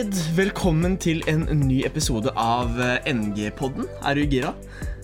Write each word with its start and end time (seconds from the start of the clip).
David. 0.00 0.20
Velkommen 0.32 0.94
til 0.96 1.18
en 1.28 1.42
ny 1.66 1.82
episode 1.84 2.30
av 2.40 2.78
eh, 2.80 3.08
NG-podden. 3.10 3.84
Er 4.08 4.16
du 4.16 4.22
gira? 4.32 4.52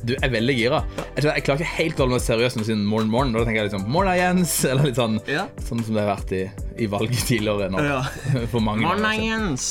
Du 0.08 0.14
er 0.16 0.30
veldig 0.32 0.54
gira. 0.56 0.78
Jeg, 0.96 1.18
tror, 1.18 1.28
jeg 1.34 1.44
klarer 1.44 1.60
ikke 1.60 1.72
helt 1.74 1.98
å 1.98 2.04
holde 2.06 2.14
meg 2.16 2.22
seriøs 2.24 2.54
sier 2.64 2.78
morgen, 2.80 3.10
morgen. 3.12 3.34
Da 3.36 3.42
tenker 3.44 3.58
jeg 3.60 3.68
liksom 3.68 3.90
morgen, 3.92 4.16
Jens. 4.16 4.54
Eller 4.70 4.88
litt 4.88 4.96
sånn, 4.96 5.18
Ja. 5.28 5.42
sånn 5.66 5.82
som 5.84 5.98
det 5.98 6.00
har 6.06 6.14
vært 6.14 6.32
i, 6.32 6.40
i 6.80 6.88
valget 6.94 7.26
tidligere 7.28 7.68
nå. 7.74 7.82
Ja. 7.84 7.98
For 8.54 8.64
mange 8.64 8.88
siden. 8.88 9.26
Jens. 9.26 9.66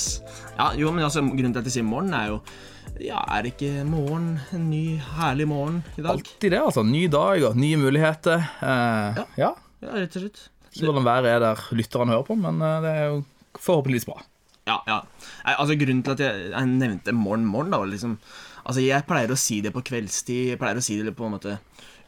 Ja, 0.59 0.69
jo, 0.77 0.93
men 0.93 1.07
altså, 1.07 1.25
Grunnen 1.31 1.57
til 1.57 1.63
at 1.63 1.71
jeg 1.71 1.77
sier 1.79 1.89
morgen, 1.89 2.13
er 2.13 2.35
jo 2.35 2.37
Ja, 3.07 3.25
er 3.25 3.47
det 3.47 3.55
ikke 3.55 3.81
morgen? 3.89 4.29
En 4.53 4.69
ny, 4.69 4.83
herlig 5.15 5.49
morgen 5.49 5.81
i 5.95 6.05
dag? 6.05 6.19
Alltid 6.19 6.53
det, 6.53 6.61
altså. 6.67 6.85
Ny 6.85 7.07
dag 7.17 7.47
og 7.49 7.57
nye 7.57 7.81
muligheter. 7.81 8.45
Eh, 8.61 9.25
ja. 9.41 9.49
Ja, 9.81 9.89
rett 9.89 10.21
og 10.21 10.27
slett. 10.27 10.45
Ikke 10.75 10.91
hvordan 10.91 11.09
været 11.09 11.33
er 11.33 11.43
der 11.47 11.65
lytterne 11.81 12.13
hører 12.13 12.29
på, 12.29 12.37
men 12.45 12.61
eh, 12.61 12.77
det 12.85 12.93
er 12.93 13.13
jo 13.15 13.19
forhåpentligvis 13.57 14.11
bra. 14.13 14.21
Ja, 14.65 14.79
ja. 14.89 14.99
Altså 15.55 15.77
Grunnen 15.77 16.03
til 16.05 16.15
at 16.15 16.23
jeg, 16.25 16.51
jeg 16.51 16.69
nevnte 16.71 17.13
morgen, 17.13 17.45
morgen, 17.45 17.73
da 17.75 17.83
liksom 17.85 18.17
Altså, 18.65 18.81
jeg 18.81 19.05
pleier 19.05 19.29
å 19.29 19.37
si 19.37 19.59
det 19.61 19.69
på 19.75 19.83
kveldstid. 19.85 20.47
Jeg 20.49 20.57
pleier 20.57 20.79
å 20.79 20.81
si 20.81 20.95
det 21.05 21.11
på 21.13 21.27
en 21.27 21.35
måte 21.35 21.51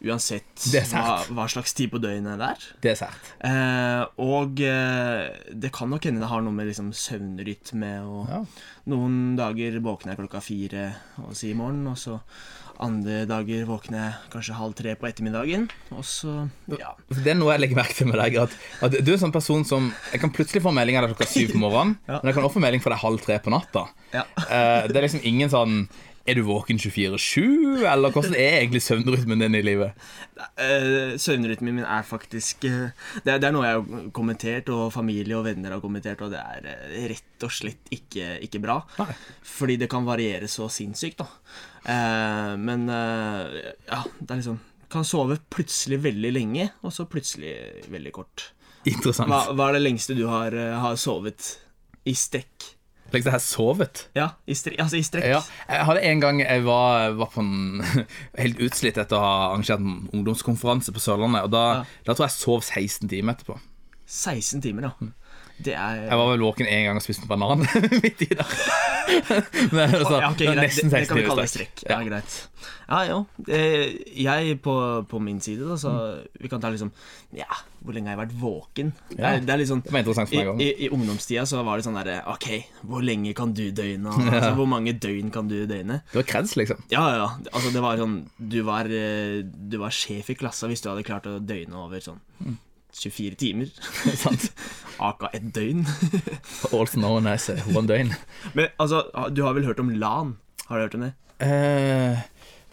uansett 0.06 0.66
hva, 0.92 1.20
hva 1.34 1.46
slags 1.50 1.74
tid 1.78 1.90
på 1.94 2.00
døgnet 2.02 2.38
det 2.38 2.48
er. 2.48 2.66
Det 2.82 2.92
er 2.92 2.98
sært. 3.00 3.30
Eh, 3.46 4.04
og 4.26 4.62
eh, 4.66 5.54
det 5.54 5.72
kan 5.74 5.90
nok 5.94 6.06
hende 6.10 6.22
det 6.22 6.30
har 6.32 6.42
noe 6.46 6.54
med 6.58 6.70
liksom 6.70 6.92
søvnrytme 6.98 7.94
og 8.06 8.34
Ja. 8.34 8.42
Noen 8.88 9.36
dager 9.36 9.78
våkner 9.84 10.14
jeg 10.14 10.22
klokka 10.22 10.40
fire 10.40 10.84
og 11.26 11.34
sier 11.36 11.58
morgen, 11.60 11.82
og 11.92 11.98
så 12.00 12.18
andre 12.84 13.24
dager 13.30 13.64
våkner 13.66 13.98
jeg 14.00 14.32
kanskje 14.34 14.58
halv 14.58 14.74
tre 14.78 14.94
på 15.00 15.08
ettermiddagen, 15.10 15.64
og 15.96 16.04
så 16.06 16.34
ja. 16.78 16.92
Det 17.10 17.32
er 17.34 17.40
noe 17.40 17.54
jeg 17.56 17.64
legger 17.64 17.80
merke 17.80 17.96
til 17.98 18.10
med 18.12 18.20
deg. 18.22 18.36
At, 18.44 18.58
at 18.86 18.98
du 19.02 19.10
er 19.12 19.16
en 19.18 19.24
sånn 19.28 19.34
person 19.36 19.64
som 19.66 19.88
Jeg 20.14 20.22
kan 20.22 20.34
plutselig 20.36 20.62
få 20.66 20.74
melding 20.76 21.00
av 21.00 21.08
deg 21.08 21.16
klokka 21.16 21.30
syv 21.32 21.56
på 21.56 21.62
morgenen, 21.64 21.96
Ja. 22.10 22.20
men 22.22 22.30
jeg 22.30 22.38
kan 22.38 22.46
også 22.46 22.60
få 22.60 22.66
melding 22.68 22.84
fra 22.84 22.94
deg 22.94 23.02
halv 23.06 23.24
tre 23.26 23.40
på 23.42 23.54
natta. 23.54 23.88
ja. 24.14 24.26
Uh, 24.38 24.86
det 24.92 24.96
er 25.00 25.08
liksom 25.08 25.26
ingen 25.26 25.50
sånn 25.54 25.80
Er 26.28 26.36
du 26.36 26.42
våken 26.44 26.76
24-7, 26.76 27.86
eller 27.88 28.12
hvordan 28.12 28.34
er 28.36 28.58
egentlig 28.58 28.82
søvnrytmen 28.84 29.40
din 29.40 29.56
i 29.56 29.62
livet? 29.64 29.96
Eh, 30.60 31.14
søvnrytmen 31.16 31.78
min 31.78 31.86
er 31.88 32.04
faktisk 32.04 32.66
eh, 32.68 32.90
det, 33.24 33.32
er, 33.32 33.40
det 33.40 33.48
er 33.48 33.54
noe 33.56 33.64
jeg 33.64 33.78
har 33.78 34.10
kommentert, 34.16 34.72
og 34.76 34.92
familie 34.92 35.38
og 35.38 35.46
venner 35.48 35.78
har 35.78 35.84
kommentert, 35.84 36.26
og 36.26 36.34
det 36.36 36.42
er 36.42 36.68
eh, 36.74 37.08
rett 37.14 37.48
og 37.48 37.54
slett 37.56 37.94
ikke, 37.96 38.34
ikke 38.44 38.60
bra. 38.60 38.76
Nei. 39.00 39.08
Fordi 39.54 39.80
det 39.80 39.88
kan 39.94 40.08
variere 40.08 40.52
så 40.52 40.68
sinnssykt, 40.68 41.24
da. 41.24 41.30
Men 42.60 42.90
ja, 42.92 44.00
det 44.20 44.26
er 44.28 44.40
liksom 44.42 44.58
Kan 44.92 45.06
sove 45.08 45.38
plutselig 45.52 46.02
veldig 46.04 46.32
lenge, 46.36 46.66
og 46.84 46.92
så 46.96 47.06
plutselig 47.08 47.54
veldig 47.88 48.12
kort. 48.16 48.50
Interessant. 48.84 49.32
Hva, 49.32 49.56
hva 49.56 49.70
er 49.70 49.78
det 49.78 49.86
lengste 49.86 50.16
du 50.18 50.26
har, 50.28 50.56
har 50.84 51.00
sovet 51.00 51.54
i 52.08 52.16
strekk? 52.16 52.74
Liksom 53.14 53.32
har 53.32 53.40
sovet. 53.40 54.02
Ja, 54.18 54.30
i, 54.48 54.52
altså 54.80 54.98
i 55.00 55.04
strekk. 55.06 55.26
Ja, 55.32 55.42
jeg 55.70 55.86
hadde 55.88 56.02
en 56.10 56.20
gang 56.24 56.42
jeg 56.44 56.64
var, 56.66 57.14
var 57.16 57.30
på 57.32 57.40
en 57.40 57.84
helt 58.42 58.60
utslitt 58.60 58.98
etter 59.00 59.16
å 59.16 59.24
ha 59.24 59.36
arrangert 59.50 59.80
en 59.80 60.10
ungdomskonferanse 60.14 60.92
på 60.96 61.00
Sørlandet. 61.04 61.46
Og 61.48 61.54
da, 61.56 61.64
Ja. 61.78 61.86
da 62.06 62.14
tror 62.18 62.28
jeg 62.28 62.34
jeg 62.34 62.40
sov 62.42 62.62
16 62.68 63.10
timer 63.14 63.38
etterpå. 63.38 63.60
16 64.08 64.62
timer, 64.64 64.90
ja. 64.90 65.10
Det 65.64 65.74
er 65.74 66.04
Jeg 66.06 66.18
var 66.20 66.28
vel 66.36 66.44
våken 66.46 66.68
en 66.70 66.84
gang 66.86 67.00
og 67.00 67.02
spiste 67.06 67.24
en 67.26 67.32
banan 67.32 67.64
midt 68.04 68.22
i 68.22 68.28
der. 68.30 68.52
Men, 69.74 69.94
altså, 69.96 70.18
ja, 70.20 70.28
okay, 70.30 70.46
det 70.46 70.52
var 70.52 70.60
nesten 70.68 70.90
Det, 70.92 71.00
det 71.00 71.08
kan 71.10 71.18
vi 71.18 71.24
kalle 71.26 71.46
i 71.48 71.50
strekk. 71.50 71.82
Ja, 71.88 71.96
Ja, 71.98 72.04
greit. 72.10 72.36
Ja, 72.88 73.00
jo. 73.08 73.18
Eh, 73.52 73.96
Jeg 74.24 74.58
på, 74.64 74.74
på 75.10 75.20
min 75.24 75.40
side, 75.44 75.66
da, 75.68 75.76
så 75.80 75.92
vi 76.40 76.50
kan 76.52 76.62
ta 76.64 76.70
liksom 76.74 76.92
Ja, 77.36 77.48
hvor 77.84 77.96
lenge 77.96 78.10
har 78.12 78.16
jeg 78.18 78.22
vært 78.26 78.36
våken? 78.42 78.92
Det 79.10 79.18
er, 79.24 79.42
det 79.44 79.54
er 79.56 79.62
litt 79.64 79.72
sånn 79.72 79.82
Det 79.86 79.92
var 79.96 80.04
interessant 80.04 80.30
for 80.32 80.38
i, 80.38 80.44
meg 80.44 80.52
også. 80.54 80.68
i, 80.68 80.70
I 80.88 80.92
ungdomstida 80.96 81.46
så 81.50 81.64
var 81.68 81.80
det 81.82 81.88
sånn 81.88 81.98
derre 82.00 82.20
Ok, 82.36 82.48
hvor 82.88 83.04
lenge 83.08 83.34
kan 83.38 83.56
du 83.58 83.66
døgne? 83.72 84.14
Altså, 84.38 84.54
hvor 84.60 84.70
mange 84.70 84.94
døgn 84.94 85.34
kan 85.34 85.50
du 85.52 85.58
døgne? 85.70 86.02
Det 86.14 86.22
var 86.22 86.30
kreds, 86.36 86.56
liksom. 86.60 86.86
Ja, 86.94 87.04
ja. 87.18 87.28
Altså, 87.52 87.74
det 87.76 87.84
var 87.84 88.00
sånn 88.04 88.20
Du 88.38 88.60
var, 88.68 88.92
eh, 88.92 89.42
du 89.44 89.80
var 89.82 89.96
sjef 89.96 90.32
i 90.36 90.38
klassa 90.40 90.70
hvis 90.72 90.84
du 90.86 90.92
hadde 90.94 91.08
klart 91.08 91.28
å 91.32 91.40
døgne 91.42 91.76
over 91.88 92.04
sånn 92.04 92.22
24 93.04 93.36
timer. 93.42 93.70
Sant. 94.24 94.48
Aka 95.00 95.30
et 95.38 95.52
døgn. 95.54 95.84
Also 96.74 96.98
known 96.98 97.28
as 97.30 97.50
eh, 97.54 97.62
one 97.76 97.86
døgn. 97.90 98.14
Men 98.58 98.72
altså, 98.82 99.04
du 99.34 99.44
har 99.46 99.54
vel 99.58 99.68
hørt 99.70 99.80
om 99.84 99.92
LAN? 99.94 100.36
Har 100.68 100.80
du 100.82 100.88
hørt 100.88 100.98
om 100.98 101.06
det? 101.08 101.14
Eh, 101.46 102.18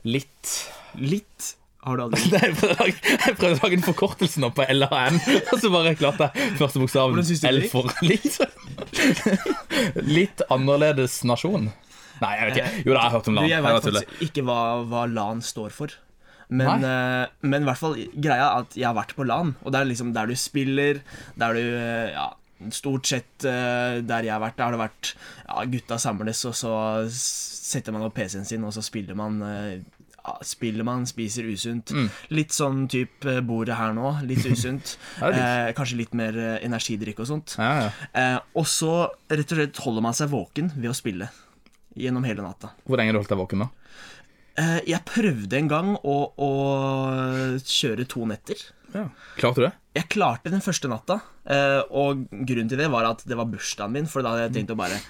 litt 0.08 0.54
Litt? 0.96 1.50
Har 1.84 1.98
du 1.98 2.04
aldri 2.06 2.28
Nei, 2.32 2.38
jeg 2.46 2.54
prøvde 2.56 2.72
å 2.72 2.80
lage- 2.80 3.10
jeg 3.12 3.34
prøvde 3.36 3.56
å 3.58 3.62
lage 3.66 3.76
en 3.76 3.82
forkortelse 3.84 4.40
nå 4.40 4.48
på 4.56 4.64
LAN, 4.72 5.18
og 5.52 5.58
så 5.60 5.68
bare 5.74 5.92
klarte 6.00 6.30
jeg 6.32 6.54
første 6.56 6.80
bokstaven 6.80 7.18
du 7.20 7.48
L 7.50 7.58
for 7.68 7.90
litt. 8.08 8.38
Litt 10.08 10.40
annerledes 10.54 11.18
nasjon. 11.28 11.68
Nei, 12.22 12.30
jeg 12.38 12.46
vet 12.48 12.56
ikke. 12.62 12.70
Jo 12.86 12.94
da, 12.94 13.02
jeg 13.02 13.02
har 13.02 13.12
hørt 13.18 13.28
om 13.28 13.36
LAN. 13.36 13.48
jeg 13.50 13.56
Jeg 13.58 13.66
vet 13.66 13.88
faktisk 13.90 14.24
ikke 14.28 14.46
hva, 14.48 14.58
hva 14.88 15.04
LAN 15.12 15.42
står 15.44 15.74
for. 15.76 15.92
Men, 16.48 16.84
eh, 16.84 17.26
men 17.46 17.68
fall 17.78 17.96
greia 18.12 18.44
er 18.44 18.64
at 18.64 18.76
jeg 18.76 18.86
har 18.88 18.96
vært 18.96 19.14
på 19.16 19.26
LAN, 19.26 19.54
og 19.62 19.72
det 19.72 19.80
er 19.80 19.90
liksom 19.90 20.12
der 20.16 20.30
du 20.30 20.36
spiller, 20.38 21.00
der 21.40 21.56
du 21.56 21.62
eh, 21.64 22.10
Ja, 22.14 22.32
stort 22.72 23.08
sett 23.10 23.44
uh, 23.44 23.98
der 24.00 24.24
jeg 24.24 24.32
har 24.32 24.40
vært, 24.40 24.54
der 24.56 24.64
har 24.64 24.72
det 24.72 24.80
vært 24.80 25.08
ja, 25.16 25.64
gutta 25.68 25.98
samles, 26.00 26.44
og 26.48 26.54
så 26.56 26.72
setter 27.12 27.92
man 27.92 28.06
opp 28.06 28.14
PC-en 28.16 28.46
sin, 28.48 28.64
og 28.64 28.72
så 28.76 28.84
spiller 28.84 29.18
man 29.18 29.42
Uh, 29.44 29.82
Spiller 30.40 30.86
man, 30.88 31.02
spiser 31.04 31.44
usunt. 31.52 31.90
Mm. 31.92 32.06
Litt 32.32 32.54
sånn 32.56 32.86
type 32.88 33.34
bordet 33.44 33.76
her 33.76 33.92
nå. 33.92 34.14
Litt 34.24 34.46
usunt. 34.48 34.94
Eh, 35.24 35.70
kanskje 35.76 35.98
litt 35.98 36.14
mer 36.16 36.36
energidrikk 36.64 37.20
og 37.20 37.28
sånt. 37.28 37.54
Ja, 37.60 37.72
ja. 37.82 37.90
Eh, 38.16 38.38
og 38.56 38.64
så 38.68 38.94
rett 39.28 39.52
og 39.52 39.58
slett 39.58 39.80
holder 39.84 40.04
man 40.04 40.16
seg 40.16 40.30
våken 40.32 40.70
ved 40.78 40.88
å 40.88 40.96
spille. 40.96 41.28
Gjennom 41.98 42.24
hele 42.26 42.44
natta. 42.44 42.72
Hvor 42.88 42.98
lenge 42.98 43.12
har 43.12 43.18
du 43.18 43.20
holdt 43.20 43.34
deg 43.34 43.40
våken, 43.42 43.66
da? 43.66 43.83
Eh, 44.60 44.80
jeg 44.86 45.02
prøvde 45.08 45.58
en 45.58 45.70
gang 45.70 45.94
å, 45.98 46.16
å 46.38 46.50
kjøre 47.58 48.06
to 48.10 48.26
netter. 48.30 48.60
Ja. 48.94 49.08
Klarte 49.38 49.60
du 49.60 49.66
det? 49.66 49.72
Jeg 49.98 50.10
klarte 50.10 50.50
den 50.50 50.62
første 50.62 50.90
natta, 50.90 51.20
eh, 51.50 51.80
og 51.90 52.26
grunnen 52.30 52.70
til 52.70 52.78
det 52.78 52.90
var 52.90 53.08
at 53.08 53.24
det 53.26 53.38
var 53.38 53.50
bursdagen 53.50 53.94
min. 53.96 54.06
For 54.10 54.22
da 54.22 54.34
hadde 54.34 54.48
jeg 54.48 54.54
tenkt 54.60 54.74
å 54.74 54.78
bare 54.78 55.00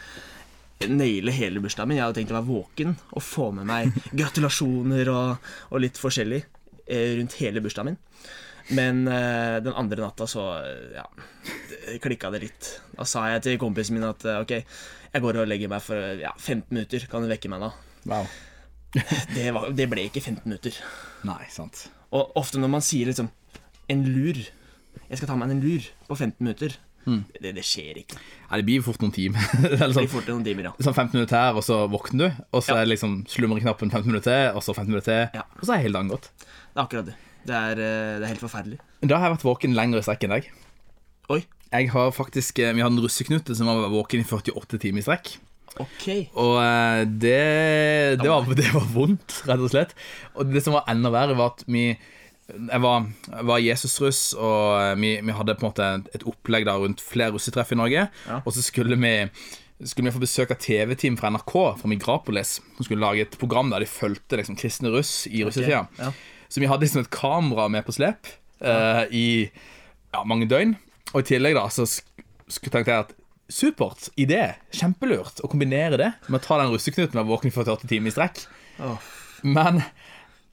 naile 0.89 1.35
hele 1.37 1.61
bursdagen 1.65 1.93
min. 1.93 2.01
Jeg 2.01 2.07
hadde 2.07 2.19
tenkt 2.21 2.33
å 2.33 2.39
være 2.39 2.49
våken 2.49 2.97
og 3.13 3.25
få 3.25 3.51
med 3.57 3.69
meg 3.69 4.01
gratulasjoner 4.21 5.13
og, 5.13 5.53
og 5.71 5.85
litt 5.85 6.01
forskjellig 6.01 6.41
eh, 6.41 7.13
rundt 7.19 7.37
hele 7.43 7.65
bursdagen 7.65 7.93
min. 7.93 8.01
Men 8.73 9.05
eh, 9.13 9.59
den 9.61 9.77
andre 9.77 10.07
natta 10.07 10.25
så 10.29 10.47
ja, 10.95 11.05
klikka 12.01 12.33
det 12.33 12.47
litt. 12.47 12.73
Da 12.97 13.05
sa 13.09 13.27
jeg 13.35 13.45
til 13.45 13.61
kompisen 13.61 13.99
min 13.99 14.09
at 14.09 14.25
ok, 14.39 14.57
jeg 15.13 15.25
går 15.29 15.43
og 15.43 15.53
legger 15.53 15.69
meg 15.73 15.85
for 15.85 16.17
ja, 16.17 16.33
15 16.41 16.73
minutter. 16.73 17.05
Kan 17.13 17.25
du 17.25 17.33
vekke 17.33 17.53
meg 17.53 17.69
da? 17.69 17.73
Wow. 18.09 18.33
Det, 18.95 19.49
var, 19.55 19.71
det 19.75 19.89
ble 19.91 20.05
ikke 20.09 20.23
15 20.23 20.45
minutter. 20.47 20.77
Nei, 21.27 21.43
sant. 21.51 21.89
Og 22.15 22.31
ofte 22.39 22.61
når 22.63 22.71
man 22.77 22.85
sier 22.85 23.09
liksom 23.11 23.29
en 23.91 24.05
lur 24.07 24.39
Jeg 25.11 25.19
skal 25.19 25.29
ta 25.29 25.35
meg 25.37 25.51
en 25.51 25.61
lur 25.65 25.83
på 26.09 26.15
15 26.17 26.37
minutter. 26.45 26.77
Det, 27.05 27.51
det 27.53 27.61
skjer 27.67 27.99
ikke. 28.01 28.17
Ja, 28.17 28.57
det 28.57 28.65
blir 28.65 28.81
fort 28.87 29.03
noen 29.03 29.13
timer. 29.13 29.43
Er 29.67 29.75
Det 29.75 29.79
blir 29.91 29.93
sånn, 29.99 30.07
fort 30.15 30.29
noen 30.31 30.45
timer, 30.47 30.69
ja. 30.71 30.73
sånn 30.81 30.95
15 30.97 31.13
minutter 31.19 31.37
her, 31.37 31.59
og 31.59 31.65
så 31.67 31.83
våkner 31.93 32.23
du, 32.31 32.39
og 32.57 32.63
så 32.65 32.79
Ja. 32.79 32.81
er 32.81 32.89
liksom 32.89 33.19
slumreknappen 33.29 33.91
15 33.93 34.09
minutter 34.09 34.55
og 34.57 34.63
så 34.65 34.73
15 34.73 34.89
minutter 34.89 35.11
til, 35.11 35.41
Ja. 35.41 35.45
og 35.59 35.67
så 35.69 35.75
er 35.77 35.83
hele 35.85 35.99
dagen 35.99 36.09
gått. 36.15 36.31
Det 36.41 36.79
er 36.79 36.85
akkurat 36.87 37.11
det. 37.11 37.17
Det 37.45 37.59
er, 37.59 37.73
eh, 37.77 38.13
det 38.21 38.25
er 38.25 38.31
helt 38.33 38.41
forferdelig. 38.47 38.79
Da 39.05 39.19
har 39.21 39.29
jeg 39.29 39.37
vært 39.37 39.45
våken 39.51 39.77
lenger 39.77 40.01
i 40.01 40.07
strekk 40.07 40.25
enn 40.25 40.33
deg. 40.39 40.49
Oi. 41.35 41.41
Jeg 41.75 41.91
har 41.93 42.11
faktisk, 42.17 42.59
eh, 42.65 42.73
Vi 42.73 42.81
hadde 42.81 42.97
en 42.97 43.05
russeknute 43.05 43.55
som 43.59 43.67
var 43.69 43.91
våken 43.93 44.21
i 44.21 44.25
48 44.25 44.81
timer 44.81 45.03
i 45.03 45.05
strekk. 45.05 45.35
Ok. 45.83 46.07
Og 46.39 46.59
eh, 46.63 47.05
det, 47.09 47.39
det, 48.21 48.29
var, 48.29 48.47
det 48.59 48.69
var 48.75 48.91
vondt, 48.95 49.41
rett 49.49 49.65
og 49.65 49.73
slett. 49.73 49.95
Og 50.39 50.53
det 50.53 50.63
som 50.65 50.77
var 50.77 50.87
enda 50.93 51.13
verre, 51.15 51.39
var 51.39 51.55
at 51.55 51.65
vi 51.67 51.95
Jeg 52.45 52.81
var, 52.85 53.07
var 53.49 53.63
Jesus-russ, 53.65 54.35
og 54.37 54.77
eh, 54.77 54.95
vi, 55.01 55.15
vi 55.25 55.33
hadde 55.33 55.57
på 55.57 55.65
en 55.65 55.71
måte 55.71 55.91
et 56.13 56.27
opplegg 56.29 56.67
da 56.69 56.77
rundt 56.77 57.01
flere 57.01 57.33
russetreff 57.33 57.73
i 57.73 57.79
Norge. 57.81 58.07
Ja. 58.29 58.41
Og 58.45 58.53
så 58.53 58.63
skulle 58.63 58.99
vi 59.01 59.15
skulle 59.85 60.09
vi 60.09 60.15
få 60.15 60.23
besøk 60.23 60.53
av 60.55 60.61
TV-team 60.63 61.17
fra 61.19 61.33
NRK, 61.35 61.55
fra 61.81 61.91
Migrapolis, 61.91 62.61
som 62.77 62.87
skulle 62.87 63.03
lage 63.03 63.25
et 63.25 63.39
program 63.41 63.73
der 63.73 63.83
de 63.83 63.91
fulgte 63.91 64.39
liksom, 64.39 64.57
kristne 64.61 64.93
russ 64.95 65.27
i 65.27 65.43
russetida. 65.45 65.87
Ja. 65.99 66.13
Så 66.49 66.63
vi 66.63 66.69
hadde 66.71 66.87
liksom 66.87 67.03
et 67.03 67.11
kamera 67.13 67.67
med 67.73 67.85
på 67.87 67.97
slep 67.97 68.31
eh, 68.61 69.03
i 69.11 69.27
ja, 70.15 70.23
mange 70.25 70.47
døgn. 70.51 70.77
Og 71.13 71.23
i 71.23 71.29
tillegg 71.33 71.57
da, 71.59 71.67
så 71.73 71.87
tenkte 72.61 72.85
jeg 72.85 73.07
at 73.07 73.15
supert 73.53 74.09
idé, 74.21 74.55
kjempelurt 74.75 75.43
å 75.45 75.51
kombinere 75.53 75.99
det 76.01 76.11
med 76.29 76.41
å 76.41 76.45
ta 76.45 76.59
den 76.63 76.73
russeknuten 76.73 77.19
og 77.19 77.25
være 77.25 77.31
våken 77.33 77.51
i 77.51 77.55
48 77.55 77.91
timer 77.91 78.11
i 78.11 78.15
strekk. 78.15 78.45
Oh. 78.83 78.97
Men 79.45 79.83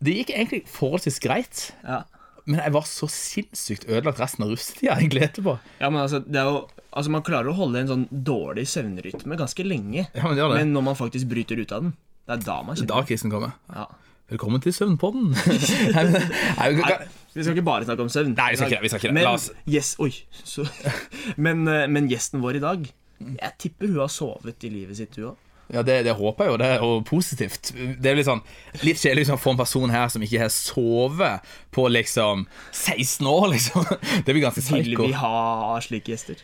det 0.04 0.18
gikk 0.18 0.34
egentlig 0.36 0.64
forholdsvis 0.72 1.22
greit. 1.24 1.70
ja. 1.88 2.04
Men 2.50 2.58
jeg 2.58 2.74
var 2.74 2.86
så 2.90 3.06
sinnssykt 3.06 3.84
ødelagt 3.86 4.18
resten 4.20 4.42
av 4.44 4.50
russetida 4.50 4.96
egentlig 4.98 5.22
etterpå. 5.28 5.60
ja, 5.78 5.90
men 5.94 6.02
altså, 6.02 6.24
det 6.26 6.40
er 6.42 6.50
jo 6.50 6.62
Altså, 6.92 7.08
man 7.14 7.22
klarer 7.24 7.48
å 7.48 7.54
holde 7.56 7.80
en 7.80 7.88
sånn 7.88 8.02
dårlig 8.12 8.66
søvnrytme 8.68 9.38
ganske 9.40 9.64
lenge. 9.64 10.10
Ja, 10.12 10.26
men 10.26 10.36
det 10.36 10.44
det. 10.44 10.58
Men 10.58 10.74
når 10.76 10.84
man 10.90 10.98
faktisk 11.00 11.30
bryter 11.32 11.56
ut 11.62 11.72
av 11.72 11.86
den, 11.86 11.94
det 12.28 12.34
er 12.36 12.42
da 12.44 12.58
man 12.68 12.76
kjenner 12.76 12.90
Da 12.92 13.04
krisen 13.08 13.32
kommer. 13.32 13.54
ja. 13.72 13.86
Velkommen 14.32 14.62
til 14.64 14.72
Søvnpodden. 14.72 15.34
Vi 17.34 17.44
skal 17.44 17.56
ikke 17.56 17.68
bare 17.68 17.88
snakke 17.88 18.04
om 18.04 18.10
søvn. 18.12 18.34
Nei, 18.36 18.50
vi 18.52 18.60
skal 18.60 18.74
ikke 18.74 18.82
vi 18.84 18.92
skal 18.92 19.04
ikke. 19.04 19.14
Men, 19.16 19.46
yes, 19.72 19.94
oi, 20.04 20.12
så, 20.44 20.66
men, 21.46 21.64
eh, 21.72 21.88
men 21.92 22.10
gjesten 22.12 22.44
vår 22.44 22.60
i 22.60 22.64
dag 22.64 22.90
Jeg 23.22 23.56
tipper 23.62 23.92
hun 23.92 24.02
har 24.02 24.12
sovet 24.12 24.68
i 24.68 24.72
livet 24.74 25.00
sitt, 25.00 25.16
hun 25.20 25.32
òg. 25.32 25.48
Ja, 25.72 25.84
det, 25.88 26.02
det 26.04 26.14
håper 26.20 26.44
jeg 26.44 26.52
jo. 26.52 26.56
Det 26.60 26.68
er 26.68 26.82
jo 26.84 26.96
positivt. 27.08 27.70
Det 27.72 28.10
er 28.12 28.18
litt 28.20 28.28
sånn 28.28 28.42
Litt 28.84 29.00
kjedelig 29.00 29.24
liksom, 29.24 29.40
få 29.40 29.54
en 29.54 29.62
person 29.62 29.94
her 29.94 30.10
som 30.12 30.24
ikke 30.26 30.42
har 30.44 30.52
sovet 30.52 31.54
på 31.72 31.86
liksom 31.88 32.48
16 32.72 33.30
år, 33.32 33.46
liksom. 33.54 33.86
Det 34.26 34.34
blir 34.34 34.44
ganske 34.44 34.66
Vil 34.76 34.98
vi 35.00 35.14
ha 35.22 35.78
slike 35.84 36.12
gjester? 36.12 36.42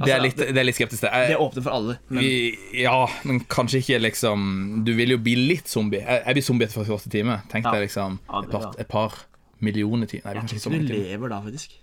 Det 0.00 0.08
er 0.08 0.16
Altså, 0.16 0.24
litt, 0.24 0.38
det 0.40 0.60
er 0.62 0.64
litt 0.64 0.78
skeptisk 0.78 1.02
det 1.04 1.10
er 1.12 1.34
åpner 1.36 1.64
for 1.66 1.76
alle. 1.76 1.98
Men 2.08 2.24
vi, 2.24 2.54
ja, 2.80 3.02
men 3.28 3.42
kanskje 3.52 3.82
ikke 3.82 3.98
liksom 4.00 4.46
Du 4.86 4.94
vil 4.96 5.12
jo 5.12 5.18
bli 5.20 5.34
litt 5.36 5.68
zombie. 5.68 6.00
Jeg, 6.00 6.22
jeg 6.24 6.38
blir 6.38 6.46
zombie 6.46 6.70
etter 6.70 6.80
48 6.80 7.12
timer. 7.12 7.42
Tenk 7.52 7.68
deg 7.68 7.84
liksom 7.84 8.16
et 8.40 8.48
par, 8.54 8.70
et 8.80 8.88
par 8.88 9.18
millioner 9.64 10.06
timer. 10.10 10.34
Nei, 10.40 10.46
tror 10.50 10.58
ikke 10.74 10.82
du 10.88 10.92
lever 10.94 11.32
da, 11.32 11.40
faktisk. 11.44 11.78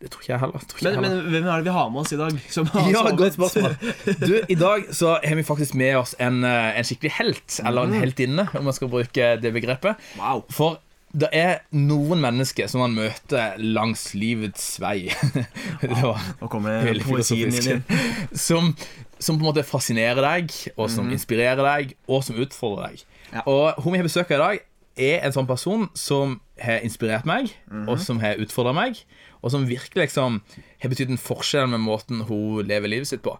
Det 0.00 0.08
tror 0.08 0.22
ikke 0.24 0.32
jeg 0.32 0.40
heller. 0.40 0.62
Tror 0.64 0.78
ikke 0.80 1.00
Men, 1.02 1.10
jeg 1.12 1.22
men 1.22 1.30
hvem 1.34 1.46
er 1.52 1.56
det 1.60 1.64
vi 1.66 1.72
har 1.76 1.88
med 1.92 2.00
oss 2.00 2.12
i 2.16 2.16
dag? 2.16 2.36
Som 2.48 2.66
har 2.72 2.86
Ja, 2.90 3.02
godt 3.16 3.34
spørsmål. 3.36 3.74
Du, 4.22 4.36
I 4.48 4.56
dag 4.56 4.86
så 4.96 5.18
har 5.24 5.34
vi 5.36 5.42
faktisk 5.44 5.74
med 5.76 5.96
oss 6.00 6.14
en, 6.18 6.38
eh, 6.48 6.78
en 6.80 6.86
skikkelig 6.88 7.10
helt, 7.18 7.58
eller 7.64 7.84
Mm. 7.84 7.92
en 7.92 8.00
heltinne, 8.00 8.46
om 8.56 8.64
man 8.64 8.72
skal 8.76 8.88
bruke 8.88 9.34
det 9.42 9.52
begrepet. 9.52 10.00
Wow. 10.16 10.44
For 10.50 10.78
det 11.12 11.28
er 11.34 11.58
noen 11.74 12.20
mennesker 12.22 12.68
som 12.70 12.80
man 12.84 12.94
møter 12.94 13.56
langs 13.58 14.14
livets 14.14 14.76
vei. 14.80 15.10
Var 15.82 16.20
Nå 16.40 16.48
kommer 16.48 16.86
poesien 17.04 17.50
inn. 17.52 17.84
Som, 18.32 18.72
som 19.18 19.36
på 19.36 19.42
en 19.44 19.48
måte 19.50 19.64
fascinerer 19.66 20.22
deg, 20.22 20.54
og 20.78 20.88
som 20.92 21.10
inspirerer 21.12 21.60
deg, 21.66 21.96
og 22.08 22.22
som 22.24 22.38
utfordrer 22.40 22.92
deg. 22.94 23.04
Ja. 23.34 23.42
Og 23.46 23.82
hun 23.84 23.92
vi 23.94 24.00
har 24.00 24.06
besøk 24.08 24.30
av 24.32 24.38
i 24.38 24.42
dag, 24.44 24.62
er 25.00 25.24
en 25.26 25.32
sånn 25.32 25.48
person 25.48 25.88
som 25.98 26.40
har 26.60 26.80
inspirert 26.84 27.24
meg, 27.28 27.50
Mhm. 27.70 27.88
og 27.88 27.98
som 28.00 28.20
har 28.20 28.36
utfordra 28.36 28.74
meg, 28.74 29.02
og 29.42 29.50
som 29.50 29.66
virkelig 29.66 30.04
liksom 30.08 30.40
har 30.82 30.90
betydd 30.90 31.10
en 31.10 31.18
forskjell 31.18 31.68
med 31.72 31.80
måten 31.80 32.24
hun 32.28 32.66
lever 32.66 32.88
livet 32.88 33.06
sitt 33.08 33.22
på. 33.22 33.38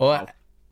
Og 0.00 0.28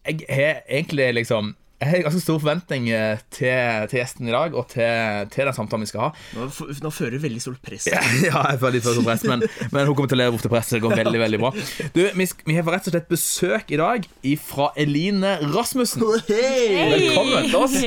jeg 0.07 0.21
har 0.31 0.63
egentlig 0.71 1.13
liksom 1.15 1.55
jeg 1.79 1.89
har 1.93 2.01
ganske 2.09 2.21
stor 2.25 2.41
forventning 2.43 2.89
eh, 2.91 3.21
til, 3.31 3.85
til 3.91 4.01
gjesten 4.01 4.27
i 4.27 4.33
dag, 4.35 4.55
og 4.59 4.65
til, 4.73 5.29
til 5.31 5.47
den 5.47 5.55
samtalen 5.55 5.85
vi 5.85 5.91
skal 5.93 6.09
ha. 6.09 6.09
Nå, 6.35 6.49
f- 6.51 6.81
nå 6.83 6.91
fører 6.91 7.15
du 7.15 7.23
veldig 7.23 7.43
stort 7.45 7.61
press. 7.63 7.87
Ja, 7.93 8.01
jeg 8.51 8.59
føler 8.59 8.75
litt 8.81 8.87
for 8.89 8.99
press, 9.07 9.23
men, 9.31 9.45
men 9.71 9.87
hun 9.87 9.95
kommer 9.95 10.11
til 10.11 10.19
å 10.19 10.23
leve 10.25 10.35
opp 10.41 10.43
til 10.43 10.51
presset. 10.51 10.77
Det 10.79 10.83
går 10.87 10.97
veldig, 11.05 11.21
veldig 11.23 11.41
bra. 11.45 11.53
Du, 11.95 12.01
vi, 12.19 12.27
sk- 12.27 12.43
vi 12.51 12.57
har 12.59 12.67
rett 12.67 12.91
og 12.91 12.97
slett 12.97 13.07
besøk 13.13 13.71
i 13.77 13.79
dag 13.79 14.09
fra 14.43 14.73
Eline 14.83 15.37
Rasmussen. 15.55 16.03
Velkommen 16.03 17.47
til 17.47 17.59
oss. 17.63 17.79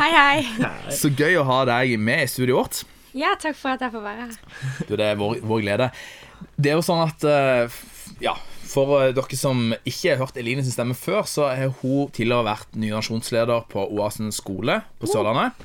Hei, 0.00 0.10
hei. 0.16 0.70
Så 0.96 1.12
gøy 1.12 1.36
å 1.40 1.44
ha 1.48 1.60
deg 1.68 1.96
med 2.00 2.24
i 2.24 2.30
studioet 2.30 2.56
vårt. 2.62 2.82
Ja, 3.16 3.34
takk 3.40 3.56
for 3.56 3.72
at 3.76 3.80
jeg 3.84 3.92
får 3.94 4.02
være 4.04 4.26
her. 4.26 4.82
Du, 4.88 4.96
det 5.00 5.06
er 5.12 5.20
vår, 5.20 5.38
vår 5.48 5.62
glede. 5.64 5.86
Det 6.60 6.72
er 6.72 6.76
jo 6.80 6.84
sånn 6.84 7.04
at 7.06 7.24
eh, 7.28 7.76
Ja, 8.20 8.34
for 8.76 9.00
eh, 9.00 9.14
dere 9.16 9.38
som 9.38 9.72
ikke 9.78 10.12
har 10.12 10.20
hørt 10.20 10.38
Eline 10.40 10.64
sin 10.64 10.74
stemme 10.74 10.96
før, 10.98 11.24
så 11.28 11.48
har 11.48 11.72
hun 11.80 12.12
tidligere 12.14 12.46
vært 12.46 12.76
ny 12.78 12.92
nasjonsleder 12.94 13.66
på 13.72 13.88
Oasen 13.96 14.32
skole 14.34 14.82
på 15.00 15.10
Sørlandet. 15.10 15.56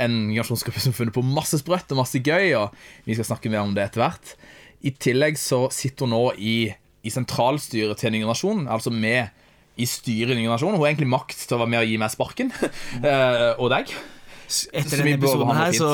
En 0.00 0.30
nasjonsgruppe 0.30 0.80
som 0.80 0.92
har 0.92 1.00
funnet 1.00 1.16
på 1.16 1.24
masse 1.26 1.58
sprøtt 1.60 1.90
og 1.92 2.02
masse 2.02 2.20
gøy, 2.22 2.54
og 2.60 2.76
vi 3.08 3.16
skal 3.16 3.32
snakke 3.32 3.52
mer 3.52 3.64
om 3.64 3.74
det 3.76 3.88
etter 3.88 4.04
hvert. 4.04 4.36
I 4.86 4.94
tillegg 4.96 5.36
så 5.40 5.66
sitter 5.74 6.06
hun 6.06 6.14
nå 6.14 6.22
i, 6.40 6.56
i 7.04 7.12
sentralstyret 7.12 8.00
til 8.00 8.14
Ny 8.14 8.22
Nasjon, 8.28 8.64
altså 8.70 8.92
med 8.94 9.28
i 9.80 9.88
styret 9.88 10.36
i 10.36 10.40
Ny 10.40 10.48
Nasjon. 10.48 10.76
Hun 10.76 10.84
har 10.84 10.92
egentlig 10.92 11.10
makt 11.12 11.42
til 11.42 11.56
å 11.56 11.62
være 11.62 11.72
med 11.74 11.82
og 11.82 11.90
gi 11.90 12.00
meg 12.00 12.12
sparken. 12.12 12.54
eh, 13.10 13.52
og 13.56 13.68
deg. 13.72 13.92
Etter 14.72 15.00
denne 15.00 15.14
episoden 15.16 15.52
her, 15.56 15.72
så 15.76 15.88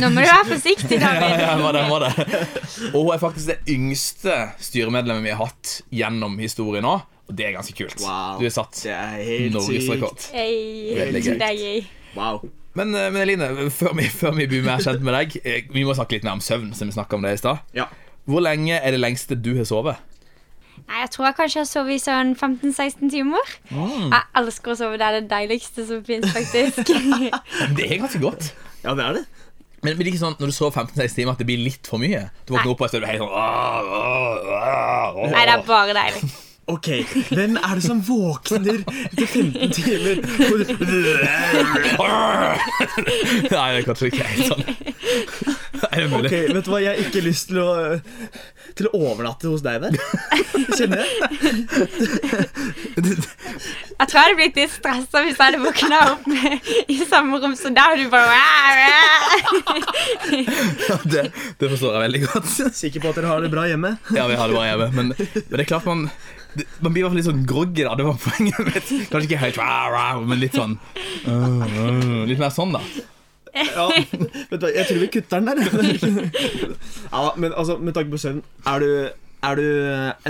Nå 0.00 0.10
må 0.10 0.24
du 0.24 0.26
være 0.26 0.48
forsiktig, 0.48 0.98
Ja, 1.04 1.12
David. 1.20 1.44
ja, 1.44 1.54
var 1.60 1.76
det, 1.76 1.84
var 1.90 2.04
det. 2.06 2.40
Og 2.94 2.98
hun 3.04 3.12
er 3.14 3.22
faktisk 3.22 3.52
det 3.52 3.58
yngste 3.76 4.36
styremedlemmet 4.62 5.28
vi 5.28 5.34
har 5.34 5.44
hatt 5.44 5.76
gjennom 5.94 6.38
historien 6.42 6.86
nå. 6.86 6.96
Og 7.30 7.36
det 7.38 7.46
er 7.46 7.54
ganske 7.54 7.76
kult. 7.78 8.00
Wow. 8.02 8.40
Du 8.40 8.46
er 8.48 8.54
satt 8.54 8.80
Det 8.82 9.52
norgesrekord. 9.54 10.24
Hey. 10.34 11.84
Wow. 12.16 12.42
Men, 12.74 12.94
eh, 12.94 13.10
men 13.10 13.22
Eline, 13.22 13.70
før 13.70 13.94
vi, 13.98 14.06
før 14.10 14.34
vi 14.34 14.46
blir 14.50 14.66
mer 14.66 14.82
kjent 14.82 15.02
med 15.06 15.14
deg, 15.14 15.36
eh, 15.44 15.66
vi 15.70 15.86
må 15.86 15.94
snakke 15.94 16.18
litt 16.18 16.26
mer 16.26 16.38
om 16.38 16.42
søvn. 16.42 16.72
som 16.74 16.90
vi 16.90 16.94
om 17.18 17.22
det 17.22 17.34
i 17.34 17.42
sted. 17.42 17.62
Ja. 17.74 17.86
Hvor 18.30 18.42
lenge 18.44 18.78
er 18.78 18.90
det 18.94 19.00
lengste 19.00 19.38
du 19.38 19.56
har 19.56 19.66
sovet? 19.66 19.96
Nei, 20.88 21.00
jeg 21.02 21.10
tror 21.14 21.26
jeg 21.28 21.36
kanskje 21.38 21.60
har 21.62 21.68
sovet 21.70 21.94
i 21.96 22.00
sånn 22.02 22.32
15-16 22.36 23.10
timer. 23.12 23.52
Jeg 23.70 24.22
elsker 24.40 24.72
å 24.72 24.76
sove. 24.80 24.98
Det 25.00 25.06
er 25.06 25.18
det 25.20 25.26
deiligste 25.30 25.84
som 25.88 26.02
finnes, 26.06 26.32
faktisk. 26.34 26.90
Det 27.76 27.86
er 27.86 27.96
ganske 28.02 28.20
godt. 28.22 28.50
ja, 28.84 28.94
det 28.98 29.04
er 29.06 29.12
det. 29.20 29.24
Men 29.80 29.96
blir 29.96 30.04
det 30.04 30.12
ikke 30.12 30.20
sånn 30.26 30.34
når 30.40 30.50
du 30.50 30.52
sover 30.52 30.74
15-16 30.82 31.14
timer 31.16 31.32
at 31.32 31.40
det 31.40 31.46
blir 31.48 31.62
litt 31.64 31.88
for 31.88 31.96
mye? 32.02 32.26
Du 32.44 32.52
våkner 32.52 32.74
opp 32.74 32.82
og 32.84 32.94
er 32.98 33.06
helt 33.14 33.22
sånn 33.22 33.32
«Åh, 33.32 33.40
åh, 33.40 34.36
åh, 34.52 35.20
åh». 35.24 35.30
Nei, 35.32 35.44
det 35.48 35.54
er 35.54 35.62
bare 35.68 35.94
deilig. 35.96 36.20
Ok, 36.70 36.88
hvem 37.32 37.56
er 37.58 37.72
det 37.80 37.82
som 37.82 37.98
våkner 38.06 38.84
etter 38.84 39.26
15 39.26 39.72
timer? 39.74 40.20
Nei, 43.50 43.66
det 43.72 43.80
er 43.80 43.88
kanskje 43.88 44.10
ikke 44.12 44.28
helt 44.28 44.52
sånn. 44.52 44.62
Er 45.88 46.04
det 46.04 46.08
mulig? 46.12 46.28
Ok, 46.30 46.54
vet 46.54 46.66
du 46.66 46.70
hva, 46.72 46.80
Jeg 46.82 46.90
har 46.92 47.00
ikke 47.08 47.22
lyst 47.24 47.50
til 47.50 47.60
å 47.62 47.68
Til 48.78 48.88
å 48.90 48.92
overnatte 48.98 49.50
hos 49.50 49.62
deg 49.64 49.80
der. 49.84 49.96
Kjenner 50.76 51.04
jeg. 51.04 51.10
Jeg 53.00 54.08
tror 54.08 54.16
jeg 54.16 54.24
hadde 54.24 54.36
blitt 54.38 54.58
litt 54.60 54.72
stressa 54.72 55.22
hvis 55.24 55.36
jeg 55.36 55.42
hadde 55.42 55.60
våkna 55.60 55.98
opp 56.14 56.26
med, 56.30 56.68
i 56.88 56.96
samme 57.04 57.40
rom 57.42 57.56
som 57.58 57.74
deg, 57.76 57.94
og 57.94 57.98
du 58.00 58.06
bare 58.12 58.38
Ja, 60.88 60.96
det, 61.04 61.24
det 61.60 61.70
forstår 61.74 61.96
jeg 61.96 62.04
veldig 62.06 62.22
godt. 62.26 62.52
Sikker 62.80 63.04
på 63.04 63.12
at 63.12 63.20
dere 63.20 63.32
har 63.32 63.44
det 63.44 63.52
bra 63.52 63.66
hjemme? 63.68 63.96
Ja, 64.16 64.26
vi 64.30 64.38
har 64.40 64.48
det 64.48 64.56
bra 64.56 64.64
hjemme. 64.68 64.90
Men, 64.96 65.12
men 65.16 65.56
det 65.56 65.64
er 65.66 65.68
klart 65.68 65.88
man 65.88 66.06
det, 66.54 66.66
Man 66.80 66.92
blir 66.92 67.02
i 67.02 67.04
hvert 67.04 67.12
fall 67.12 67.20
litt 67.20 67.28
sånn 67.28 67.46
groggy, 67.46 67.84
da. 67.86 67.94
Det 67.98 68.06
var 68.08 68.18
poenget 68.24 68.60
mitt. 68.66 68.92
Kanskje 69.12 69.26
ikke 69.28 69.42
helt 69.44 69.60
men 70.26 70.40
litt 70.42 70.56
sånn 70.56 70.76
øh, 71.28 71.64
øh, 71.84 72.22
Litt 72.30 72.40
mer 72.42 72.52
sånn, 72.54 72.74
da. 72.74 72.82
Ja, 73.54 73.86
vet 73.90 74.60
du 74.60 74.66
hva, 74.66 74.70
Jeg 74.74 74.86
tror 74.88 74.98
vi 75.02 75.06
kutter 75.16 75.40
den 75.40 75.46
der. 75.46 76.34
Ja, 77.12 77.30
men 77.36 77.52
altså, 77.56 77.76
Med 77.78 77.92
tanke 77.96 78.10
på 78.10 78.18
søvn, 78.22 78.42
er 78.66 78.78
du, 78.78 78.90
er 79.42 79.54
du 79.58 79.64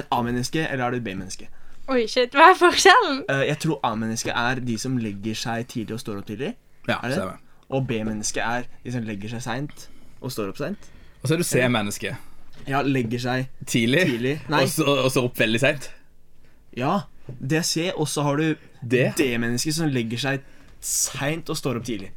et 0.00 0.06
A-menneske 0.10 0.62
eller 0.70 0.84
er 0.86 0.90
du 0.90 0.96
et 0.96 1.04
B-menneske? 1.04 1.48
Oi, 1.90 2.04
shit, 2.06 2.32
hva 2.38 2.52
er 2.52 2.58
forskjellen? 2.58 3.24
Eh, 3.28 3.44
Jeg 3.50 3.58
tror 3.64 3.80
A-menneske 3.84 4.30
er 4.30 4.60
de 4.64 4.78
som 4.78 4.96
legger 5.02 5.34
seg 5.34 5.66
tidlig 5.72 5.96
og 5.98 6.00
står 6.04 6.20
opp 6.22 6.26
tidlig. 6.30 6.52
Ja, 6.88 6.96
Er 7.02 7.08
det? 7.08 7.16
stemmer. 7.18 7.38
Og 7.70 7.86
B-menneske 7.86 8.40
er 8.42 8.62
de 8.84 8.92
som 8.94 9.02
legger 9.06 9.28
seg 9.36 9.42
seint 9.42 9.88
og 10.20 10.32
står 10.32 10.48
opp 10.52 10.58
seint. 10.58 10.88
Og 11.22 11.28
så 11.28 11.34
er 11.34 11.38
du 11.42 11.44
C-menneske. 11.44 12.16
Ja, 12.68 12.82
legger 12.82 13.18
seg 13.22 13.46
Tidlig, 13.66 14.04
tidlig. 14.06 14.34
Nei, 14.52 14.62
og 14.62 14.68
så, 14.68 14.84
og 15.04 15.10
så 15.12 15.22
opp 15.28 15.38
veldig 15.40 15.60
seint. 15.62 15.90
ja, 16.76 17.00
det 17.40 17.58
er 17.58 17.62
C. 17.66 17.90
Og 17.94 18.08
så 18.08 18.22
har 18.26 18.36
du 18.36 18.54
D-menneske 18.82 19.72
som 19.72 19.88
legger 19.92 20.18
seg 20.18 20.40
seint 20.80 21.48
og 21.50 21.56
står 21.58 21.78
opp 21.80 21.84
tidlig. 21.86 22.10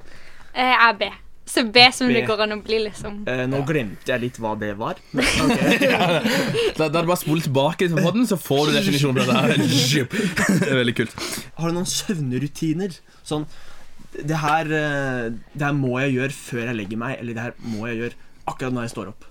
Eh, 0.53 0.71
Jeg 0.73 0.79
er 0.89 0.97
B. 0.99 1.09
Så 1.53 1.63
B 1.75 1.81
som 1.91 2.07
B. 2.07 2.13
det 2.15 2.23
går 2.27 2.39
an 2.45 2.53
å 2.55 2.59
bli, 2.63 2.77
liksom. 2.85 3.17
Eh, 3.27 3.41
nå 3.51 3.59
glemte 3.67 4.07
jeg 4.13 4.21
litt 4.23 4.37
hva 4.39 4.53
det 4.57 4.71
var. 4.79 4.95
Men, 5.11 5.25
ja, 5.83 6.21
Da, 6.77 6.87
da 6.87 6.87
er 6.87 7.03
det 7.03 7.09
bare 7.09 7.17
å 7.17 7.19
spole 7.19 7.43
tilbake 7.43 7.89
på 7.91 8.13
den, 8.15 8.23
så 8.29 8.37
får 8.39 8.69
du 8.71 8.77
definisjonen 8.77 9.19
på 9.19 9.25
det. 9.27 9.35
Det 10.63 10.69
er 10.71 10.79
veldig 10.79 10.95
kult. 11.01 11.17
Har 11.59 11.69
du 11.73 11.77
noen 11.81 11.89
søvnrutiner? 11.89 12.95
Sånn 13.27 13.45
det 14.13 14.37
her, 14.37 14.67
eh, 14.77 15.29
det 15.57 15.65
her 15.65 15.73
må 15.73 15.95
jeg 16.03 16.13
gjøre 16.19 16.35
før 16.37 16.67
jeg 16.69 16.75
legger 16.77 16.99
meg, 17.01 17.15
eller 17.19 17.33
det 17.33 17.43
her 17.47 17.53
må 17.65 17.87
jeg 17.89 17.97
gjøre 18.03 18.17
akkurat 18.51 18.75
når 18.75 18.83
jeg 18.85 18.91
står 18.93 19.07
opp. 19.09 19.23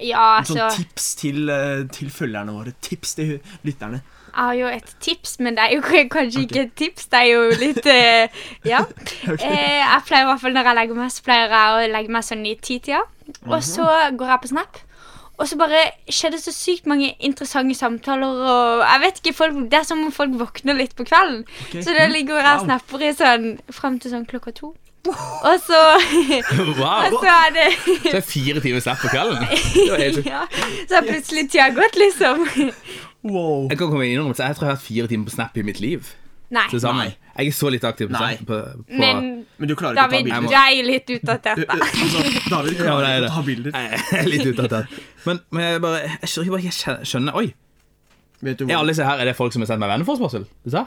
Ja, 0.00 0.40
Sånn 0.46 0.58
altså 0.64 0.82
tips 0.82 1.14
til, 1.20 1.50
eh, 1.52 1.84
til 1.92 2.10
følgerne 2.14 2.54
våre. 2.56 2.72
Tips 2.80 3.14
til 3.18 3.38
lytterne. 3.66 4.02
Jeg 4.30 4.46
har 4.46 4.54
jo 4.54 4.66
et 4.70 4.90
tips, 5.02 5.40
men 5.42 5.56
det 5.56 5.64
er 5.64 5.72
jo 5.74 5.80
kanskje 5.82 6.08
kanskje 6.16 6.44
ikke 6.46 6.60
et 6.62 6.76
tips. 6.78 7.08
Det 7.10 7.22
er 7.22 7.30
jo 7.32 7.48
litt 7.60 7.86
uh, 7.86 8.44
Ja. 8.68 8.84
Eh, 9.30 9.80
jeg 9.80 10.04
pleier 10.06 10.26
i 10.26 10.30
hvert 10.30 10.42
fall 10.42 10.54
når 10.54 10.70
jeg 10.70 10.78
legger 10.78 11.00
meg, 11.00 11.10
så 11.14 11.26
pleier 11.26 11.50
jeg 11.56 11.74
å 11.74 11.90
legge 11.94 12.14
meg 12.14 12.26
sånn 12.26 12.46
i 12.46 12.54
titida. 12.60 13.02
Og 13.46 13.60
så 13.64 13.86
går 14.18 14.32
jeg 14.34 14.42
på 14.42 14.52
Snap. 14.54 14.80
Og 15.40 15.48
så 15.48 15.56
bare 15.56 15.86
skjer 16.12 16.34
det 16.34 16.42
så 16.42 16.52
sykt 16.52 16.88
mange 16.90 17.14
interessante 17.24 17.74
samtaler. 17.78 18.42
Og 18.44 18.82
jeg 18.84 19.02
vet 19.06 19.20
ikke, 19.22 19.36
folk, 19.38 19.56
Det 19.72 19.78
er 19.78 19.86
som 19.88 20.04
om 20.04 20.12
folk 20.12 20.36
våkner 20.36 20.76
litt 20.76 20.92
på 20.96 21.06
kvelden. 21.08 21.46
Okay. 21.68 21.82
Så 21.82 21.96
da 21.96 22.06
ligger 22.12 22.42
jeg 22.42 22.58
og 22.58 22.66
snapper 22.66 23.06
i 23.06 23.12
sånn 23.16 23.46
fram 23.72 23.98
til 23.98 24.12
sånn 24.12 24.28
klokka 24.28 24.52
to. 24.52 24.74
Og 25.08 25.56
så, 25.64 25.78
Wow. 26.80 27.06
og 27.08 27.14
så 27.22 27.30
er 27.32 27.52
det 27.56 27.68
Så 28.04 28.16
er 28.18 28.24
fire 28.26 28.60
timer 28.60 28.82
slapp 28.84 29.00
på 29.00 29.08
kvelden. 29.08 29.46
Det 29.74 29.86
var 29.90 30.02
helt 30.02 30.18
sjukt. 30.18 30.26
ja, 30.28 30.42
Så 30.88 30.98
har 30.98 31.06
plutselig 31.08 31.44
tida 31.50 31.68
gått, 31.76 31.96
liksom. 31.96 32.44
Wow. 33.24 33.68
Jeg 33.70 33.78
kan 33.80 33.88
komme 33.92 34.08
inn 34.08 34.20
og 34.20 34.28
jeg 34.32 34.36
tror 34.36 34.66
jeg 34.66 34.70
har 34.70 34.76
hatt 34.76 34.84
fire 34.84 35.08
timer 35.08 35.30
på 35.30 35.34
Snap 35.36 35.56
i 35.56 35.64
mitt 35.64 35.80
liv. 35.80 36.10
Nei. 36.50 36.66
Til 36.70 36.80
sammen. 36.82 37.06
Nei. 37.06 37.16
Jeg 37.38 37.52
er 37.52 37.56
så 37.56 37.70
litt 37.72 37.84
aktiv 37.86 38.08
på 38.10 38.16
Nei. 38.18 38.34
Snap. 38.36 38.46
På, 38.48 38.58
på, 38.82 39.00
Men 39.00 39.20
Men 39.56 39.68
du 39.70 39.74
klarer 39.78 39.96
ikke 39.96 40.04
David, 40.10 40.28
å 40.28 40.34
ta 40.34 40.40
bilder? 40.42 40.60
er 40.60 40.88
litt 40.90 41.12
utdatert, 41.16 41.64
da. 41.64 41.76
Altså, 41.78 42.22
David 42.50 42.70
du 42.74 42.82
klarer 42.82 43.04
det 43.06 43.10
er 43.10 43.18
ikke 43.22 43.30
å 43.30 43.34
ta 43.36 43.44
bilder. 43.46 43.80
Jeg 43.80 44.20
er 44.20 44.30
litt 44.34 44.46
utdatert. 44.52 45.00
Men, 45.24 45.40
men 45.54 45.66
jeg 45.68 45.82
bare 45.84 46.00
Jeg 46.08 46.32
skjønner 46.34 47.04
skjønner 47.06 47.40
Oi, 47.40 47.46
Vet 48.40 48.58
du 48.58 48.64
er 48.66 48.76
alle 48.78 48.92
disse 48.94 49.04
her 49.04 49.20
Er 49.20 49.28
det 49.28 49.36
folk 49.36 49.52
som 49.52 49.60
har 49.64 49.68
sendt 49.68 49.82
meg 49.84 49.92
venneforespørsel? 49.92 50.46
Du 50.64 50.70
sa? 50.72 50.86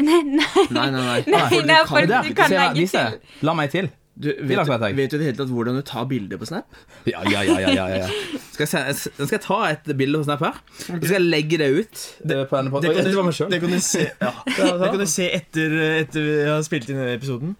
Nei, 0.08 0.20
nei. 0.24 0.44
Nei, 0.70 0.90
nei, 0.90 1.00
nei. 1.00 1.22
Nei, 1.26 1.40
For 1.48 1.60
du 1.60 1.66
det 1.68 1.78
er 1.78 1.88
kan- 1.88 2.28
du 2.28 2.34
kan 2.34 2.50
legge 2.56 2.86
til. 2.92 3.18
La 3.46 3.54
meg 3.58 3.72
til. 3.72 3.90
Du, 4.20 4.26
vet, 4.28 4.66
du, 4.68 4.72
vet 4.98 5.08
du 5.12 5.14
i 5.16 5.18
det 5.20 5.26
hele 5.30 5.36
tatt 5.38 5.48
hvordan 5.48 5.76
du 5.78 5.82
tar 5.86 6.04
bilder 6.10 6.36
på 6.36 6.44
Snap? 6.44 6.66
Ja, 7.08 7.22
ja, 7.24 7.40
ja, 7.46 7.54
ja, 7.62 7.70
ja, 7.72 7.84
ja. 8.02 8.08
Skal, 8.52 8.66
jeg, 8.68 8.96
skal 9.00 9.30
jeg 9.32 9.40
ta 9.46 9.60
et 9.70 9.86
bilde 9.96 10.20
på 10.20 10.26
Snap 10.26 10.42
her? 10.44 10.58
Så 10.76 10.98
skal 10.98 11.14
jeg 11.14 11.24
legge 11.24 11.56
det 11.62 11.68
ut 11.72 12.02
Det, 12.20 12.36
på 12.50 12.58
denne 12.58 12.82
Det 12.84 12.90
kan, 12.92 13.06
Det 13.06 13.14
du, 13.14 13.46
det 13.54 13.60
kan 13.62 13.72
du 13.72 13.78
se, 13.80 14.04
ja. 14.20 14.32
det 14.82 14.90
kan 14.92 15.00
du 15.00 15.06
se 15.08 15.30
etter, 15.38 15.76
etter 16.02 16.26
vi 16.26 16.34
har 16.50 16.60
spilt 16.66 16.90
inn 16.92 17.00
denne 17.00 17.16
episoden. 17.16 17.54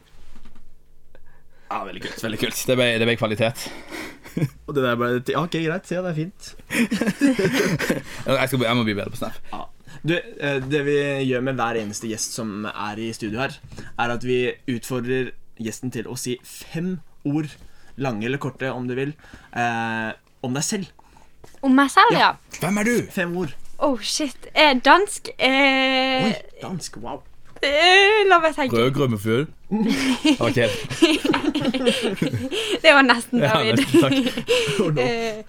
Ja, 1.70 1.80
veldig 1.87 2.02
kult. 2.04 2.23
veldig 2.26 2.38
kult 2.42 2.61
Det 2.66 2.76
ble, 2.76 2.90
det 3.00 3.09
ble 3.09 3.16
kvalitet. 3.23 3.64
Og 4.68 4.75
det 4.76 4.85
der 4.85 5.00
ble 5.00 5.11
ja, 5.32 5.40
Ok, 5.40 5.56
greit. 5.64 5.90
Ja, 5.97 6.04
det 6.04 6.12
er 6.12 6.18
fint. 6.18 6.52
Jeg, 8.26 8.49
skal, 8.50 8.64
jeg 8.68 8.76
må 8.76 8.85
bli 8.85 8.94
bedre 9.00 9.11
på 9.14 9.20
Snap. 9.23 9.40
Ja. 9.54 9.64
Du, 10.02 10.14
eh, 10.16 10.61
det 10.64 10.80
vi 10.87 10.97
gjør 11.28 11.42
med 11.45 11.59
hver 11.61 11.76
eneste 11.83 12.09
gjest 12.09 12.33
som 12.38 12.64
er 12.71 12.97
i 13.02 13.11
studio 13.12 13.42
her, 13.42 13.57
er 14.00 14.14
at 14.14 14.25
vi 14.25 14.38
utfordrer 14.73 15.33
gjesten 15.61 15.92
til 15.92 16.09
å 16.09 16.16
si 16.16 16.38
fem 16.47 16.95
ord, 17.28 17.50
lange 18.00 18.25
eller 18.25 18.40
korte 18.40 18.71
om 18.73 18.87
du 18.88 18.95
vil, 18.97 19.12
eh, 19.52 20.12
om 20.42 20.54
deg 20.57 20.64
selv. 20.64 20.88
Om 21.62 21.75
meg 21.76 21.90
selv, 21.92 22.16
ja. 22.16 22.30
Hvem 22.61 22.78
er 22.80 22.85
du? 22.88 22.95
Fem 23.12 23.35
ord. 23.37 23.52
Oh, 23.80 23.99
shit. 24.00 24.49
Eh, 24.54 24.73
dansk 24.85 25.28
eh, 25.38 26.25
Oi, 26.30 26.35
dansk. 26.62 26.97
Wow. 27.00 27.23
eh, 27.62 28.25
La 28.28 28.38
meg 28.40 28.54
tenke. 28.57 28.76
Rødgrønn 28.76 29.11
med 29.11 29.21
fyll. 29.21 29.47
Ok. 30.47 30.59
Det 32.83 32.92
var 32.95 33.02
nesten 33.07 33.40
David. 33.40 33.76
Ja, 33.76 33.76
nesten, 33.76 34.00
takk. 34.00 34.14
Oh, 34.80 34.90
no. 34.97 35.00
Eh, 35.00 35.45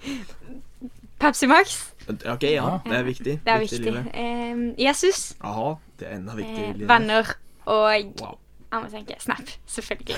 Pepsi 1.20 1.46
Max. 1.48 1.91
Ok, 2.08 2.42
ja. 2.50 2.68
Det 2.84 2.96
er 2.98 3.04
viktig. 3.06 3.34
Det 3.44 3.52
er 3.54 3.60
viktig. 3.62 3.94
Eh, 4.12 4.62
Jesus. 4.82 5.34
Aha, 5.44 5.74
det 6.00 6.08
er 6.08 6.16
enda 6.18 6.34
viktigere. 6.38 6.76
Eh, 6.80 6.86
venner. 6.88 7.34
Og 7.66 8.14
Wow. 8.20 8.38
jeg 8.72 8.80
må 8.82 8.88
tenke 8.90 9.16
Snap, 9.22 9.50
selvfølgelig. 9.70 10.16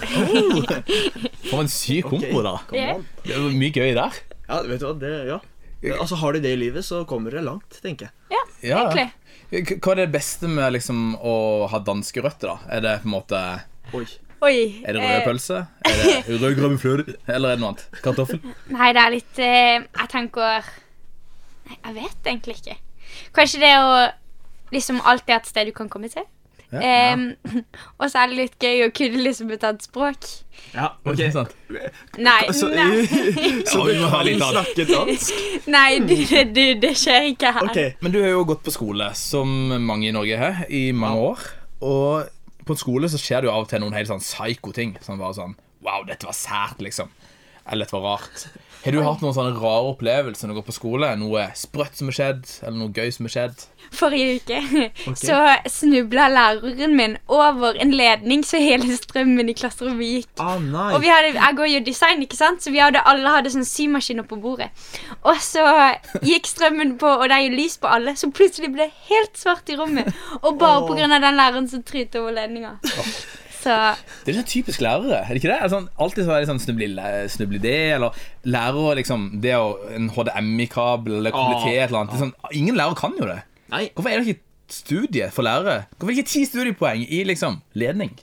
For 1.50 1.60
en 1.60 1.68
syk 1.68 2.06
kombo, 2.08 2.40
da. 2.46 2.54
Det 2.72 3.34
var 3.36 3.50
mye 3.58 3.74
gøy 3.74 3.92
der. 3.98 4.20
Ja, 4.48 4.62
vet 4.64 4.80
du 4.80 4.86
hva, 4.88 4.94
det, 5.00 5.12
ja. 5.28 5.40
Altså, 6.00 6.16
har 6.16 6.32
du 6.32 6.40
det 6.40 6.54
i 6.54 6.60
livet, 6.62 6.84
så 6.86 7.02
kommer 7.08 7.34
det 7.36 7.42
langt, 7.44 7.80
tenker 7.84 8.08
jeg. 8.08 8.38
Ja. 8.70 8.86
Egentlig. 8.88 9.78
Hva 9.84 9.92
er 9.92 9.98
det 10.06 10.12
beste 10.14 10.48
med 10.48 10.72
liksom 10.78 11.12
å 11.20 11.34
ha 11.68 11.78
danske 11.84 12.22
røtter, 12.24 12.54
da? 12.54 12.72
Er 12.72 12.80
det 12.86 12.94
på 13.02 13.10
en 13.10 13.12
måte 13.18 13.40
Oi. 13.94 14.06
Oi. 14.44 14.56
Er 14.84 14.96
det 14.96 15.02
rød 15.02 15.10
eh, 15.18 15.24
pølse? 15.26 15.58
Er 15.84 16.00
det 16.00 16.38
rødgrønn 16.42 16.78
fløte? 16.80 17.14
Eller 17.28 17.52
er 17.52 17.58
det 17.58 17.62
noe 17.62 17.74
annet? 17.74 17.84
Kartoffel? 18.04 18.40
Nei, 18.72 18.88
det 18.96 19.02
er 19.04 19.12
litt 19.14 19.38
eh, 19.44 19.84
Jeg 19.84 20.10
tenker 20.12 20.66
Nei, 21.68 21.78
jeg 21.80 21.96
vet 21.98 22.30
egentlig 22.30 22.58
ikke. 22.60 22.78
Kanskje 23.36 23.60
det 23.62 23.74
å 23.80 23.90
liksom 24.74 25.02
alltid 25.04 25.34
ha 25.36 25.42
et 25.42 25.50
sted 25.50 25.70
du 25.70 25.74
kan 25.76 25.90
komme 25.92 26.10
til. 26.12 26.26
Ja. 26.74 27.12
Em, 27.12 27.36
og 28.00 28.08
så 28.10 28.24
er 28.24 28.32
det 28.32 28.38
litt 28.38 28.56
gøy 28.62 28.86
å 28.86 28.90
kunne 28.94 29.22
liksom 29.22 29.52
et 29.54 29.64
annet 29.66 29.84
språk. 29.86 30.26
Ja, 30.74 30.90
ok. 31.06 31.22
Sant? 31.34 31.54
Nei, 32.18 32.40
Så, 32.54 32.70
nei, 32.74 33.04
så 33.70 33.84
Ja, 33.90 34.22
du 34.24 34.32
snakket 34.34 34.40
kan 34.40 34.54
snakke 34.56 34.86
dansk? 34.90 35.42
nei 35.76 35.88
du, 36.02 36.14
du, 36.50 36.64
det 36.82 36.94
skjer 36.98 37.30
ikke 37.32 37.52
her. 37.54 37.68
Okay. 37.70 37.92
Men 38.02 38.14
du 38.14 38.20
har 38.22 38.32
jo 38.34 38.46
gått 38.48 38.64
på 38.66 38.74
skole, 38.74 39.10
som 39.18 39.50
mange 39.84 40.10
i 40.10 40.14
Norge 40.14 40.40
har, 40.40 40.64
i 40.70 40.88
mange 40.96 41.28
år. 41.30 41.46
Og 41.84 42.64
på 42.64 42.74
en 42.74 42.80
skole 42.80 43.10
så 43.12 43.20
skjer 43.20 43.44
det 43.44 43.50
jo 43.50 43.54
av 43.54 43.66
og 43.66 43.70
til 43.70 43.82
noen 43.84 43.96
helt 43.96 44.10
sånn 44.10 44.22
psyko 44.24 44.74
ting. 44.74 44.96
Sånn 45.04 45.20
bare 45.20 45.36
sånn 45.36 45.56
Wow, 45.84 46.06
dette 46.08 46.24
var 46.24 46.32
sært, 46.32 46.78
liksom. 46.80 47.10
Eller 47.68 47.84
dette 47.84 47.98
var 47.98 48.14
rart. 48.14 48.46
Har 48.84 48.92
du 48.92 49.00
hatt 49.00 49.22
noen 49.24 49.32
sånne 49.32 49.54
rare 49.56 49.92
opplevelser 49.94 50.44
når 50.44 50.52
du 50.52 50.58
går 50.58 50.64
på 50.66 50.74
skole? 50.76 51.08
Noe 51.16 51.46
sprøtt 51.56 51.96
som 51.96 52.10
har 52.10 52.16
skjedd? 52.18 52.42
Eller 52.60 52.76
noe 52.76 52.92
gøy 52.92 53.12
som 53.16 53.24
har 53.24 53.32
skjedd? 53.32 53.62
Forrige 53.94 54.34
uke 54.36 54.58
så 55.16 55.38
snubla 55.72 56.26
læreren 56.32 56.92
min 56.98 57.14
over 57.32 57.78
en 57.80 57.94
ledning, 57.96 58.42
så 58.44 58.60
hele 58.60 58.96
strømmen 58.98 59.48
i 59.48 59.54
klasserommet 59.56 60.10
gikk. 60.10 60.28
Ah, 60.42 60.58
nei. 60.60 60.90
Og 60.96 61.00
vi 61.04 61.12
hadde, 61.12 61.32
jeg 61.36 61.58
går 61.60 61.70
jo 61.70 61.80
design, 61.86 62.24
ikke 62.26 62.36
sant? 62.36 62.64
Så 62.64 62.74
vi 62.74 62.82
hadde, 62.82 63.00
alle 63.08 63.32
hadde 63.32 63.52
sånn 63.54 63.64
symaskiner 63.68 64.26
på 64.28 64.36
bordet. 64.42 64.68
Og 65.22 65.40
så 65.40 65.64
gikk 66.20 66.50
strømmen 66.50 66.98
på, 67.00 67.08
og 67.08 67.24
det 67.30 67.38
er 67.38 67.46
jo 67.46 67.54
lys 67.56 67.78
på 67.80 67.88
alle, 67.88 68.16
så 68.20 68.28
plutselig 68.36 68.72
ble 68.74 68.90
det 68.90 69.08
helt 69.08 69.40
svart 69.40 69.72
i 69.72 69.78
rommet. 69.80 70.12
Og 70.42 70.60
bare 70.60 70.84
oh. 70.84 70.92
av 70.92 71.24
den 71.24 71.40
læreren 71.40 71.70
som 71.72 71.84
tryte 71.86 72.20
over 72.20 72.36
ledninga. 72.36 72.76
Så 73.64 73.74
Det 74.26 74.32
er 74.34 74.38
sånn 74.40 74.50
typisk 74.50 74.82
lærere, 74.84 75.22
er 75.24 75.32
det 75.32 75.40
ikke 75.42 75.52
det? 75.54 75.70
Sånn, 75.72 75.86
alltid 75.96 76.26
så 76.28 76.34
er 76.36 76.44
det 76.44 76.50
sånn 76.50 76.60
snubli 76.64 77.60
det, 77.64 77.76
eller 77.96 78.18
lærere 78.44 78.98
liksom 79.00 79.26
Det 79.40 79.54
å 79.56 79.70
En 79.96 80.10
HDMI-kabel 80.12 81.18
eller 81.20 81.32
koble 81.34 81.62
til 81.64 81.78
et 81.78 81.88
eller 81.88 82.02
annet. 82.04 82.12
Det 82.12 82.20
er 82.20 82.24
sånn, 82.26 82.34
ingen 82.60 82.76
lærere 82.78 82.98
kan 83.00 83.16
jo 83.20 83.30
det. 83.30 83.40
Nei. 83.72 83.86
Hvorfor 83.94 84.10
er 84.12 84.20
det 84.20 84.34
ikke 84.36 84.74
studie 84.74 85.30
for 85.32 85.46
lærere? 85.46 85.86
Hvorfor 85.96 86.12
er 86.12 86.14
det 86.14 86.22
ikke 86.24 86.32
ti 86.34 86.44
studiepoeng 86.52 87.06
i 87.08 87.24
liksom 87.32 87.60
ledning? 87.74 88.14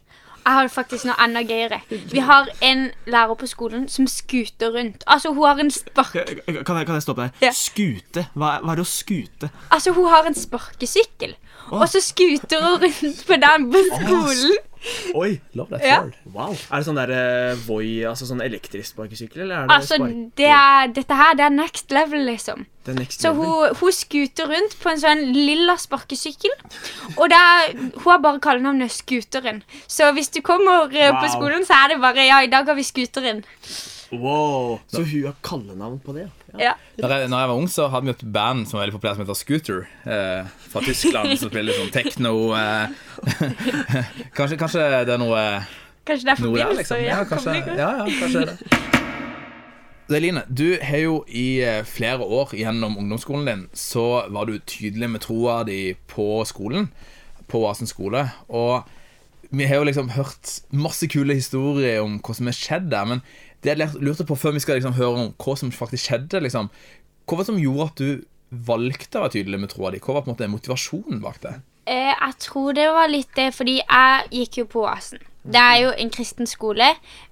jeg 0.41 0.55
har 0.57 0.67
faktisk 0.73 1.05
noe 1.05 1.13
enda 1.21 1.43
gøyere. 1.45 1.77
Vi 2.09 2.21
har 2.25 2.47
en 2.65 2.79
lærer 3.05 3.35
på 3.37 3.45
skolen 3.45 3.83
som 3.93 4.07
skuter 4.09 4.71
rundt. 4.73 5.03
Altså, 5.05 5.29
hun 5.37 5.45
har 5.45 5.59
en 5.61 5.69
spark... 5.69 6.15
Kan 6.17 6.79
jeg, 6.79 6.87
kan 6.87 6.95
jeg 6.97 7.03
stoppe 7.05 7.27
deg? 7.27 7.43
Ja. 7.45 7.51
Skute. 7.53 8.23
Hva, 8.33 8.55
er- 8.55 8.63
hva 8.65 8.73
er 8.73 8.81
det 8.81 8.85
å 8.87 8.89
skute? 8.89 9.51
Altså, 9.69 9.93
hun 9.93 10.07
har 10.09 10.25
en 10.25 10.33
sparkesykkel. 10.33 11.35
Og 11.69 11.85
så 11.93 12.01
skuter 12.01 12.57
hun 12.65 12.81
rundt 12.81 13.21
på 13.29 13.37
den 13.45 13.69
på 13.69 13.83
skolen. 13.91 14.57
Oi. 15.21 15.39
Love 15.53 15.69
that 15.77 15.85
Ja. 15.85 15.99
Wow. 16.25 16.55
Er 16.71 16.81
det 16.81 16.87
sånn 16.87 16.99
der 16.99 17.11
uh, 17.13 17.61
Voi, 17.67 18.01
altså 18.07 18.27
sånn 18.29 18.41
elektrisk 18.43 18.95
sparkesykkel, 18.95 19.43
eller 19.45 19.63
er 19.63 19.69
det 19.69 19.77
Altså, 19.77 19.99
det 20.39 20.49
er, 20.49 20.91
dette 20.95 21.17
her, 21.19 21.35
det 21.37 21.45
er 21.45 21.53
next 21.55 21.93
level, 21.93 22.25
liksom. 22.29 22.65
Next 22.97 23.21
Så 23.21 23.29
level. 23.29 23.45
hun, 23.45 23.77
hun 23.81 23.93
skuter 23.93 24.49
rundt 24.49 24.75
på 24.81 24.89
en 24.89 25.01
sånn 25.03 25.23
lilla 25.35 25.77
sparkesykkel. 25.77 26.53
Og 27.17 27.29
det 27.29 27.37
er, 27.37 27.75
hun 27.77 28.09
har 28.09 28.21
bare 28.25 28.41
kallenavnet 28.43 28.91
Skuteren. 28.91 29.61
Så 29.87 30.09
hvis 30.17 30.31
du 30.33 30.41
kommer 30.45 30.89
eh, 30.91 31.13
på 31.13 31.29
skolen, 31.35 31.65
så 31.67 31.77
er 31.83 31.93
det 31.93 32.01
bare 32.01 32.25
Ja, 32.25 32.41
i 32.41 32.49
dag 32.51 32.65
har 32.69 32.77
vi 32.77 32.85
Skuteren. 32.87 33.43
Wow. 34.11 34.79
Så 34.91 35.03
hun 35.07 35.23
har 35.25 35.35
kallenavn 35.43 35.99
på 36.03 36.13
det? 36.17 36.25
Ja. 36.53 36.59
Ja. 36.59 36.73
Når 36.99 37.13
jeg, 37.15 37.29
når 37.31 37.39
jeg 37.43 37.49
var 37.49 37.55
ung, 37.55 37.69
så 37.71 37.87
hadde 37.87 38.09
vi 38.09 38.11
et 38.11 38.25
band 38.33 38.65
som 38.67 38.77
var 38.77 38.85
veldig 38.85 38.97
populært 38.97 39.15
som 39.19 39.23
heter 39.23 39.39
Scooter. 39.39 39.85
Eh, 40.03 40.49
fra 40.73 40.83
Tyskland, 40.83 41.37
som 41.39 41.51
spiller 41.51 41.77
sånn 41.79 41.93
techno 41.95 42.33
eh. 42.57 42.91
kanskje, 44.37 44.59
kanskje 44.59 44.87
det 45.07 45.15
er 45.15 45.21
noe 45.21 45.43
Kanskje 46.07 46.27
det 46.27 46.33
er 46.33 46.41
forbindelse? 46.41 46.77
liksom. 46.81 47.03
Ja, 47.05 47.19
Ja, 47.21 47.25
kanskje, 47.29 47.57
kan 47.63 47.79
ja, 47.79 47.91
ja, 48.01 48.07
kanskje 48.19 48.45
det. 48.51 48.57
Eline, 50.11 50.41
du 50.51 50.75
har 50.83 50.99
jo 50.99 51.19
i 51.31 51.61
eh, 51.63 51.83
flere 51.87 52.25
år 52.25 52.51
gjennom 52.57 52.97
ungdomsskolen 52.99 53.45
din 53.47 53.61
Så 53.71 54.25
var 54.27 54.49
du 54.49 54.57
tydelig 54.59 55.07
med 55.13 55.23
troa 55.23 55.61
di 55.63 55.93
på 56.11 56.43
skolen, 56.49 56.89
på 57.47 57.61
Oasen 57.63 57.87
skole. 57.87 58.25
Og 58.49 58.83
vi 59.51 59.67
har 59.67 59.79
jo 59.79 59.87
liksom 59.87 60.11
hørt 60.15 60.51
masse 60.71 61.07
kule 61.11 61.35
historier 61.35 62.01
om 62.03 62.19
hva 62.23 62.35
som 62.35 62.47
har 62.47 62.55
skjedd 62.55 62.91
der. 62.91 63.07
Men 63.07 63.23
det 63.63 63.77
jeg 63.77 64.01
lurte 64.01 64.25
på 64.25 64.37
før 64.39 64.55
vi 64.55 64.63
skal 64.63 64.79
liksom 64.79 64.97
høre 64.97 65.25
om 65.25 65.33
hva 65.41 65.55
som 65.59 65.71
faktisk 65.73 66.09
skjedde, 66.09 66.43
liksom 66.47 66.69
Hva 67.29 67.37
var 67.37 67.45
det 67.45 67.51
som 67.51 67.61
gjorde 67.61 67.87
at 67.87 68.01
du 68.01 68.23
valgte 68.67 69.19
å 69.19 69.25
være 69.25 69.35
tydelig 69.37 69.59
med 69.61 69.71
troa 69.71 69.91
di? 69.93 69.99
Hva 70.03 70.17
var 70.17 70.23
på 70.25 70.31
en 70.31 70.35
måte 70.35 70.51
motivasjonen 70.51 71.21
bak 71.23 71.37
det? 71.43 71.53
Eh, 71.85 72.11
jeg 72.11 72.37
tror 72.43 72.73
det 72.77 72.87
var 72.91 73.11
litt 73.11 73.29
det, 73.37 73.51
fordi 73.55 73.77
jeg 73.79 74.31
gikk 74.41 74.57
jo 74.61 74.65
på 74.73 74.83
Oasen. 74.85 75.21
Det 75.41 75.57
er 75.57 75.77
jo 75.81 75.93
en 75.97 76.11
kristen 76.13 76.45
skole, 76.45 76.91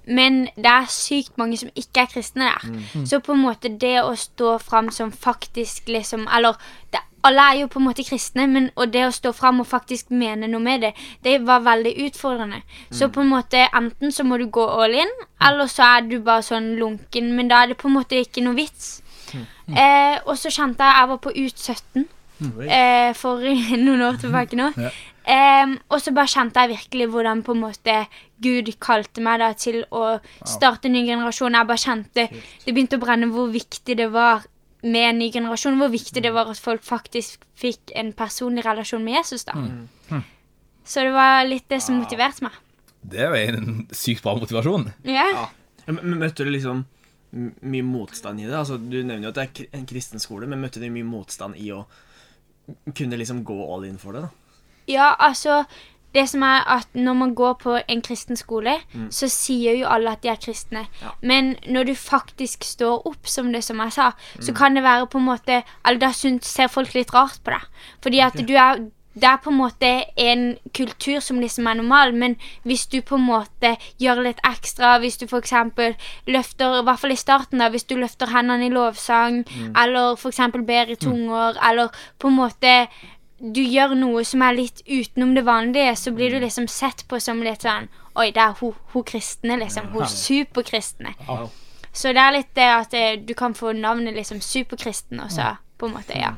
men 0.09 0.47
det 0.55 0.69
er 0.71 0.87
sykt 0.89 1.35
mange 1.37 1.59
som 1.61 1.69
ikke 1.77 2.05
er 2.05 2.09
kristne 2.09 2.47
der. 2.47 2.79
Så 3.05 3.19
på 3.21 3.35
en 3.35 3.43
måte 3.43 3.69
det 3.69 3.99
å 4.01 4.15
stå 4.17 4.55
fram 4.63 4.89
som 4.89 5.11
faktisk 5.13 5.91
liksom 5.93 6.25
Eller 6.33 6.57
det, 6.89 7.03
alle 7.27 7.45
er 7.51 7.59
jo 7.61 7.67
på 7.71 7.79
en 7.81 7.87
måte 7.89 8.05
kristne, 8.07 8.45
men 8.47 8.69
og 8.75 8.93
det 8.93 9.03
å 9.07 9.11
stå 9.15 9.33
fram 9.35 9.59
og 9.63 9.67
faktisk 9.67 10.11
mene 10.15 10.47
noe 10.47 10.63
med 10.63 10.85
det, 10.85 10.93
det 11.25 11.39
var 11.47 11.65
veldig 11.65 11.93
utfordrende. 12.07 12.61
Så 12.91 13.09
på 13.13 13.23
en 13.23 13.31
måte 13.33 13.65
enten 13.75 14.13
så 14.15 14.23
må 14.23 14.37
du 14.39 14.47
gå 14.47 14.63
all 14.63 14.95
in, 14.95 15.11
eller 15.49 15.67
så 15.71 15.83
er 15.97 16.07
du 16.07 16.19
bare 16.23 16.45
sånn 16.45 16.75
lunken, 16.79 17.33
men 17.35 17.51
da 17.51 17.63
er 17.63 17.73
det 17.73 17.79
på 17.81 17.89
en 17.89 17.97
måte 17.99 18.19
ikke 18.19 18.43
noe 18.45 18.57
vits. 18.57 19.01
Eh, 19.69 20.15
og 20.25 20.37
så 20.39 20.49
kjente 20.49 20.85
jeg 20.85 20.97
jeg 20.97 21.09
var 21.11 21.19
på 21.21 21.33
ut 21.35 21.59
17 21.59 22.07
eh, 22.65 23.11
for 23.17 23.43
noen 23.85 24.05
år 24.07 24.19
tilbake 24.23 24.57
nå. 24.57 24.71
Ja. 24.79 24.89
eh, 25.29 25.75
og 25.89 26.01
så 26.01 26.13
bare 26.15 26.31
kjente 26.31 26.63
jeg 26.63 26.73
virkelig 26.77 27.09
hvordan 27.13 27.43
på 27.45 27.53
en 27.53 27.61
måte 27.67 27.97
Gud 28.41 28.71
kalte 28.81 29.21
meg 29.21 29.41
da 29.43 29.51
til 29.53 29.83
å 29.91 30.17
starte 30.47 30.89
en 30.89 30.95
ny 30.97 31.03
generasjon. 31.05 31.57
Jeg 31.59 31.69
bare 31.69 31.83
kjente 31.83 32.29
Det 32.31 32.71
begynte 32.73 32.97
å 32.97 33.03
brenne 33.03 33.29
hvor 33.33 33.51
viktig 33.53 33.97
det 33.99 34.09
var 34.15 34.47
med 34.83 35.09
en 35.09 35.19
ny 35.19 35.31
generasjon. 35.31 35.77
Hvor 35.79 35.91
viktig 35.91 36.23
det 36.23 36.31
var 36.33 36.49
at 36.51 36.59
folk 36.61 36.83
faktisk 36.85 37.43
fikk 37.59 37.91
en 37.99 38.13
personlig 38.13 38.65
relasjon 38.65 39.03
med 39.03 39.19
Jesus. 39.19 39.43
da 39.43 39.53
Så 40.85 41.03
det 41.05 41.11
var 41.13 41.43
litt 41.45 41.67
det 41.69 41.81
som 41.85 41.99
motiverte 41.99 42.43
meg. 42.47 42.55
Det 43.01 43.19
er 43.23 43.29
jo 43.29 43.57
en 43.57 43.87
sykt 43.95 44.23
bra 44.23 44.35
motivasjon. 44.39 44.89
Ja. 45.07 45.27
Ja. 45.33 45.47
Men 45.87 45.99
men 46.03 46.19
Møtte 46.19 46.45
du 46.45 46.51
liksom 46.51 46.85
mye 47.31 47.85
motstand 47.85 48.41
i 48.41 48.47
det? 48.47 48.55
Altså, 48.57 48.77
Du 48.77 48.97
nevner 49.03 49.29
jo 49.29 49.29
at 49.29 49.35
det 49.35 49.45
er 49.69 49.77
en 49.77 49.85
kristen 49.85 50.19
skole, 50.19 50.47
men 50.47 50.61
møtte 50.61 50.81
du 50.81 50.89
mye 50.89 51.05
motstand 51.05 51.55
i 51.57 51.69
å 51.71 51.85
kunne 52.95 53.17
liksom 53.17 53.43
gå 53.43 53.57
all 53.73 53.85
in 53.85 53.97
for 53.97 54.13
det? 54.13 54.21
da? 54.21 54.29
Ja, 54.89 55.15
altså 55.19 55.63
Det 56.15 56.25
som 56.29 56.43
er 56.43 56.63
at 56.65 56.87
når 56.93 57.13
man 57.13 57.33
går 57.37 57.53
på 57.61 57.79
en 57.87 58.01
kristen 58.01 58.39
skole, 58.39 58.79
så 59.13 59.29
sier 59.29 59.77
jo 59.77 59.87
alle 59.87 60.11
at 60.11 60.23
de 60.23 60.31
er 60.31 60.39
kristne. 60.41 60.87
Ja. 61.01 61.13
Men 61.21 61.55
når 61.69 61.91
du 61.91 61.95
faktisk 61.95 62.63
står 62.63 63.05
opp 63.07 63.27
som 63.27 63.53
det 63.53 63.63
som 63.63 63.79
jeg 63.79 63.93
sa, 63.93 64.11
så 64.39 64.53
kan 64.53 64.75
det 64.75 64.83
være 64.83 65.07
på 65.07 65.17
en 65.17 65.29
måte 65.29 65.63
Eller 65.85 65.99
da 65.99 66.11
ser 66.13 66.67
folk 66.67 66.93
litt 66.93 67.13
rart 67.13 67.43
på 67.43 67.51
deg. 67.51 67.67
Fordi 68.01 68.19
at 68.19 68.47
du 68.47 68.55
er 68.55 68.81
det 69.19 69.27
er 69.27 69.39
på 69.41 69.49
en 69.49 69.57
måte 69.57 69.89
en 70.21 70.43
kultur 70.75 71.19
som 71.23 71.39
liksom 71.41 71.67
er 71.67 71.79
normal, 71.79 72.13
men 72.15 72.35
hvis 72.63 72.85
du 72.87 73.01
på 73.01 73.17
en 73.17 73.25
måte 73.25 73.75
gjør 73.99 74.23
litt 74.23 74.41
ekstra, 74.47 74.97
hvis 75.01 75.17
du 75.19 75.25
f.eks. 75.25 75.53
løfter, 76.27 76.79
i 76.79 76.83
hvert 76.87 77.01
fall 77.01 77.15
i 77.15 77.19
starten, 77.19 77.59
da, 77.59 77.69
hvis 77.73 77.87
du 77.89 77.95
løfter 77.99 78.31
hendene 78.31 78.69
i 78.69 78.73
lovsang, 78.73 79.41
eller 79.75 80.15
f.eks. 80.15 80.39
ber 80.67 80.93
i 80.93 80.99
tunger, 80.99 81.59
eller 81.69 81.89
på 82.19 82.29
en 82.29 82.37
måte 82.37 82.75
du 83.39 83.61
gjør 83.63 83.95
noe 83.95 84.25
som 84.27 84.43
er 84.43 84.57
litt 84.57 84.81
utenom 84.85 85.31
det 85.35 85.45
vanlige, 85.47 85.95
så 85.95 86.11
blir 86.15 86.33
du 86.35 86.41
liksom 86.43 86.67
sett 86.71 87.05
på 87.07 87.19
som 87.23 87.41
litt 87.43 87.65
sånn 87.65 87.89
Oi, 88.19 88.31
det 88.35 88.41
er 88.43 88.55
hun, 88.59 88.73
hun 88.91 89.03
kristne, 89.07 89.55
liksom. 89.61 89.93
Hun 89.93 90.07
superkristne. 90.11 91.13
Så 91.95 92.11
det 92.11 92.19
er 92.19 92.33
litt 92.35 92.49
det 92.57 92.65
at 92.67 92.95
eh, 92.97 93.13
du 93.21 93.31
kan 93.37 93.53
få 93.55 93.71
navnet 93.77 94.17
liksom 94.17 94.41
superkristen 94.43 95.21
også, 95.23 95.53
på 95.79 95.87
en 95.87 95.95
måte, 95.95 96.17
ja. 96.19 96.33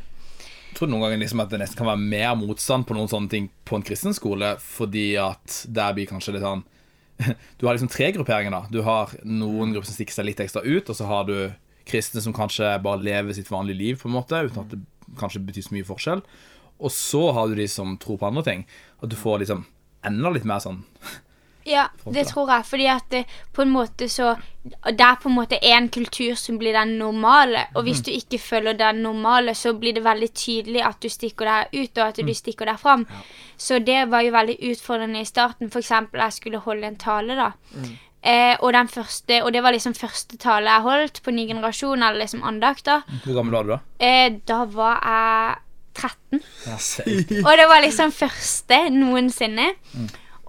Jeg 0.72 0.78
tror 0.78 0.92
noen 0.92 1.08
ganger 1.08 1.24
liksom 1.24 1.42
at 1.44 1.50
det 1.52 1.62
nesten 1.64 1.80
kan 1.80 1.90
være 1.90 2.04
mer 2.14 2.36
motstand 2.40 2.86
på 2.88 2.96
noen 2.96 3.10
sånne 3.10 3.32
ting 3.32 3.50
på 3.68 3.80
en 3.80 3.88
kristen 3.88 4.14
skole, 4.16 4.54
fordi 4.62 5.16
at 5.20 5.64
der 5.68 5.98
blir 5.98 6.08
kanskje 6.12 6.36
litt 6.38 6.46
sånn 6.46 6.62
Du 7.60 7.66
har 7.66 7.76
liksom 7.76 7.92
tre 7.92 8.12
grupperinger, 8.14 8.54
da. 8.54 8.62
Du 8.70 8.84
har 8.86 9.12
noen 9.26 9.74
grupper 9.74 9.90
som 9.90 9.98
stikker 9.98 10.20
seg 10.20 10.30
litt 10.30 10.44
ekstra 10.44 10.64
ut, 10.64 10.86
og 10.86 10.98
så 10.98 11.10
har 11.10 11.26
du 11.28 11.36
kristne 11.90 12.22
som 12.24 12.36
kanskje 12.36 12.76
bare 12.84 13.02
lever 13.04 13.36
sitt 13.36 13.50
vanlige 13.52 13.82
liv, 13.82 14.00
på 14.00 14.10
en 14.10 14.16
måte, 14.20 14.46
uten 14.46 14.64
at 14.64 14.74
det 14.76 14.84
kanskje 15.20 15.44
betyr 15.44 15.66
så 15.66 15.76
mye 15.76 15.88
forskjell. 15.88 16.24
Og 16.82 16.92
så 16.92 17.32
har 17.32 17.48
du 17.48 17.56
de 17.56 17.68
som 17.70 17.98
tror 18.02 18.18
på 18.18 18.28
andre 18.28 18.44
ting. 18.44 18.66
At 19.02 19.10
du 19.10 19.16
får 19.16 19.44
liksom 19.44 19.66
enda 20.06 20.32
litt 20.34 20.48
mer 20.50 20.62
sånn 20.64 20.82
Ja, 21.70 21.90
det 22.16 22.26
tror 22.32 22.50
jeg, 22.50 22.66
fordi 22.66 22.88
at 22.90 23.08
det, 23.14 23.26
på 23.54 23.62
en 23.62 23.74
måte 23.74 24.08
så 24.10 24.34
Det 24.66 25.06
er 25.06 25.20
på 25.22 25.30
en 25.30 25.38
måte 25.38 25.60
én 25.62 25.90
kultur 25.94 26.36
som 26.38 26.58
blir 26.62 26.74
den 26.78 26.96
normale, 27.00 27.68
og 27.76 27.86
hvis 27.86 28.04
du 28.06 28.12
ikke 28.14 28.38
følger 28.42 28.78
den 28.78 29.02
normale, 29.02 29.56
så 29.58 29.74
blir 29.74 29.96
det 29.98 30.04
veldig 30.06 30.30
tydelig 30.38 30.84
at 30.86 31.00
du 31.02 31.10
stikker 31.10 31.50
deg 31.50 31.74
ut, 31.80 31.98
og 31.98 32.04
at 32.06 32.22
du 32.22 32.34
stikker 32.38 32.70
deg 32.70 32.78
fram. 32.78 33.08
Så 33.58 33.80
det 33.82 34.04
var 34.12 34.22
jo 34.22 34.36
veldig 34.36 34.60
utfordrende 34.70 35.24
i 35.24 35.26
starten. 35.26 35.72
For 35.74 35.82
eksempel, 35.82 36.22
jeg 36.22 36.38
skulle 36.38 36.62
holde 36.62 36.92
en 36.92 37.00
tale, 37.02 37.40
da. 37.40 37.50
Eh, 38.22 38.54
og, 38.60 38.70
den 38.78 38.94
første, 38.94 39.42
og 39.42 39.50
det 39.54 39.66
var 39.66 39.74
liksom 39.74 39.98
første 39.98 40.38
tale 40.38 40.70
jeg 40.70 40.86
holdt 40.86 41.24
på 41.26 41.34
ny 41.34 41.48
generasjon, 41.50 42.04
eller 42.04 42.22
liksom 42.22 42.46
andakt, 42.46 42.86
da. 42.86 43.02
Hvor 43.26 43.40
gammel 43.40 43.58
var 43.58 43.66
du 43.66 43.74
da? 43.74 43.82
Eh, 43.98 44.38
da 44.46 44.62
var 44.70 45.02
jeg 45.02 45.58
13. 45.94 46.42
Og 47.48 47.54
det 47.60 47.70
var 47.70 47.84
liksom 47.84 48.12
første 48.16 48.84
noensinne. 48.94 49.72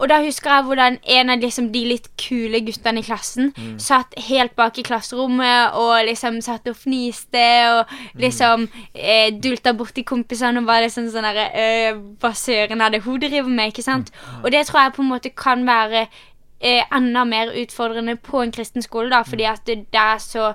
Og 0.03 0.09
da 0.11 0.19
husker 0.25 0.51
jeg 0.51 0.65
hvordan 0.67 0.97
en 1.15 1.31
av 1.31 1.43
liksom 1.43 1.69
de 1.71 1.83
litt 1.87 2.09
kule 2.19 2.59
guttene 2.67 3.03
i 3.03 3.05
klassen 3.07 3.53
satt 3.81 4.17
helt 4.27 4.57
bak 4.59 4.81
i 4.81 4.85
klasserommet 4.87 5.77
og 5.79 5.93
liksom 6.09 6.41
satt 6.43 6.67
og 6.73 6.79
fniste 6.81 7.45
og 7.71 7.93
liksom 8.19 8.67
eh, 8.95 9.31
dulta 9.37 9.75
borti 9.79 10.03
kompisene 10.09 10.59
og 10.59 10.67
var 10.67 10.83
liksom 10.83 11.07
sånn 11.13 11.29
derre 11.29 11.47
eh, 11.55 12.01
Hva 12.19 12.33
søren 12.35 12.83
er 12.83 12.97
det 12.97 13.05
hun 13.05 13.21
driver 13.23 13.53
med? 13.53 13.71
Ikke 13.71 13.85
sant? 13.87 14.11
Og 14.43 14.51
det 14.51 14.65
tror 14.67 14.87
jeg 14.87 14.97
på 14.97 15.05
en 15.05 15.13
måte 15.13 15.35
kan 15.39 15.63
være 15.69 16.07
eh, 16.07 16.83
enda 16.91 17.23
mer 17.29 17.53
utfordrende 17.63 18.17
på 18.17 18.43
en 18.43 18.55
kristen 18.55 18.83
skole, 18.83 19.13
da, 19.13 19.23
fordi 19.29 19.47
at 19.53 19.63
det, 19.69 19.85
det 19.93 20.03
er 20.03 20.19
så 20.25 20.55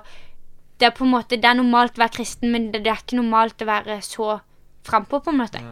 det 0.78 0.86
er 0.86 0.94
på 0.94 1.06
en 1.06 1.10
måte, 1.10 1.38
det 1.40 1.48
er 1.48 1.56
normalt 1.58 1.96
å 1.96 2.04
være 2.04 2.18
kristen, 2.20 2.52
men 2.54 2.68
det, 2.72 2.84
det 2.84 2.92
er 2.92 3.00
ikke 3.00 3.18
normalt 3.18 3.64
å 3.64 3.66
være 3.66 3.96
så 4.04 4.36
frampå, 4.88 5.22
på 5.24 5.32
en 5.34 5.40
måte. 5.42 5.62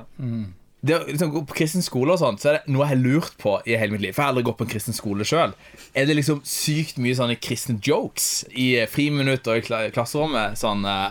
det 0.87 0.95
å 0.95 1.05
liksom 1.09 1.33
gå 1.35 1.43
på 1.49 1.57
kristen 1.59 1.83
skole 1.83 2.15
og 2.15 2.21
sånt, 2.21 2.43
så 2.43 2.51
er 2.51 2.59
det 2.59 2.73
noe 2.75 2.85
jeg 2.85 2.95
har 2.95 3.03
lurt 3.03 3.39
på 3.43 3.57
i 3.67 3.79
hele 3.81 3.97
mitt 3.97 4.05
liv. 4.05 4.15
For 4.15 4.23
jeg 4.23 4.29
har 4.29 4.35
aldri 4.35 4.47
gått 4.47 4.59
på 4.61 4.67
en 4.67 4.73
kristen 4.75 4.97
skole 4.97 5.27
sjøl. 5.27 5.55
Er 5.97 6.07
det 6.07 6.19
liksom 6.19 6.43
sykt 6.47 7.01
mye 7.03 7.17
sånne 7.19 7.39
kristne 7.43 7.81
jokes 7.83 8.45
i 8.53 8.75
eh, 8.83 8.91
friminutt 8.91 9.49
og 9.51 9.59
i 9.59 9.91
klasserommet? 9.95 10.59
Sånn 10.61 10.87
eh, 10.87 11.09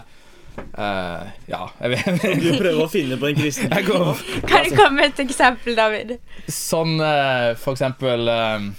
eh, 0.77 1.33
Ja, 1.51 1.65
jeg 1.81 1.95
vet 1.95 2.23
Du 2.43 2.49
prøver 2.55 2.81
å 2.85 2.89
finne 2.91 3.19
på 3.19 3.29
en 3.31 3.37
kristen 3.39 3.73
Kan 3.73 4.67
du 4.69 4.71
komme 4.75 4.95
med 5.01 5.11
et 5.11 5.21
eksempel, 5.25 5.75
David? 5.77 6.17
Sånn 6.47 6.97
uh, 7.01 7.53
for 7.59 7.75
eksempel 7.75 8.31
eh, 8.31 8.69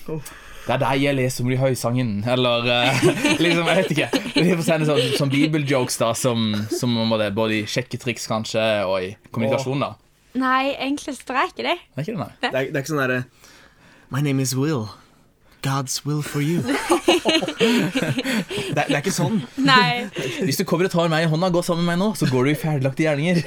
Det 0.67 0.75
er 0.75 0.81
deg 0.83 1.03
jeg 1.05 1.15
leser 1.15 1.45
om 1.45 1.51
de 1.53 1.57
høysangen. 1.61 2.09
Eller 2.27 2.65
uh, 2.67 3.05
liksom, 3.45 3.69
jeg 3.71 3.79
vet 3.79 3.93
ikke. 3.95 4.09
Vi 4.35 4.49
får 4.51 4.65
sende 4.67 4.89
sånn, 4.89 5.13
sånn 5.15 5.31
bibeljokes 5.31 6.01
da 6.03 6.11
som, 6.19 6.49
som 6.75 6.97
det, 7.23 7.31
både 7.39 7.61
i 7.61 7.63
sjekketriks 7.71 8.27
kanskje 8.31 8.65
og 8.89 8.99
i 8.99 9.13
kommunikasjon. 9.31 9.85
da 9.87 9.95
Nei, 10.37 10.75
egentlig 10.75 11.15
så 11.17 11.33
det 11.33 11.45
ikke 11.53 11.65
det. 11.69 11.77
det. 11.79 11.95
Er 11.95 12.03
ikke 12.03 12.17
det, 12.17 12.21
nei? 12.21 12.33
Det 12.43 12.51
er, 12.51 12.57
det 12.67 12.81
er 12.81 12.83
ikke 12.83 12.93
sånn 12.93 13.05
derre 13.05 13.23
My 14.11 14.21
name 14.23 14.43
is 14.43 14.53
Will. 14.59 14.89
God's 15.63 16.05
will 16.07 16.23
for 16.23 16.41
you. 16.41 16.63
det, 16.67 16.75
er, 18.77 18.87
det 18.87 18.95
er 18.95 19.01
ikke 19.03 19.15
sånn. 19.15 19.43
Nei. 19.59 20.07
Hvis 20.47 20.61
du 20.61 20.65
kommer 20.69 20.89
og 20.89 20.93
tar 20.95 21.11
meg 21.13 21.27
i 21.27 21.31
hånda 21.31 21.51
gå 21.51 21.57
går 21.59 21.67
sammen 21.67 21.85
med 21.87 21.95
meg 21.95 22.03
nå, 22.03 22.09
så 22.19 22.29
går 22.31 22.47
du 22.47 22.51
i 22.53 22.59
ferdiglagte 22.59 23.03
gjerninger. 23.07 23.37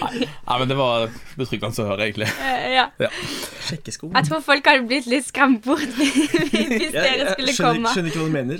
Nei, 0.00 0.26
nei, 0.26 0.56
men 0.58 0.68
det 0.70 0.76
var 0.78 1.08
betryggende 1.38 1.82
å 1.82 1.86
høre, 1.90 2.06
egentlig. 2.08 2.28
Ja. 2.74 2.86
ja. 3.00 3.10
Sjekkesko. 3.66 4.10
Jeg 4.14 4.26
tror 4.26 4.40
folk 4.44 4.66
hadde 4.66 4.86
blitt 4.90 5.06
litt 5.10 5.26
skremt 5.28 5.62
bort 5.64 5.94
hvis 5.98 6.92
dere 6.94 7.34
skulle 7.34 7.54
skjønner, 7.54 7.78
komme. 7.78 7.92
skjønner 7.94 8.10
ikke 8.10 8.20
hva 8.20 8.26
du 8.26 8.34
mener. 8.34 8.56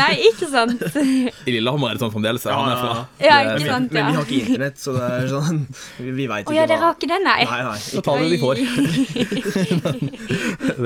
Nei, 0.00 0.10
ikke 0.30 0.48
sant? 0.50 0.82
I 0.98 1.54
Lillehammer 1.54 1.92
er 1.92 1.98
det 1.98 2.02
sånn 2.04 2.14
fremdeles. 2.14 2.46
Ja, 2.48 2.56
Han 2.58 2.72
er 2.72 2.78
fra. 2.82 2.94
Ja, 3.22 3.38
er 3.38 3.52
ikke 3.52 3.64
men, 3.64 3.72
sant, 3.72 3.94
Men 3.94 4.02
vi 4.08 4.16
har 4.18 4.24
ikke 4.26 4.40
internett, 4.44 4.76
så 4.82 4.94
det 4.96 5.04
er 5.08 5.28
sånn 5.32 5.60
Vi, 5.98 6.10
vi 6.16 6.26
veit 6.30 6.44
Å 6.44 6.50
ikke 6.50 6.58
ja, 6.58 6.66
dere 6.70 6.82
har 6.84 6.98
ikke 6.98 7.10
det, 7.12 7.20
nei? 7.24 7.42
Nei, 7.48 7.60
nei. 7.68 7.78
Så 7.84 8.02
tar 8.04 8.14
vi 8.18 8.22
det 8.26 8.32
de 8.34 8.40
får. 8.42 8.56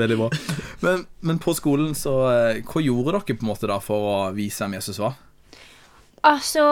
Veldig 0.03 0.19
bra. 0.21 0.29
Men, 0.85 1.02
men 1.25 1.39
på 1.43 1.53
skolen, 1.57 1.93
så 1.97 2.13
eh, 2.31 2.61
Hva 2.67 2.83
gjorde 2.83 3.17
dere 3.17 3.37
på 3.37 3.45
en 3.45 3.51
måte 3.51 3.69
da 3.69 3.79
for 3.83 4.09
å 4.09 4.17
vise 4.35 4.63
hvem 4.63 4.77
Jesus 4.79 5.01
var? 5.01 5.17
Altså, 6.23 6.65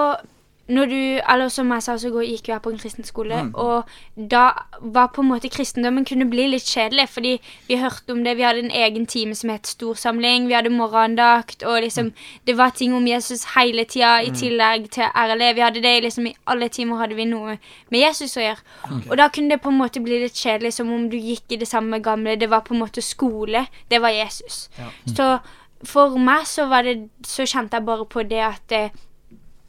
når 0.71 0.85
du 0.89 1.21
Eller 1.31 1.49
som 1.49 1.69
jeg 1.71 1.83
sa, 1.83 1.93
så 1.97 2.09
går- 2.11 2.25
gikk 2.31 2.47
jo 2.47 2.53
jeg 2.53 2.61
på 2.61 2.71
en 2.71 2.77
kristen 2.79 3.03
skole, 3.03 3.35
og 3.55 3.85
da 4.29 4.53
var 4.81 5.07
på 5.07 5.21
en 5.21 5.27
måte 5.29 5.49
kristendommen 5.51 6.05
kunne 6.05 6.29
bli 6.29 6.47
litt 6.47 6.63
kjedelig, 6.63 7.09
fordi 7.09 7.39
vi 7.67 7.75
hørte 7.77 8.11
om 8.11 8.23
det, 8.23 8.37
vi 8.37 8.43
hadde 8.43 8.59
en 8.63 8.71
egen 8.71 9.05
time 9.05 9.35
som 9.35 9.49
het 9.49 9.67
Storsamling, 9.67 10.47
vi 10.47 10.53
hadde 10.53 10.69
morgendakt, 10.69 11.63
og 11.63 11.81
liksom 11.83 12.13
Det 12.47 12.55
var 12.57 12.69
ting 12.71 12.93
om 12.95 13.05
Jesus 13.07 13.43
hele 13.55 13.83
tida, 13.85 14.21
i 14.23 14.29
tillegg 14.31 14.89
til 14.91 15.03
RLE. 15.15 15.53
Vi 15.55 15.61
hadde 15.61 15.81
det 15.81 16.03
liksom 16.03 16.27
i 16.27 16.35
alle 16.47 16.69
timer 16.69 16.97
hadde 16.97 17.15
vi 17.15 17.25
noe 17.25 17.57
med 17.91 17.99
Jesus 17.99 18.37
å 18.37 18.41
gjøre. 18.41 19.11
Og 19.11 19.17
da 19.17 19.27
kunne 19.29 19.49
det 19.49 19.61
på 19.61 19.69
en 19.69 19.77
måte 19.77 20.01
bli 20.03 20.19
litt 20.23 20.33
kjedelig, 20.33 20.73
som 20.73 20.91
om 20.91 21.09
du 21.09 21.17
gikk 21.17 21.43
i 21.51 21.55
det 21.57 21.67
samme 21.67 21.99
gamle. 22.01 22.35
Det 22.39 22.49
var 22.49 22.61
på 22.61 22.73
en 22.73 22.79
måte 22.81 23.01
skole. 23.01 23.67
Det 23.89 24.01
var 24.01 24.09
Jesus. 24.09 24.69
Så 25.15 25.39
for 25.83 26.17
meg 26.17 26.45
så 26.45 26.67
var 26.69 26.83
det 26.83 27.09
Så 27.25 27.43
kjente 27.45 27.73
jeg 27.73 27.85
bare 27.85 28.05
på 28.05 28.21
det 28.27 28.39
at 28.39 28.71
eh, 28.71 28.89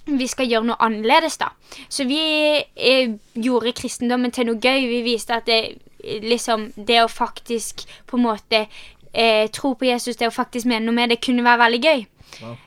vi 0.06 0.26
skal 0.26 0.48
gjøre 0.50 0.66
noe 0.66 0.82
annerledes, 0.82 1.38
da. 1.38 1.52
Så 1.88 2.06
vi 2.08 2.20
eh, 2.58 3.12
gjorde 3.38 3.74
kristendommen 3.78 4.34
til 4.34 4.48
noe 4.48 4.58
gøy. 4.58 4.88
Vi 4.90 5.02
viste 5.06 5.36
at 5.38 5.46
det, 5.46 5.78
liksom, 6.24 6.70
det 6.76 7.02
å 7.04 7.10
faktisk 7.10 7.84
på 8.10 8.18
en 8.18 8.26
måte 8.26 8.64
eh, 9.12 9.46
tro 9.54 9.74
på 9.78 9.88
Jesus, 9.88 10.18
det 10.18 10.30
å 10.30 10.34
faktisk 10.34 10.66
mene 10.70 10.88
noe 10.88 10.96
med 10.96 11.14
det, 11.14 11.20
kunne 11.22 11.46
være 11.46 11.64
veldig 11.66 11.82
gøy. 11.82 12.06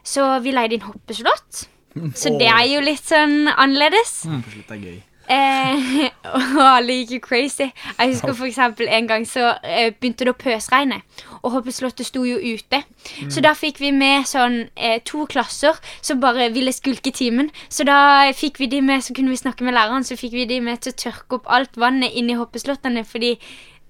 Så 0.06 0.28
vi 0.46 0.54
leide 0.56 0.78
inn 0.78 0.86
hoppeslott. 0.86 1.66
Så 2.22 2.32
det 2.40 2.48
er 2.52 2.66
jo 2.70 2.84
litt 2.84 3.04
sånn 3.04 3.50
annerledes. 3.52 4.24
Mm. 4.30 4.42
er 4.70 4.82
gøy. 4.84 4.98
Eh, 5.28 6.06
og 6.36 6.60
alle 6.62 7.00
gikk 7.00 7.16
jo 7.16 7.20
crazy. 7.24 7.68
Jeg 7.98 8.12
husker 8.14 8.34
for 8.38 8.46
eksempel 8.46 8.90
en 8.92 9.08
gang 9.10 9.26
så 9.30 9.56
eh, 9.64 9.90
begynte 9.94 10.28
det 10.28 10.34
å 10.36 10.38
pøsregne. 10.38 11.02
Og 11.42 11.52
Hoppeslottet 11.56 12.08
sto 12.10 12.24
jo 12.28 12.38
ute. 12.42 12.82
Så 13.30 13.42
da 13.46 13.54
fikk 13.58 13.82
vi 13.82 13.92
med 13.96 14.26
sånn 14.30 14.64
eh, 14.76 15.00
to 15.06 15.26
klasser 15.30 15.78
som 16.02 16.22
bare 16.24 16.50
ville 16.54 16.74
skulke 16.76 17.14
timen. 17.16 17.52
Så 17.70 17.86
da 17.88 18.32
fikk 18.38 18.60
vi 18.62 18.70
de 18.72 18.82
med, 18.86 19.04
så 19.06 19.14
kunne 19.18 19.34
vi 19.34 19.42
snakke 19.42 19.66
med 19.66 19.78
læreren, 19.78 20.06
så 20.06 20.18
fikk 20.20 20.34
vi 20.38 20.48
de 20.50 20.62
med 20.66 20.82
til 20.86 20.94
å 20.94 21.00
tørke 21.06 21.40
opp 21.40 21.50
alt 21.54 21.78
vannet 21.82 22.14
inni 22.18 22.38
hoppeslottene 22.38 23.06
fordi 23.06 23.36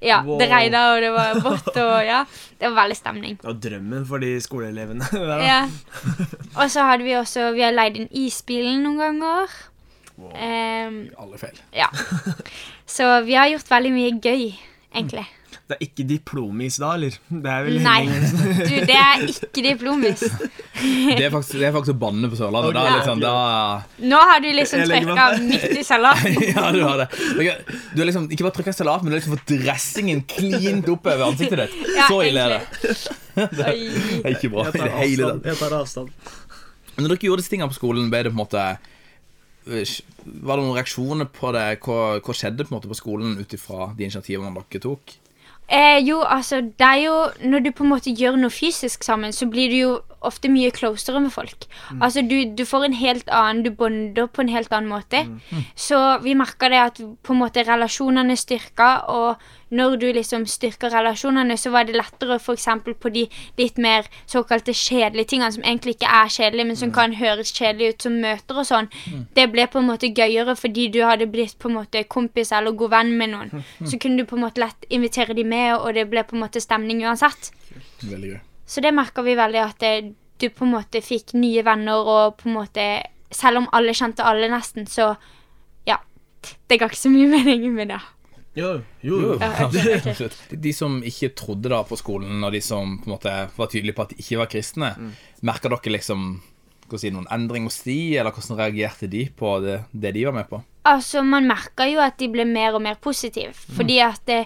ja, 0.06 0.20
det 0.22 0.28
Wow. 0.28 0.42
regna, 0.52 0.82
og 0.94 1.02
det 1.02 1.12
var 1.16 1.38
vått, 1.42 1.70
og 1.82 1.94
ja. 2.06 2.24
Det 2.60 2.68
var 2.68 2.76
veldig 2.84 2.98
stemning. 3.00 3.38
Det 3.42 3.48
var 3.48 3.56
drømmen 3.64 4.04
for 4.06 4.22
de 4.22 4.34
skoleelevene. 4.44 5.08
Ja. 5.50 5.62
Og 6.60 6.68
så 6.72 6.84
hadde 6.88 7.04
vi 7.08 7.16
også 7.18 7.52
Vi 7.56 7.64
har 7.64 7.74
leid 7.74 7.98
inn 8.00 8.12
isbilen 8.12 8.84
noen 8.86 9.00
ganger. 9.02 9.56
Ehm, 10.36 11.00
Alle 11.20 11.38
feil. 11.42 11.58
ja. 11.76 11.90
Så 12.96 13.08
vi 13.26 13.34
har 13.36 13.50
gjort 13.52 13.68
veldig 13.72 13.92
mye 13.96 14.12
gøy, 14.22 14.46
egentlig. 14.96 15.26
Det 15.66 15.74
er 15.74 15.82
ikke 15.82 16.04
diplomis 16.06 16.76
da, 16.78 16.92
eller? 16.94 17.16
Det 17.26 17.50
er 17.50 17.64
vel 17.66 17.78
Nei, 17.82 18.02
du, 18.70 18.74
det 18.86 18.98
er 19.00 19.24
ikke 19.32 19.64
diplomis. 19.66 20.22
Det 20.76 21.24
er 21.24 21.32
faktisk, 21.32 21.56
det 21.58 21.66
er 21.70 21.72
faktisk 21.74 21.94
å 21.96 21.98
banne 21.98 22.28
på 22.30 22.36
Sørlandet. 22.38 22.76
Da, 22.76 22.82
det 22.84 22.96
litt 22.98 23.08
sånn, 23.08 23.22
da 23.24 24.10
Nå 24.12 24.18
har 24.30 24.42
du 24.44 24.48
liksom 24.54 24.82
trykka 24.86 25.28
midt 25.42 25.64
i 25.80 25.84
salaten. 25.88 26.36
Ja, 26.52 26.66
du 26.76 26.82
har 26.84 27.00
det. 27.00 27.08
Du 27.96 28.02
har 28.04 28.10
liksom 28.10 28.28
ikke 28.30 28.46
bare 28.46 28.56
trykka 28.60 28.74
salat, 28.76 29.02
men 29.02 29.10
du 29.14 29.16
har 29.16 29.22
liksom 29.22 29.38
fått 29.38 29.54
dressingen 29.64 30.22
klint 30.30 30.90
opp 30.92 31.08
over 31.08 31.24
ansiktet 31.32 31.64
ditt. 31.64 31.78
Ja, 31.96 32.10
Så 32.12 32.20
ille 32.28 32.44
er 32.44 32.58
det. 32.58 32.60
Det 33.56 33.70
er 33.72 34.36
ikke 34.36 34.52
bra 34.54 34.68
i 34.68 34.76
tar 34.76 34.84
det 34.92 34.98
hele 35.00 35.32
tatt. 35.32 35.48
Jeg 35.54 35.60
tar 35.64 35.78
avstand. 35.80 36.12
Når 37.00 37.08
dere 37.16 37.30
gjorde 37.32 37.42
disse 37.46 37.56
tingene 37.56 37.72
på 37.72 37.80
skolen, 37.80 38.12
ble 38.14 38.22
det 38.28 38.36
på 38.36 38.38
en 38.38 38.44
måte 38.44 38.68
Var 39.66 40.58
det 40.58 40.64
noen 40.64 40.78
reaksjoner 40.78 41.30
på 41.34 41.52
det? 41.56 41.68
Hva, 41.86 42.18
hva 42.22 42.36
skjedde 42.38 42.66
på 42.66 42.76
måte 42.76 42.90
på 42.92 42.98
skolen 42.98 43.38
ut 43.40 43.54
ifra 43.58 43.92
de 43.98 44.08
initiativene 44.08 44.54
dere 44.54 44.84
tok? 44.84 45.16
Eh, 45.66 45.98
jo, 46.06 46.20
altså, 46.22 46.60
det 46.62 46.86
er 46.86 47.00
jo 47.02 47.14
Når 47.50 47.60
du 47.66 47.72
på 47.74 47.84
en 47.84 47.90
måte 47.90 48.12
gjør 48.14 48.36
noe 48.38 48.54
fysisk 48.54 49.04
sammen, 49.04 49.34
så 49.34 49.48
blir 49.50 49.72
du 49.72 49.78
jo 49.80 49.94
ofte 50.22 50.50
mye 50.50 50.72
closere 50.72 51.20
med 51.20 51.32
folk. 51.34 51.68
Altså 52.02 52.22
du, 52.22 52.56
du 52.56 52.66
får 52.66 52.86
en 52.86 52.94
helt 52.94 53.30
annen 53.30 53.64
Du 53.66 53.72
bonder 53.72 54.28
på 54.28 54.42
en 54.42 54.50
helt 54.50 54.72
annen 54.74 54.90
måte. 54.90 55.26
Så 55.76 56.00
vi 56.24 56.36
merka 56.36 56.70
det 56.70 56.80
at 56.82 57.02
på 57.24 57.34
en 57.34 57.40
måte 57.40 57.64
relasjonene 57.68 58.36
styrka, 58.38 59.06
og 59.12 59.36
når 59.76 59.96
du 59.98 60.06
liksom 60.14 60.46
styrker 60.46 60.94
relasjonene, 60.94 61.58
så 61.58 61.72
var 61.74 61.84
det 61.84 61.96
lettere 61.98 62.38
f.eks. 62.40 62.68
på 63.02 63.10
de 63.10 63.26
litt 63.58 63.78
mer 63.82 64.06
såkalte 64.30 64.74
kjedelige 64.74 65.26
tingene, 65.34 65.52
som 65.52 65.64
egentlig 65.64 65.96
ikke 65.98 66.12
er 66.22 66.30
kjedelige, 66.30 66.68
men 66.70 66.80
som 66.80 66.92
kan 66.94 67.14
høres 67.18 67.52
kjedelige 67.52 67.96
ut 67.96 68.08
som 68.08 68.20
møter 68.22 68.62
og 68.62 68.66
sånn. 68.70 68.90
Det 69.36 69.50
ble 69.52 69.68
på 69.68 69.82
en 69.82 69.90
måte 69.90 70.14
gøyere 70.14 70.56
fordi 70.56 70.88
du 70.94 71.02
hadde 71.04 71.28
blitt 71.28 71.58
på 71.60 71.70
en 71.70 71.80
måte 71.82 72.04
kompis 72.08 72.52
eller 72.56 72.72
god 72.78 72.94
venn 72.94 73.16
med 73.18 73.34
noen. 73.34 73.66
Så 73.84 73.98
kunne 74.00 74.22
du 74.22 74.30
på 74.30 74.38
en 74.38 74.46
måte 74.46 74.62
lett 74.62 74.86
invitere 74.90 75.34
de 75.34 75.44
med, 75.44 75.76
og 75.78 75.94
det 75.98 76.08
ble 76.10 76.24
på 76.24 76.38
en 76.38 76.46
måte 76.46 76.62
stemning 76.64 77.04
uansett. 77.04 77.52
Veldig 78.04 78.36
gøy. 78.36 78.42
Så 78.66 78.82
det 78.82 78.94
merka 78.96 79.24
vi 79.26 79.36
veldig 79.38 79.62
at 79.62 79.82
det, 79.84 80.14
du 80.42 80.50
på 80.50 80.66
en 80.66 80.74
måte 80.76 81.02
fikk 81.06 81.36
nye 81.38 81.64
venner, 81.66 82.02
og 82.02 82.38
på 82.42 82.50
en 82.50 82.58
måte 82.60 82.88
Selv 83.36 83.58
om 83.58 83.66
alle 83.76 83.92
kjente 83.98 84.24
alle 84.24 84.48
nesten, 84.48 84.86
så 84.88 85.10
ja. 85.84 85.98
Det 86.70 86.78
ga 86.80 86.88
ikke 86.88 87.00
så 87.00 87.10
mye 87.12 87.28
mening 87.28 87.66
med 87.74 87.90
det. 87.90 87.98
Jo, 88.56 88.70
jo. 89.04 89.34
Ja. 89.42 89.50
Absolutt. 89.66 90.38
De 90.66 90.72
som 90.74 91.02
ikke 91.04 91.34
trodde 91.36 91.72
da 91.74 91.82
på 91.84 91.98
skolen, 92.00 92.38
og 92.46 92.54
de 92.56 92.62
som 92.64 92.94
på 93.02 93.10
en 93.10 93.16
måte 93.18 93.34
var 93.58 93.72
tydelige 93.72 93.98
på 93.98 94.06
at 94.06 94.14
de 94.14 94.22
ikke 94.24 94.40
var 94.40 94.52
kristne, 94.54 94.92
merka 95.44 95.72
dere 95.74 95.98
liksom 95.98 96.30
hva 96.86 97.00
si, 97.02 97.10
noen 97.12 97.28
endring 97.34 97.66
hos 97.68 97.82
de, 97.84 97.98
eller 98.16 98.32
hvordan 98.32 98.60
reagerte 98.60 99.10
de 99.12 99.26
på 99.36 99.58
det, 99.64 99.80
det 99.92 100.14
de 100.16 100.26
var 100.28 100.36
med 100.38 100.48
på? 100.50 100.62
Altså, 100.86 101.24
man 101.26 101.48
merka 101.50 101.88
jo 101.90 102.00
at 102.04 102.20
de 102.22 102.30
ble 102.32 102.46
mer 102.46 102.78
og 102.78 102.84
mer 102.86 103.00
positive. 103.02 103.56
Fordi 103.76 103.98
at 104.06 104.22
det, 104.30 104.44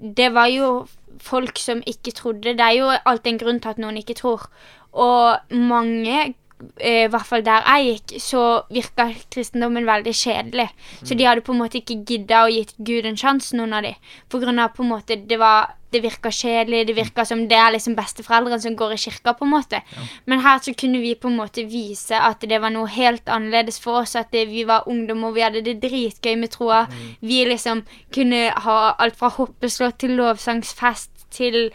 det 0.00 0.34
var 0.34 0.46
jo 0.52 0.86
folk 1.22 1.58
som 1.58 1.82
ikke 1.86 2.12
trodde. 2.16 2.56
Det 2.56 2.60
er 2.60 2.76
jo 2.76 2.90
alltid 3.04 3.32
en 3.32 3.38
grunn 3.40 3.60
til 3.60 3.72
at 3.72 3.78
noen 3.80 4.00
ikke 4.00 4.18
tror. 4.18 4.48
Og 4.92 5.38
mange, 5.50 6.34
i 6.80 7.06
hvert 7.12 7.28
fall 7.28 7.42
der 7.44 7.66
jeg 7.68 7.88
gikk, 7.88 8.20
så 8.22 8.42
virka 8.72 9.10
kristendommen 9.32 9.84
veldig 9.88 10.14
kjedelig. 10.16 10.70
Så 11.04 11.16
de 11.16 11.26
hadde 11.28 11.44
på 11.44 11.52
en 11.52 11.60
måte 11.60 11.82
ikke 11.82 11.98
gidda 12.08 12.46
å 12.46 12.52
gitt 12.52 12.72
Gud 12.78 13.08
en 13.08 13.18
sjanse, 13.20 13.56
noen 13.58 13.74
av 13.76 13.84
de. 13.84 13.92
På 14.32 14.40
grunn 14.40 14.62
av 14.62 14.72
på 14.76 14.84
en 14.84 14.94
måte 14.94 15.18
det 15.28 15.36
var 15.40 15.74
det 15.92 16.00
virka 16.02 16.30
kjedelig, 16.34 16.86
det 16.88 16.96
virka 16.96 17.24
som 17.28 17.44
det 17.48 17.56
er 17.56 17.74
liksom 17.74 17.94
besteforeldrene 17.96 18.58
som 18.62 18.76
går 18.76 18.94
i 18.96 19.00
kirka, 19.00 19.34
på 19.36 19.46
en 19.46 19.52
måte. 19.52 19.80
Men 20.26 20.42
her 20.44 20.58
så 20.64 20.74
kunne 20.76 21.00
vi 21.02 21.14
på 21.14 21.30
en 21.30 21.38
måte 21.38 21.66
vise 21.70 22.18
at 22.18 22.42
det 22.42 22.60
var 22.62 22.72
noe 22.74 22.90
helt 22.90 23.28
annerledes 23.32 23.78
for 23.82 24.02
oss. 24.02 24.16
At 24.18 24.32
det, 24.34 24.46
vi 24.50 24.64
var 24.68 24.88
ungdom, 24.90 25.24
og 25.28 25.36
vi 25.36 25.44
hadde 25.44 25.64
det 25.66 25.78
dritgøy 25.84 26.34
med 26.40 26.52
troa. 26.56 26.86
Vi 27.20 27.44
liksom 27.48 27.84
kunne 28.14 28.48
ha 28.66 28.78
alt 28.98 29.16
fra 29.20 29.30
hoppeslott 29.36 30.00
til 30.02 30.16
lovsangsfest 30.18 31.28
til 31.36 31.70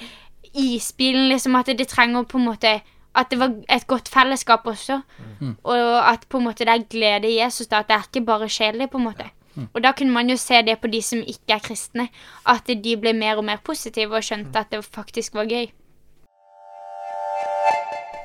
isbilen, 0.52 1.30
liksom. 1.32 1.56
At 1.56 1.72
det 1.72 1.88
trenger 1.88 2.28
på 2.28 2.42
en 2.42 2.50
måte 2.50 2.80
At 3.16 3.32
det 3.32 3.40
var 3.40 3.52
et 3.70 3.88
godt 3.88 4.08
fellesskap 4.10 4.68
også. 4.68 5.02
Og 5.64 6.12
at 6.14 6.26
på 6.30 6.38
en 6.38 6.48
måte 6.48 6.66
det 6.66 6.74
er 6.74 6.88
glede 6.90 7.28
i 7.28 7.40
Jesus. 7.42 7.68
Da, 7.68 7.80
at 7.80 7.88
det 7.88 7.96
er 7.96 8.08
ikke 8.08 8.26
bare 8.26 8.50
kjedelig, 8.50 8.90
på 8.90 8.98
en 8.98 9.10
måte. 9.10 9.28
Og 9.74 9.84
da 9.84 9.92
kunne 9.92 10.14
man 10.16 10.30
jo 10.30 10.38
se 10.40 10.62
det 10.64 10.78
på 10.80 10.88
de 10.88 11.02
som 11.04 11.20
ikke 11.20 11.58
er 11.58 11.64
kristne. 11.64 12.08
At 12.48 12.68
de 12.68 12.98
ble 12.98 13.14
mer 13.14 13.42
og 13.42 13.46
mer 13.46 13.60
positive 13.64 14.16
og 14.16 14.24
skjønte 14.24 14.60
at 14.60 14.72
det 14.72 14.84
faktisk 14.86 15.36
var 15.36 15.50
gøy. 15.50 15.68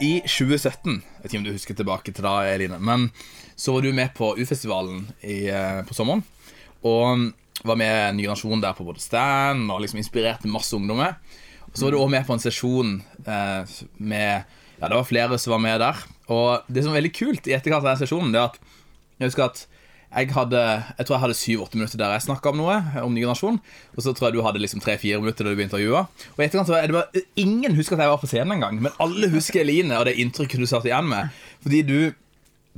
I 0.01 0.21
2017, 0.29 0.93
jeg 0.93 1.23
vet 1.23 1.33
ikke 1.33 1.39
om 1.39 1.45
du 1.47 1.55
husker 1.55 1.75
tilbake 1.75 2.13
til 2.13 2.25
da, 2.27 2.35
Eline, 2.53 2.77
men 2.85 3.07
så 3.57 3.73
var 3.73 3.81
du 3.81 3.95
med 3.97 4.11
på 4.13 4.35
U-festivalen 4.37 5.07
eh, 5.25 5.81
på 5.89 5.97
sommeren. 5.97 6.21
Og 6.85 7.31
var 7.65 7.79
med 7.81 7.93
en 8.11 8.19
ny 8.19 8.27
Nasjon 8.29 8.61
der 8.61 8.77
på 8.77 8.85
både 8.85 9.01
stand 9.01 9.71
og 9.73 9.81
liksom 9.81 10.03
inspirerte 10.03 10.51
masse 10.53 10.77
ungdommer. 10.77 11.17
Og 11.65 11.79
så 11.79 11.87
var 11.87 11.95
du 11.95 11.99
også 11.99 12.13
med 12.13 12.27
på 12.29 12.37
en 12.37 12.45
sesjon 12.45 12.93
eh, 13.25 13.79
med 13.97 14.53
Ja, 14.81 14.91
det 14.91 14.97
var 14.97 15.09
flere 15.09 15.39
som 15.41 15.57
var 15.57 15.63
med 15.63 15.81
der. 15.81 16.03
Og 16.33 16.67
det 16.69 16.83
som 16.83 16.93
var 16.93 17.01
veldig 17.01 17.15
kult 17.17 17.49
i 17.49 17.55
etterkant 17.57 17.85
av 17.85 17.93
den 17.95 18.03
sesjonen, 18.03 18.35
det 18.35 18.43
er 18.43 18.51
at 18.51 18.61
jeg 19.17 19.31
husker 19.31 19.49
at 19.49 19.67
jeg 20.17 20.31
hadde 20.33 20.61
Jeg 20.97 21.07
tror 21.07 21.15
jeg 21.17 21.23
hadde 21.25 21.37
syv-åtte 21.37 21.77
minutter 21.77 21.99
der 21.99 22.13
jeg 22.15 22.25
snakka 22.25 22.53
om 22.53 22.61
noe, 22.61 22.77
om 23.03 23.13
ny 23.13 23.25
generasjon. 23.25 23.59
Og 23.97 24.05
så 24.05 24.15
tror 24.15 24.29
jeg 24.29 24.37
du 24.37 24.45
hadde 24.47 24.63
liksom 24.63 24.81
tre-fire 24.81 25.19
minutter 25.21 25.45
da 25.45 25.53
du 25.53 25.59
ble 25.59 25.67
intervjua. 25.67 26.05
Og 26.37 26.39
i 26.41 26.47
etterkant 26.47 26.71
så 26.71 26.79
er 26.79 26.89
det 26.89 26.97
bare 26.97 27.25
Ingen 27.43 27.75
husker 27.77 27.99
at 27.99 28.05
jeg 28.05 28.13
var 28.15 28.23
på 28.23 28.31
scenen 28.31 28.57
engang, 28.57 28.79
men 28.81 28.95
alle 29.03 29.29
husker 29.35 29.61
Eline 29.61 29.99
og 29.99 30.07
det 30.09 30.17
inntrykket 30.23 30.63
du 30.63 30.69
satt 30.71 30.87
igjen 30.89 31.11
med. 31.11 31.35
Fordi 31.67 31.83
du 31.85 31.99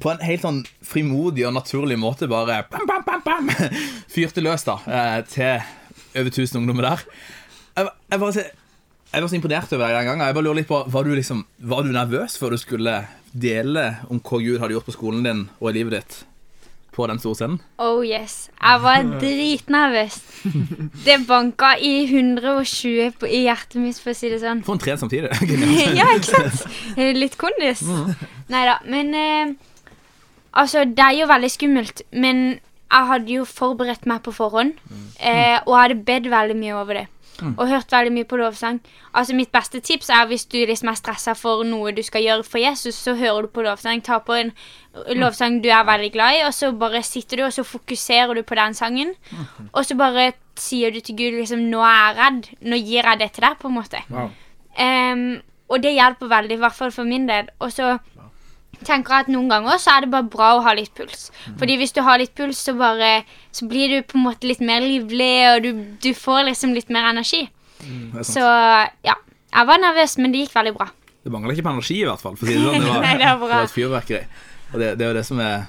på 0.03 0.13
en 0.13 0.23
helt 0.23 0.45
sånn 0.45 0.63
frimodig 0.87 1.45
og 1.47 1.57
naturlig 1.57 1.99
måte 1.99 2.29
bare 2.31 2.63
bam, 2.71 2.87
bam, 2.87 3.05
bam, 3.07 3.23
bam, 3.27 3.51
fyrte 4.15 4.43
løs 4.45 4.65
da 4.67 4.79
eh, 4.87 5.19
til 5.27 5.59
over 6.19 6.31
1000 6.31 6.61
ungdommer 6.61 6.87
der. 6.87 7.05
Jeg, 7.79 7.91
jeg, 8.11 8.21
bare, 8.23 8.45
jeg 9.13 9.23
var 9.25 9.29
så 9.31 9.39
imponert 9.39 9.73
over 9.73 9.87
deg 9.87 9.97
den 9.97 10.09
gangen. 10.11 10.27
Jeg 10.27 10.37
bare 10.37 10.45
lurer 10.45 10.61
litt 10.61 10.69
på, 10.69 10.83
Var 10.93 11.05
du 11.07 11.15
liksom, 11.17 11.45
var 11.71 11.85
du 11.87 11.93
nervøs 11.95 12.37
før 12.41 12.55
du 12.55 12.61
skulle 12.61 12.97
dele 13.33 13.85
om 14.09 14.21
hva 14.21 14.41
Gud 14.43 14.59
hadde 14.61 14.75
gjort 14.77 14.89
på 14.89 14.97
skolen 14.97 15.25
din 15.25 15.47
og 15.61 15.71
i 15.71 15.77
livet 15.79 15.97
ditt 15.99 16.19
på 16.99 17.07
den 17.07 17.21
store 17.23 17.39
scenen? 17.39 17.59
Oh 17.79 18.03
yes. 18.05 18.49
Jeg 18.59 18.83
var 18.83 19.07
dritnervøs. 19.23 20.19
Det 21.07 21.19
banka 21.29 21.75
i 21.79 21.95
120 22.11 23.13
på, 23.21 23.29
i 23.31 23.45
hjertet 23.47 23.79
mitt, 23.81 24.01
for 24.03 24.13
å 24.13 24.19
si 24.19 24.33
det 24.33 24.41
sånn. 24.43 24.65
For 24.67 24.75
en 24.77 24.83
tren 24.83 25.01
samtidig. 25.01 25.31
Ja, 26.01 26.09
ikke 26.17 26.33
sant? 26.33 26.65
Litt 27.17 27.39
kondis. 27.41 27.85
Nei 28.53 28.65
da. 28.67 28.81
Men 28.91 29.15
eh, 29.15 29.53
altså, 30.53 30.85
det 30.85 31.05
er 31.05 31.21
jo 31.21 31.29
veldig 31.31 31.53
skummelt. 31.55 32.03
Men 32.13 32.59
jeg 32.89 33.09
hadde 33.13 33.35
jo 33.37 33.45
forberedt 33.49 34.09
meg 34.09 34.25
på 34.25 34.33
forhånd, 34.35 34.75
eh, 35.21 35.61
og 35.67 35.73
jeg 35.75 35.81
hadde 35.85 36.03
bedt 36.09 36.29
veldig 36.33 36.57
mye 36.59 36.77
over 36.81 37.03
det. 37.03 37.07
Og 37.57 37.69
hørt 37.69 37.93
veldig 37.93 38.13
mye 38.13 38.27
på 38.29 38.37
lovsang. 38.37 38.81
Altså 39.15 39.35
Mitt 39.35 39.53
beste 39.55 39.81
tips 39.81 40.11
er 40.11 40.27
hvis 40.27 40.45
du 40.51 40.59
liksom 40.59 40.89
er 40.89 40.99
stressa 40.99 41.35
for 41.39 41.65
noe 41.65 41.93
du 41.95 42.03
skal 42.03 42.25
gjøre 42.25 42.45
for 42.45 42.59
Jesus, 42.59 42.95
så 42.95 43.15
hører 43.15 43.47
du 43.47 43.53
på 43.55 43.63
lovsang. 43.63 44.03
Ta 44.03 44.19
på 44.19 44.35
en 44.35 44.53
lovsang 45.17 45.61
du 45.63 45.69
er 45.71 45.87
veldig 45.87 46.13
glad 46.13 46.39
i, 46.39 46.43
og 46.47 46.55
så 46.55 46.73
bare 46.73 47.03
sitter 47.03 47.37
du 47.37 47.45
og 47.47 47.53
så 47.53 47.63
fokuserer 47.63 48.35
du 48.35 48.43
på 48.43 48.59
den 48.59 48.75
sangen. 48.75 49.15
Og 49.73 49.85
så 49.85 49.97
bare 49.99 50.33
sier 50.59 50.91
du 50.91 51.01
til 51.01 51.17
Gud 51.17 51.39
liksom 51.39 51.59
'Nå 51.59 51.81
er 51.81 51.99
jeg 52.07 52.17
redd. 52.19 52.49
Nå 52.61 52.77
gir 52.77 53.05
jeg 53.05 53.21
det 53.21 53.33
til 53.33 53.45
deg', 53.45 53.59
på 53.61 53.69
en 53.69 53.75
måte. 53.75 54.03
Wow. 54.11 54.31
Um, 54.79 55.41
og 55.69 55.83
det 55.83 55.93
hjelper 55.93 56.27
veldig, 56.27 56.55
i 56.55 56.63
hvert 56.63 56.75
fall 56.75 56.93
for 56.93 57.05
min 57.05 57.29
del. 57.29 57.49
Og 57.59 57.73
så 57.73 57.99
tenker 58.87 59.23
at 59.23 59.31
noen 59.33 59.49
ganger 59.51 59.81
så 59.83 59.97
er 59.97 60.05
det 60.05 60.13
bare 60.13 60.29
bra 60.31 60.51
å 60.57 60.65
ha 60.67 60.75
litt 60.77 60.93
puls. 60.97 61.29
Fordi 61.59 61.79
hvis 61.81 61.95
du 61.97 62.03
har 62.07 62.21
litt 62.21 62.35
puls, 62.39 62.61
så 62.63 62.75
bare 62.79 63.25
Så 63.53 63.67
blir 63.67 63.91
du 63.91 64.03
på 64.07 64.19
en 64.19 64.27
måte 64.29 64.47
litt 64.47 64.61
mer 64.61 64.85
livlig, 64.85 65.33
og 65.51 65.65
du, 65.65 65.71
du 66.03 66.13
får 66.15 66.45
liksom 66.51 66.75
litt 66.77 66.93
mer 66.95 67.11
energi. 67.11 67.49
Er. 67.83 68.23
Så 68.27 68.45
ja. 69.07 69.17
Jeg 69.49 69.65
var 69.67 69.81
nervøs, 69.81 70.19
men 70.21 70.35
det 70.35 70.45
gikk 70.45 70.55
veldig 70.59 70.75
bra. 70.77 70.91
Det 71.25 71.33
mangla 71.33 71.55
ikke 71.55 71.65
på 71.65 71.73
energi, 71.73 71.97
i 72.03 72.07
hvert 72.07 72.21
fall. 72.21 72.37
For 72.37 72.47
å 72.47 72.51
si 72.51 72.59
det, 72.59 72.67
sånn. 72.67 72.85
det, 72.85 72.91
var, 72.93 73.01
Nei, 73.07 73.15
det 73.17 73.31
var 73.31 73.41
det 73.41 73.55
var 73.55 73.71
et 73.71 73.75
fyrverkeri. 73.75 74.21
Og 74.69 74.83
det, 74.83 74.91
det 75.01 75.07
er 75.07 75.11
jo 75.11 75.17
det 75.17 75.25
som 75.25 75.41
er 75.41 75.65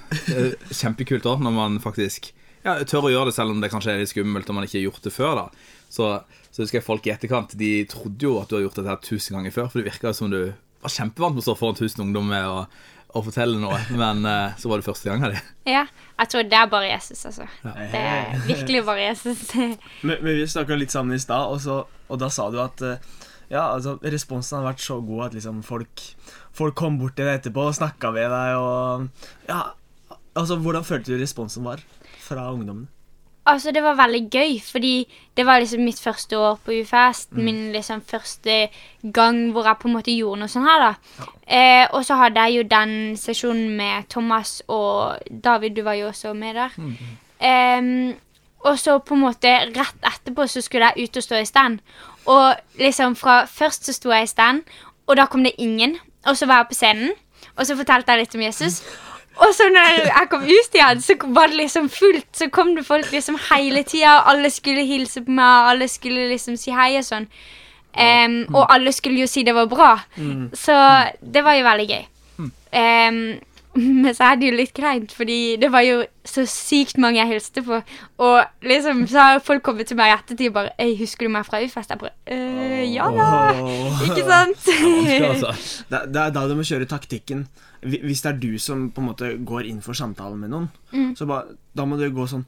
kjempekult 0.82 1.30
òg, 1.32 1.44
når 1.46 1.56
man 1.56 1.80
faktisk 1.84 2.34
ja, 2.66 2.76
tør 2.84 3.08
å 3.08 3.14
gjøre 3.14 3.32
det, 3.32 3.36
selv 3.38 3.56
om 3.56 3.62
det 3.64 3.72
kanskje 3.72 3.94
er 3.94 4.02
litt 4.04 4.12
skummelt 4.12 4.50
og 4.52 4.58
man 4.58 4.68
ikke 4.68 4.82
har 4.82 4.90
gjort 4.90 5.06
det 5.08 5.14
før. 5.16 5.40
da 5.40 5.46
Så, 5.88 6.10
så 6.52 6.64
husker 6.64 6.82
jeg 6.82 6.86
folk 6.86 7.08
i 7.08 7.14
etterkant 7.14 7.56
De 7.60 7.72
trodde 7.90 8.28
jo 8.28 8.36
at 8.42 8.52
du 8.52 8.58
har 8.58 8.66
gjort 8.66 8.82
dette 8.82 8.92
her 8.92 9.06
tusen 9.06 9.38
ganger 9.38 9.56
før, 9.56 9.70
for 9.72 9.80
det 9.80 9.88
virka 9.88 10.14
som 10.16 10.32
du 10.34 10.42
var 10.80 10.94
kjempevant 10.94 11.36
med 11.36 11.44
å 11.44 11.48
stå 11.48 11.56
foran 11.60 11.80
tusen 11.80 12.06
ungdommer 12.06 12.48
og, 12.52 12.82
og 13.18 13.26
fortelle 13.26 13.58
noe, 13.58 13.78
men 13.98 14.22
uh, 14.28 14.58
så 14.60 14.70
var 14.70 14.82
det 14.82 14.86
første 14.86 15.10
gang 15.10 15.24
av 15.26 15.34
det. 15.34 15.42
Ja. 15.70 15.88
Jeg 16.20 16.30
tror 16.34 16.46
det 16.52 16.58
er 16.60 16.68
bare 16.70 16.90
Jesus, 16.92 17.24
altså. 17.30 17.48
Det 17.64 18.02
er 18.02 18.44
virkelig 18.46 18.84
bare 18.86 19.06
Jesus. 19.08 19.46
Men, 20.08 20.18
men 20.20 20.36
vi 20.36 20.44
snakka 20.52 20.76
litt 20.76 20.92
sammen 20.92 21.16
i 21.16 21.22
stad, 21.22 21.48
og, 21.48 21.88
og 22.12 22.20
da 22.20 22.28
sa 22.34 22.50
du 22.52 22.58
at 22.60 22.84
eh, 22.84 23.00
ja, 23.50 23.70
altså, 23.72 23.96
responsen 24.04 24.60
har 24.60 24.68
vært 24.68 24.84
så 24.84 25.00
god 25.06 25.30
at 25.30 25.38
liksom 25.38 25.62
folk, 25.66 26.04
folk 26.56 26.76
kom 26.78 27.00
bort 27.00 27.16
til 27.18 27.26
deg 27.30 27.40
etterpå 27.40 27.70
og 27.70 27.78
snakka 27.78 28.12
med 28.16 28.30
deg 28.36 28.60
og 28.60 29.08
Ja, 29.48 29.62
altså, 30.36 30.60
hvordan 30.60 30.86
følte 30.88 31.16
du 31.16 31.24
responsen 31.24 31.66
var 31.66 31.82
fra 32.20 32.50
ungdommene? 32.52 32.92
Altså, 33.50 33.72
det 33.74 33.82
var 33.82 33.96
veldig 33.98 34.22
gøy, 34.30 34.60
fordi 34.62 34.94
det 35.38 35.46
var 35.48 35.60
liksom 35.60 35.82
mitt 35.82 36.00
første 36.02 36.38
år 36.38 36.60
på 36.66 36.76
UFest. 36.82 37.32
Min 37.34 37.72
liksom 37.74 38.02
første 38.06 38.70
gang 39.14 39.40
hvor 39.52 39.66
jeg 39.66 39.80
på 39.82 39.88
en 39.90 39.96
måte 39.96 40.14
gjorde 40.14 40.44
noe 40.44 40.52
sånn 40.52 40.68
her, 40.68 40.84
da. 40.84 41.26
Eh, 41.48 41.86
og 41.98 42.06
så 42.06 42.20
hadde 42.20 42.44
jeg 42.46 42.60
jo 42.60 42.68
den 42.70 42.94
sesjonen 43.18 43.72
med 43.80 44.10
Thomas 44.14 44.60
og 44.68 45.18
David, 45.32 45.78
du 45.80 45.82
var 45.88 45.98
jo 45.98 46.12
også 46.12 46.34
med 46.38 46.60
der. 46.60 46.76
Em, 47.42 48.14
og 48.68 48.78
så 48.80 49.00
på 49.00 49.16
en 49.16 49.24
måte 49.24 49.56
rett 49.72 50.06
etterpå 50.12 50.46
så 50.52 50.62
skulle 50.62 50.92
jeg 50.92 51.10
ut 51.10 51.18
og 51.18 51.24
stå 51.24 51.42
i 51.42 51.48
stand. 51.50 51.80
Og 52.30 52.56
liksom 52.78 53.16
fra 53.16 53.46
Først 53.50 53.86
så 53.88 53.96
sto 53.96 54.12
jeg 54.14 54.28
i 54.28 54.34
stand, 54.36 54.64
og 55.08 55.18
da 55.18 55.26
kom 55.26 55.44
det 55.44 55.56
ingen. 55.58 55.98
Og 56.28 56.38
så 56.38 56.46
var 56.46 56.62
jeg 56.62 56.68
på 56.68 56.80
scenen, 56.84 57.14
og 57.56 57.66
så 57.66 57.76
fortalte 57.80 58.12
jeg 58.12 58.26
litt 58.28 58.36
om 58.36 58.42
Jesus. 58.44 58.82
Og 59.40 59.54
så 59.56 59.70
når 59.72 59.88
jeg 60.10 60.28
kom 60.32 60.44
ut 60.44 60.76
igjen, 60.76 61.02
så 61.02 61.16
var 61.36 61.48
det 61.48 61.56
liksom 61.62 61.90
fullt. 61.90 62.28
Så 62.36 62.50
kom 62.54 62.76
det 62.76 62.86
folk 62.88 63.12
liksom 63.12 63.38
hele 63.50 63.84
tida, 63.88 64.18
og 64.20 64.32
alle 64.34 64.50
skulle 64.52 64.86
hilse 64.86 65.24
på 65.26 65.32
meg, 65.32 65.64
og 65.64 65.70
alle 65.74 65.88
skulle 65.92 66.28
liksom 66.32 66.58
si 66.60 66.72
hei 66.76 66.92
og 67.00 67.06
sånn. 67.08 67.28
Um, 68.00 68.42
og 68.54 68.68
alle 68.70 68.92
skulle 68.94 69.20
jo 69.24 69.28
si 69.28 69.44
det 69.44 69.56
var 69.58 69.66
bra. 69.72 69.94
Så 70.54 70.76
det 71.22 71.44
var 71.44 71.58
jo 71.58 71.66
veldig 71.68 71.88
gøy. 71.90 72.04
Um, 72.70 73.22
men 73.80 74.14
så 74.18 74.32
er 74.32 74.36
det 74.40 74.50
jo 74.50 74.58
litt 74.58 74.74
kleint, 74.76 75.12
fordi 75.16 75.56
det 75.62 75.70
var 75.72 75.84
jo 75.86 76.02
så 76.26 76.44
sykt 76.50 76.98
mange 77.02 77.20
jeg 77.22 77.30
hilste 77.34 77.62
på. 77.66 77.80
Og 78.26 78.66
liksom 78.66 79.06
så 79.08 79.26
har 79.28 79.44
folk 79.46 79.64
kommet 79.64 79.88
til 79.88 79.98
meg 80.00 80.12
i 80.12 80.16
ettertid 80.18 80.54
bare 80.54 80.74
'Ei, 80.78 80.96
husker 80.98 81.28
du 81.28 81.34
meg 81.34 81.46
fra 81.46 81.62
U-fest?' 81.64 81.90
Jeg 81.90 82.00
bare 82.00 82.16
«Øh, 82.28 82.94
Ja 82.94 83.10
da. 83.14 83.28
Ikke 84.06 84.26
sant? 84.26 84.70
Altså. 85.30 85.54
Det 85.90 86.18
er 86.18 86.30
da 86.34 86.48
du 86.48 86.56
må 86.56 86.66
kjøre 86.66 86.90
taktikken. 86.90 87.48
Hvi- 87.82 88.02
Hvis 88.04 88.22
det 88.22 88.30
er 88.34 88.40
du 88.40 88.58
som 88.60 88.90
på 88.92 89.00
en 89.02 89.08
måte 89.08 89.30
går 89.46 89.66
inn 89.70 89.82
for 89.82 89.94
samtalen 89.94 90.40
med 90.40 90.50
noen, 90.52 90.70
Mm. 90.92 91.16
så 91.16 91.26
ba, 91.28 91.44
da 91.76 91.86
må 91.86 91.98
du 91.98 92.10
gå 92.12 92.26
sånn 92.28 92.46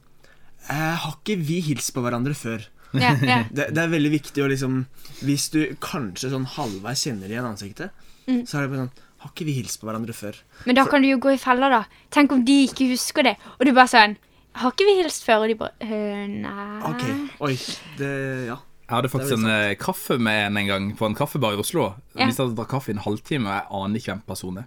eh, 0.68 0.94
Har 0.96 1.16
ikke 1.22 1.38
vi 1.40 1.60
hilst 1.60 1.92
på 1.94 2.02
hverandre 2.02 2.34
før? 2.34 2.66
Yeah, 2.94 3.16
yeah. 3.24 3.44
Det, 3.50 3.70
det 3.74 3.78
er 3.78 3.88
veldig 3.88 4.10
viktig 4.20 4.42
å 4.44 4.48
liksom 4.52 4.86
Hvis 5.24 5.50
du 5.50 5.74
kanskje 5.80 6.30
sånn 6.30 6.44
halvveis 6.46 7.06
kjenner 7.06 7.28
igjen 7.28 7.44
ansiktet, 7.48 7.90
Mm. 8.28 8.44
så 8.46 8.58
er 8.58 8.62
det 8.62 8.70
bare 8.70 8.84
sånn 8.86 8.92
Har 9.22 9.30
ikke 9.32 9.44
vi 9.46 9.52
hilst 9.54 9.80
på 9.80 9.86
hverandre 9.88 10.12
før? 10.14 10.36
Men 10.66 10.74
da 10.76 10.84
kan 10.84 11.00
du 11.02 11.08
jo 11.08 11.18
gå 11.18 11.32
i 11.34 11.38
fella, 11.38 11.68
da. 11.70 11.84
Tenk 12.10 12.32
om 12.32 12.44
de 12.44 12.66
ikke 12.68 12.90
husker 12.90 13.22
det, 13.22 13.36
og 13.58 13.64
du 13.66 13.72
bare 13.72 13.86
sånn 13.88 14.16
'Har 14.54 14.70
ikke 14.72 14.84
vi 14.84 15.02
hilst 15.02 15.24
før?' 15.24 15.42
Og 15.42 15.48
de 15.48 15.54
bare 15.54 15.72
«Øh, 15.80 16.28
'Nei'. 16.28 16.82
Ok, 16.84 17.30
oi, 17.40 17.56
det 17.96 18.46
Ja. 18.48 18.56
Jeg 18.90 18.96
hadde 19.00 19.08
faktisk 19.08 19.32
en 19.38 19.46
eh, 19.46 19.74
kaffe 19.76 20.18
med 20.20 20.46
en 20.46 20.56
en 20.58 20.66
gang 20.66 20.96
på 20.96 21.06
en 21.06 21.14
kaffebar 21.14 21.54
i 21.54 21.56
Oslo. 21.56 21.94
Ja. 22.14 22.26
Vi 22.26 22.32
satt 22.32 22.50
og 22.50 22.56
drakk 22.56 22.68
kaffe 22.68 22.88
i 22.90 22.92
en 22.92 22.98
halvtime, 22.98 23.46
og 23.46 23.54
jeg 23.54 23.66
aner 23.72 23.96
ikke 23.96 24.12
hvem 24.12 24.22
personen 24.26 24.58
er. 24.58 24.66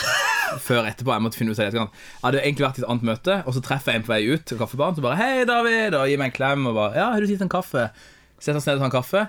Før 0.66 0.86
etterpå. 0.88 1.12
Jeg 1.12 1.24
måtte 1.24 1.38
finne 1.40 1.52
ut 1.52 1.58
av 1.58 1.64
det 1.64 1.70
etterkant. 1.72 1.96
Jeg 1.96 2.24
hadde 2.26 2.42
egentlig 2.42 2.66
vært 2.66 2.78
i 2.80 2.82
et 2.84 2.88
annet 2.88 3.08
møte, 3.08 3.36
og 3.46 3.56
så 3.56 3.62
treffer 3.64 3.92
jeg 3.92 4.02
en 4.02 4.06
på 4.06 4.12
vei 4.12 4.22
ut 4.28 4.44
til 4.48 4.60
kaffebaren. 4.60 4.96
Så 4.96 5.04
bare 5.04 5.16
'Hei, 5.20 5.44
David!' 5.48 5.96
og 5.98 6.08
gir 6.08 6.18
meg 6.20 6.32
en 6.32 6.38
klem. 6.38 6.66
Og 6.66 6.74
bare 6.74 6.94
'Ja, 6.96 7.10
har 7.12 7.20
du 7.20 7.26
tid 7.26 7.38
til 7.38 7.48
en 7.48 7.56
kaffe?' 7.56 7.90
Setter 8.42 8.58
oss 8.58 8.66
ned 8.66 8.74
og 8.76 8.82
tar 8.82 8.90
en 8.90 8.98
kaffe. 8.98 9.28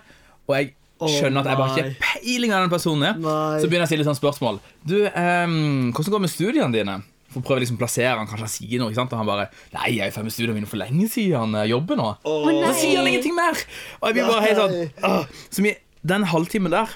Og 0.49 0.55
jeg 0.57 0.73
skjønner 1.03 1.43
at 1.43 1.47
jeg 1.51 1.57
bare 1.57 1.69
ikke 1.69 1.83
har 1.83 1.97
peiling 2.01 2.53
av 2.53 2.61
den 2.63 2.73
personen. 2.73 3.03
er. 3.03 3.59
Så 3.59 3.67
begynner 3.69 3.85
jeg 3.85 3.89
å 3.89 3.93
stille 3.93 4.07
sånne 4.07 4.21
spørsmål. 4.21 4.59
Du, 4.87 4.97
um, 5.05 5.91
hvordan 5.93 6.11
går 6.11 6.19
det 6.19 6.25
med 6.27 6.33
studiene 6.33 6.73
dine? 6.73 7.03
For 7.33 7.41
å 7.41 7.45
prøve 7.45 7.63
liksom 7.63 7.79
plassere 7.81 8.13
han, 8.13 8.27
kanskje 8.29 8.45
han 8.45 8.53
sier 8.53 8.79
noe. 8.79 8.91
ikke 8.91 9.01
sant? 9.01 9.13
Og 9.13 9.17
han 9.17 9.27
bare 9.29 9.47
'Nei, 9.73 9.97
jeg 9.97 10.07
er 10.07 10.11
ferdig 10.11 10.29
med 10.29 10.33
studiene 10.33 10.57
mine 10.57 10.69
for 10.69 10.77
lenge 10.77 11.07
siden. 11.09 11.53
Jeg 11.53 11.69
jobber 11.69 11.95
nå.' 11.95 12.17
Oh. 12.23 12.49
Så 12.67 12.73
sier 12.81 12.97
han 12.97 13.07
ingenting 13.07 13.35
mer! 13.35 13.57
Og 14.01 14.09
jeg 14.09 14.13
blir 14.13 14.27
bare 14.27 14.45
helt 14.47 14.57
sånn. 14.57 15.27
Så 15.49 15.75
Den 16.05 16.23
halvtimen 16.23 16.71
der 16.71 16.89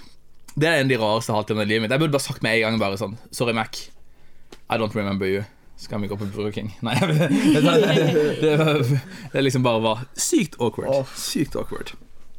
Det 0.58 0.66
er 0.70 0.80
en 0.82 0.88
av 0.88 0.90
de 0.90 0.98
rareste 1.02 1.36
halvtimene 1.36 1.68
i 1.68 1.70
livet 1.70 1.84
mitt. 1.86 1.94
Jeg 1.94 2.02
burde 2.02 2.16
bare 2.18 2.26
sagt 2.26 2.42
med 2.46 2.56
en 2.58 2.64
gang 2.66 2.80
bare 2.82 2.98
sånn 2.98 3.14
Sorry, 3.36 3.54
Mac. 3.54 3.78
I 4.70 4.78
don't 4.82 4.96
remember 4.98 5.30
you. 5.30 5.44
Skal 5.78 6.02
vi 6.02 6.08
gå 6.10 6.18
på 6.18 6.26
Burger 6.34 6.52
King? 6.56 6.72
Nei, 6.82 6.96
det, 7.06 7.28
det, 7.30 8.42
det, 8.42 8.56
var- 8.58 8.82
det 9.36 9.44
liksom 9.46 9.62
bare 9.68 9.84
var 9.84 10.00
sykt 10.18 10.56
awkward. 10.60 10.90
Oh. 10.90 11.12
Sykt 11.14 11.56
awkward. 11.60 11.92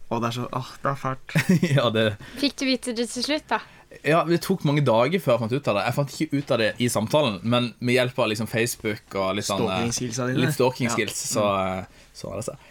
Å, 0.08 0.18
det 0.18 0.30
er 0.32 0.34
så 0.40 0.46
Åh, 0.56 0.70
det 0.82 0.90
er 0.90 0.98
fælt. 0.98 1.34
ja, 1.76 1.84
det, 1.94 2.04
Fikk 2.40 2.56
du 2.58 2.64
vite 2.66 2.94
det 2.98 3.06
til 3.12 3.26
slutt, 3.28 3.46
da? 3.52 3.60
ja, 4.04 4.18
det 4.28 4.40
tok 4.44 4.66
mange 4.68 4.82
dager 4.84 5.20
før 5.22 5.36
jeg 5.36 5.40
fant 5.44 5.52
ut 5.54 5.68
av 5.70 5.76
det. 5.78 5.82
Jeg 5.86 5.96
fant 5.96 6.14
ikke 6.16 6.40
ut 6.42 6.50
av 6.56 6.58
det 6.60 6.68
i 6.84 6.88
samtalen, 6.92 7.38
men 7.48 7.70
med 7.78 7.94
hjelp 7.94 8.18
av 8.20 8.28
liksom 8.32 8.48
Facebook 8.50 9.14
og 9.16 9.36
litt 9.38 9.46
sånn 9.48 9.62
eh, 9.64 9.68
Stalking-skillsa. 9.86 10.26
Litt 10.36 10.56
stalking 10.58 10.88
Ja. 10.90 10.96
skills, 10.96 11.22
så, 11.30 11.44
eh, 11.62 12.08
så 12.18 12.32
var 12.32 12.40
det 12.42 12.48
seg. 12.50 12.66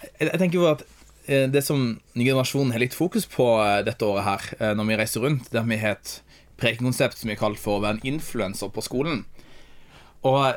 Jeg, 0.00 0.30
jeg 0.32 0.40
tenker 0.40 0.58
jo 0.62 0.66
at 0.72 0.82
det 1.28 1.62
som 1.64 1.98
Ny 2.16 2.24
generasjon 2.24 2.72
har 2.72 2.82
litt 2.82 2.96
fokus 2.96 3.26
på 3.28 3.46
eh, 3.62 3.82
dette 3.86 4.06
året 4.06 4.24
her, 4.24 4.46
eh, 4.58 4.72
når 4.76 4.88
vi 4.88 4.96
reiser 5.00 5.24
rundt, 5.24 5.50
det 5.52 5.60
har 5.60 5.68
vi 5.68 5.80
har 5.80 5.98
et 5.98 6.14
prekenkonsept 6.58 7.18
som 7.18 7.28
vi 7.28 7.36
har 7.36 7.42
kalt 7.42 7.60
for 7.60 7.78
å 7.78 7.84
være 7.84 7.98
en 7.98 8.14
influenser 8.16 8.72
på 8.74 8.82
skolen. 8.82 9.22
Og 10.26 10.56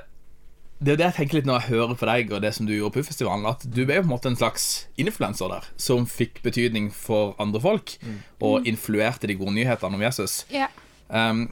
det 0.82 0.96
er 0.96 0.98
det 0.98 1.08
jeg 1.12 1.18
tenker 1.20 1.38
litt 1.38 1.50
når 1.50 1.60
jeg 1.60 1.76
hører 1.76 1.98
på 2.00 2.08
deg 2.10 2.32
og 2.34 2.42
det 2.42 2.54
som 2.58 2.66
du 2.66 2.74
gjorde 2.74 2.96
på 2.96 3.04
U-festivalen, 3.04 3.46
at 3.46 3.66
du 3.68 3.84
ble 3.84 4.00
jo 4.00 4.06
på 4.06 4.10
en 4.10 4.14
måte 4.16 4.32
en 4.32 4.40
slags 4.40 4.70
influenser 4.98 5.52
der, 5.52 5.68
som 5.78 6.08
fikk 6.10 6.42
betydning 6.46 6.88
for 6.96 7.36
andre 7.42 7.62
folk, 7.62 7.94
og 8.42 8.66
influerte 8.66 9.30
de 9.30 9.38
gode 9.38 9.54
nyhetene 9.60 10.00
om 10.00 10.02
Jesus. 10.02 10.40
Yeah. 10.50 10.74
Um, 11.12 11.44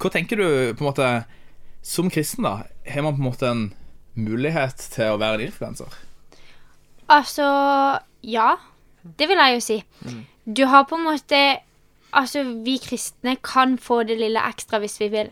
hva 0.00 0.10
tenker 0.10 0.40
du 0.40 0.46
på 0.72 0.80
en 0.80 0.86
måte 0.88 1.06
Som 1.84 2.06
kristen, 2.08 2.46
da, 2.46 2.62
har 2.88 3.02
man 3.04 3.16
på 3.16 3.20
en 3.20 3.26
måte 3.26 3.48
en 3.50 3.62
mulighet 4.14 4.84
til 4.94 5.10
å 5.10 5.18
være 5.20 5.40
en 5.40 5.48
influenser? 5.48 5.96
Altså 7.10 7.46
Ja, 8.22 8.54
det 9.18 9.28
vil 9.28 9.40
jeg 9.40 9.54
jo 9.54 9.60
si. 9.60 9.82
Du 10.46 10.66
har 10.66 10.88
på 10.88 10.98
en 10.98 11.06
måte 11.10 11.42
Altså, 12.12 12.42
vi 12.44 12.76
kristne 12.76 13.38
kan 13.40 13.78
få 13.80 14.02
det 14.04 14.18
lille 14.20 14.40
ekstra 14.44 14.78
hvis 14.82 14.98
vi 15.00 15.06
vil. 15.08 15.30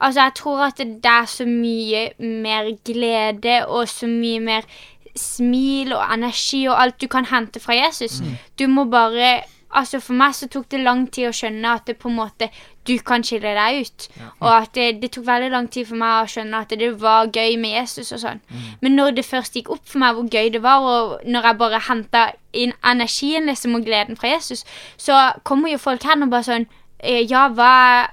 Altså, 0.00 0.20
jeg 0.20 0.32
tror 0.38 0.60
at 0.68 0.78
det 0.78 1.10
er 1.10 1.24
så 1.26 1.46
mye 1.46 2.10
mer 2.20 2.68
glede 2.86 3.66
og 3.66 3.88
så 3.88 4.06
mye 4.06 4.40
mer 4.40 4.68
smil 5.16 5.92
og 5.92 6.04
energi 6.14 6.68
og 6.68 6.82
alt 6.82 7.00
du 7.02 7.08
kan 7.10 7.26
hente 7.26 7.60
fra 7.60 7.74
Jesus. 7.74 8.20
Du 8.58 8.66
må 8.68 8.84
bare 8.84 9.40
Altså, 9.70 10.00
for 10.00 10.18
meg 10.18 10.34
så 10.34 10.48
tok 10.50 10.64
det 10.72 10.80
lang 10.82 11.04
tid 11.14 11.28
å 11.28 11.34
skjønne 11.34 11.74
at 11.78 11.84
det 11.86 11.94
på 12.02 12.08
en 12.10 12.16
måte 12.16 12.48
du 12.90 12.96
kan 13.06 13.22
skille 13.26 13.54
deg 13.56 13.84
ut. 13.86 14.08
Og 14.40 14.50
at 14.50 14.74
det, 14.74 14.88
det 15.04 15.12
tok 15.14 15.28
veldig 15.30 15.52
lang 15.54 15.70
tid 15.70 15.86
for 15.92 16.00
meg 16.02 16.24
å 16.24 16.28
skjønne 16.34 16.64
at 16.66 16.74
det 16.82 16.90
var 17.00 17.30
gøy 17.30 17.54
med 17.62 17.76
Jesus 17.78 18.10
og 18.16 18.22
sånn. 18.26 18.42
Men 18.82 18.98
når 18.98 19.14
det 19.20 19.26
først 19.30 19.54
gikk 19.56 19.70
opp 19.76 19.86
for 19.86 20.02
meg 20.02 20.18
hvor 20.18 20.28
gøy 20.34 20.50
det 20.56 20.62
var, 20.66 20.82
og 20.82 21.24
når 21.30 21.48
jeg 21.50 21.60
bare 21.62 21.84
henta 21.88 22.26
inn 22.52 22.74
energien 22.82 23.46
liksom 23.46 23.78
og 23.78 23.86
gleden 23.86 24.18
fra 24.18 24.34
Jesus, 24.34 24.64
så 24.98 25.22
kommer 25.46 25.70
jo 25.70 25.78
folk 25.78 26.02
hen 26.10 26.26
og 26.26 26.34
bare 26.34 26.48
sånn 26.50 26.68
«Eh, 27.00 27.22
ja, 27.24 27.46
hva, 27.56 27.68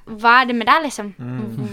hva 0.08 0.34
er 0.42 0.46
det 0.48 0.54
med 0.56 0.70
deg, 0.70 0.86
liksom? 0.86 1.10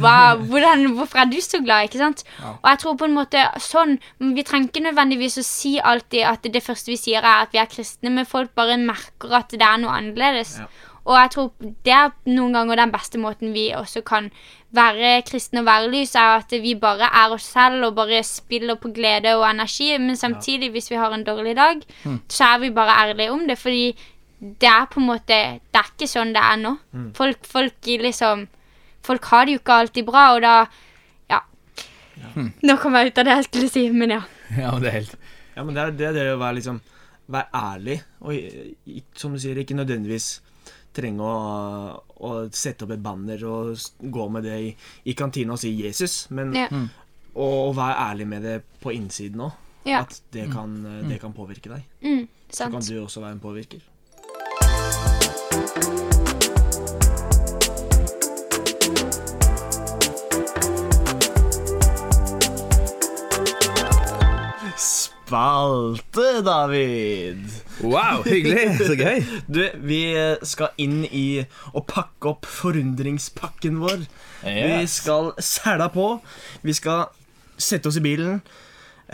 Hva, 0.03 0.15
hvordan, 0.51 0.81
hvorfor 0.97 1.21
er 1.23 1.29
du 1.31 1.37
så 1.45 1.61
glad? 1.63 1.87
ikke 1.87 2.01
sant? 2.01 2.25
Og 2.43 2.67
jeg 2.73 2.81
tror 2.83 2.97
på 2.99 3.07
en 3.07 3.15
måte 3.15 3.45
sånn 3.63 3.93
Vi 4.19 4.43
trenger 4.43 4.73
ikke 4.73 4.83
nødvendigvis 4.89 5.39
å 5.39 5.45
si 5.47 5.77
alltid 5.79 6.27
at 6.27 6.49
det 6.57 6.65
første 6.67 6.91
vi 6.91 6.99
sier, 6.99 7.23
er 7.23 7.45
at 7.45 7.55
vi 7.55 7.61
er 7.63 7.71
kristne, 7.71 8.11
men 8.11 8.27
folk 8.27 8.51
bare 8.59 8.81
merker 8.83 9.37
at 9.39 9.55
det 9.55 9.63
er 9.63 9.79
noe 9.85 9.95
annerledes. 9.95 10.57
Ja. 10.59 10.67
Og 11.05 11.17
jeg 11.19 11.31
tror 11.35 11.51
det 11.85 11.93
er 11.93 12.13
noen 12.33 12.55
ganger 12.57 12.81
den 12.81 12.93
beste 12.95 13.19
måten 13.21 13.53
vi 13.53 13.67
også 13.77 14.01
kan 14.07 14.31
være 14.75 15.19
kristne 15.29 15.61
og 15.61 15.67
være 15.69 15.91
lys, 15.93 16.15
er 16.17 16.39
at 16.41 16.55
vi 16.65 16.73
bare 16.81 17.11
er 17.13 17.35
oss 17.35 17.45
selv 17.53 17.85
og 17.91 17.95
bare 17.99 18.23
spiller 18.25 18.79
på 18.81 18.89
glede 18.97 19.35
og 19.37 19.45
energi. 19.51 19.91
Men 20.01 20.17
samtidig, 20.17 20.71
hvis 20.73 20.91
vi 20.91 20.97
har 20.97 21.13
en 21.13 21.27
dårlig 21.27 21.55
dag, 21.57 21.83
så 22.29 22.45
er 22.55 22.59
vi 22.65 22.71
bare 22.75 22.97
ærlige 23.05 23.31
om 23.33 23.45
det. 23.49 23.59
Fordi 23.61 23.93
det 24.41 24.69
er 24.69 24.89
på 24.91 25.01
en 25.01 25.07
måte 25.07 25.37
Det 25.73 25.79
er 25.81 25.87
ikke 25.93 26.09
sånn 26.11 26.33
det 26.35 26.43
er 26.43 26.57
nå. 26.61 26.75
Folk, 27.17 27.45
folk 27.49 27.87
liksom 27.87 28.49
Folk 29.05 29.25
har 29.31 29.45
det 29.45 29.55
jo 29.55 29.61
ikke 29.61 29.77
alltid 29.85 30.05
bra, 30.09 30.25
og 30.35 30.43
da 30.43 30.55
Ja. 31.31 31.41
Nå 32.63 32.77
kom 32.81 32.95
jeg 32.95 33.13
ut 33.13 33.19
av 33.19 33.25
det 33.25 33.37
jeg 33.37 33.45
skulle 33.45 33.69
si, 33.69 33.85
men 33.91 34.11
ja. 34.11 34.21
Ja, 34.57 34.75
det 34.81 34.89
er 34.89 34.97
helt 34.99 35.17
Ja, 35.57 35.63
men 35.63 35.75
det 35.75 35.83
er 35.83 35.91
det, 35.91 36.11
det 36.17 36.27
å 36.35 36.41
være 36.41 36.59
liksom 36.59 36.81
Være 37.29 37.49
ærlig, 37.55 38.03
og 38.21 38.35
som 39.17 39.33
du 39.33 39.41
sier, 39.41 39.57
ikke 39.57 39.77
nødvendigvis 39.79 40.41
trenge 40.95 41.23
å, 41.27 42.01
å 42.25 42.33
sette 42.55 42.87
opp 42.87 42.95
et 42.97 43.03
banner 43.03 43.43
og 43.49 43.77
gå 44.15 44.29
med 44.31 44.47
det 44.47 44.59
i, 44.69 44.71
i 45.11 45.15
kantina 45.19 45.57
og 45.57 45.61
si 45.63 45.75
'Jesus', 45.77 46.29
men 46.31 46.55
Ja. 46.55 46.69
å, 47.35 47.49
å 47.69 47.73
være 47.75 47.99
ærlig 48.11 48.27
med 48.31 48.43
det 48.47 48.57
på 48.83 48.93
innsiden 48.95 49.41
òg. 49.49 49.53
Ja. 49.85 50.01
At 50.01 50.23
det 50.33 50.47
kan, 50.53 50.79
det 51.09 51.19
kan 51.21 51.35
påvirke 51.37 51.69
deg. 51.75 51.83
Mm, 52.01 52.29
Så 52.49 52.71
kan 52.71 52.81
du 52.81 52.95
også 53.03 53.21
være 53.21 53.33
en 53.37 53.41
påvirker. 53.41 53.83
Spalte, 65.05 66.43
David! 66.43 67.54
Wow, 67.83 68.23
hyggelig! 68.23 68.77
Så 68.89 68.95
gøy. 68.99 69.25
Du, 69.51 69.61
vi 69.83 70.01
skal 70.47 70.71
inn 70.79 71.03
i 71.11 71.43
å 71.75 71.83
pakke 71.83 72.31
opp 72.31 72.47
forundringspakken 72.47 73.81
vår. 73.83 74.05
Vi 74.45 74.85
skal 74.91 75.33
sæla 75.43 75.89
på. 75.95 76.07
Vi 76.63 76.75
skal 76.77 77.09
sette 77.61 77.91
oss 77.91 77.99
i 77.99 78.03
bilen, 78.05 78.41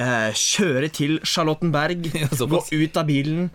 eh, 0.00 0.30
kjøre 0.36 0.88
til 0.92 1.18
Charlottenberg, 1.24 2.06
Ja, 2.22 2.28
gå 2.32 2.60
ut 2.72 2.96
av 3.00 3.08
bilen, 3.08 3.50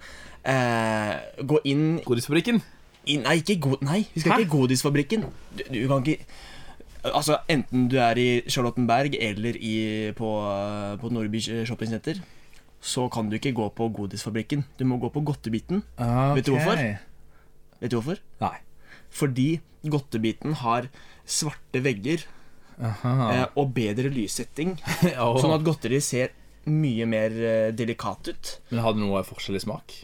eh, 0.45 1.13
gå 1.41 1.61
inn 1.65 1.85
Godisfabrikken. 2.05 2.61
i, 3.05 3.17
Nei, 3.21 3.39
ikke 3.41 3.59
go 3.61 3.77
nei, 3.81 4.03
vi 4.13 4.21
skal 4.21 4.35
Hæ? 4.35 4.39
ikke 4.41 4.49
i 4.49 4.53
Godisfabrikken. 4.57 5.25
Du, 5.57 5.63
du 5.69 5.87
kan 5.89 6.05
ikke 6.05 6.25
Altså, 7.05 7.35
Enten 7.53 7.83
du 7.85 7.99
er 8.01 8.17
i 8.17 8.41
Charlottenberg 8.49 9.13
eller 9.21 9.53
i, 9.61 10.09
på, 10.17 10.29
på 10.97 11.11
Nordby 11.13 11.37
Shoppingsenter, 11.69 12.17
så 12.85 13.07
kan 13.09 13.29
du 13.31 13.37
ikke 13.39 13.55
gå 13.57 13.65
på 13.73 13.87
Godisfabrikken. 13.97 14.63
Du 14.77 14.85
må 14.85 14.99
gå 15.01 15.09
på 15.13 15.23
Godtebiten. 15.25 15.81
Vet 15.97 16.45
du 16.45 16.53
hvorfor? 16.53 16.81
Vet 17.81 17.91
du 17.91 17.97
hvorfor? 17.97 18.21
Nei. 18.43 18.55
Fordi 19.15 19.47
Godtebiten 19.89 20.57
har 20.61 20.89
svarte 21.25 21.81
vegger 21.85 22.25
Aha. 22.81 23.13
eh, 23.33 23.45
og 23.57 23.71
bedre 23.75 24.09
lyssetting, 24.13 24.75
oh. 25.21 25.37
sånn 25.41 25.53
at 25.55 25.63
godteri 25.65 26.01
ser 26.03 26.33
mye 26.69 27.05
mer 27.09 27.33
eh, 27.39 27.69
delikat 27.77 28.29
ut. 28.33 28.51
Men 28.71 28.83
har 28.83 28.95
det 28.95 29.03
noe 29.03 29.21
forskjellig 29.25 29.63
smak? 29.65 29.97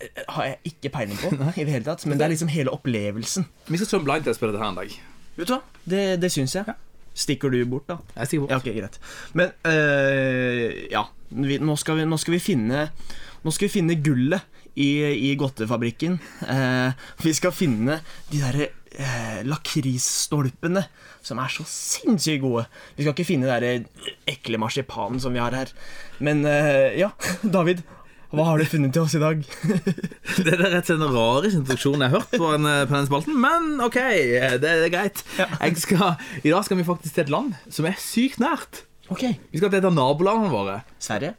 Eh, 0.00 0.22
Har 0.32 0.46
jeg 0.48 0.72
ikke 0.72 0.92
peiling 0.94 1.18
på 1.20 1.32
i 1.60 1.66
det 1.66 1.74
hele 1.74 1.86
tatt, 1.86 2.06
men 2.08 2.18
det 2.18 2.26
er 2.26 2.34
liksom 2.34 2.50
hele 2.54 2.72
opplevelsen. 2.74 3.46
Vi 3.68 3.80
skal 3.80 3.90
se 3.90 3.98
om 4.00 4.06
blind 4.06 4.26
test 4.26 4.42
på 4.42 4.50
dette 4.50 4.62
her 4.62 4.72
en 4.72 4.78
dag. 4.80 4.94
Vet 5.36 5.50
du 5.50 5.54
hva? 5.56 5.60
Det, 5.84 6.04
det 6.22 6.32
syns 6.34 6.56
jeg. 6.58 6.66
Ja. 6.66 6.78
Stikker 7.20 7.52
du 7.52 7.58
bort, 7.68 7.88
da? 7.90 7.98
Jeg 8.16 8.30
stikker 8.30 8.46
bort. 8.46 8.54
Ja, 8.54 8.60
ok, 8.60 8.70
greit. 8.78 9.00
Men 9.36 9.52
eh, 9.68 10.86
ja, 10.92 11.04
vi, 11.30 11.60
nå, 11.62 11.76
skal 11.80 12.00
vi, 12.00 12.08
nå 12.08 12.18
skal 12.20 12.38
vi 12.38 12.42
finne 12.42 12.88
Nå 13.40 13.52
skal 13.54 13.70
vi 13.70 13.72
finne 13.78 13.94
gullet 14.04 14.58
i, 14.76 14.90
i 15.30 15.30
godtefabrikken. 15.40 16.18
Eh, 16.44 17.06
vi 17.24 17.32
skal 17.36 17.54
finne 17.56 18.02
de 18.28 18.40
derre 18.42 18.66
eh, 18.92 19.38
lakrisstolpene 19.48 20.82
som 21.24 21.40
er 21.40 21.52
så 21.52 21.64
sinnssykt 21.68 22.42
gode. 22.44 22.66
Vi 22.96 23.04
skal 23.04 23.14
ikke 23.14 23.28
finne 23.28 23.60
den 23.64 23.88
ekle 24.28 24.60
marsipanen 24.60 25.20
som 25.22 25.32
vi 25.32 25.40
har 25.42 25.56
her. 25.56 25.72
Men 26.20 26.44
eh, 26.48 27.00
ja, 27.00 27.12
David. 27.56 27.80
Hva 28.30 28.44
har 28.46 28.60
du 28.60 28.64
funnet 28.70 28.92
til 28.94 29.02
oss 29.02 29.14
i 29.18 29.20
dag? 29.22 29.40
Det 30.44 30.52
er 30.54 30.60
rett 30.60 30.84
og 30.84 30.86
slett 30.86 31.00
den 31.00 31.14
rareste 31.16 31.58
introduksjonen 31.58 32.04
jeg 32.04 32.12
har 32.12 32.20
hørt 32.20 32.36
på, 32.38 32.50
en, 32.54 32.68
eh, 32.70 32.84
på 32.86 32.94
den 32.94 33.08
spalten, 33.08 33.38
men 33.42 33.80
OK, 33.82 33.96
det, 33.98 34.60
det 34.62 34.70
er 34.86 34.92
greit. 34.92 35.22
Skal, 35.82 36.12
I 36.46 36.52
dag 36.52 36.62
skal 36.68 36.78
vi 36.78 36.86
faktisk 36.86 37.16
til 37.16 37.24
et 37.26 37.32
land 37.34 37.56
som 37.74 37.88
er 37.90 37.98
sykt 37.98 38.38
nært. 38.42 38.84
Ok, 39.10 39.24
Vi 39.50 39.58
skal 39.58 39.72
til 39.72 39.80
et 39.80 39.88
av 39.88 39.96
nabolandene 39.96 40.52
våre. 40.52 40.76
Sverige? 41.02 41.32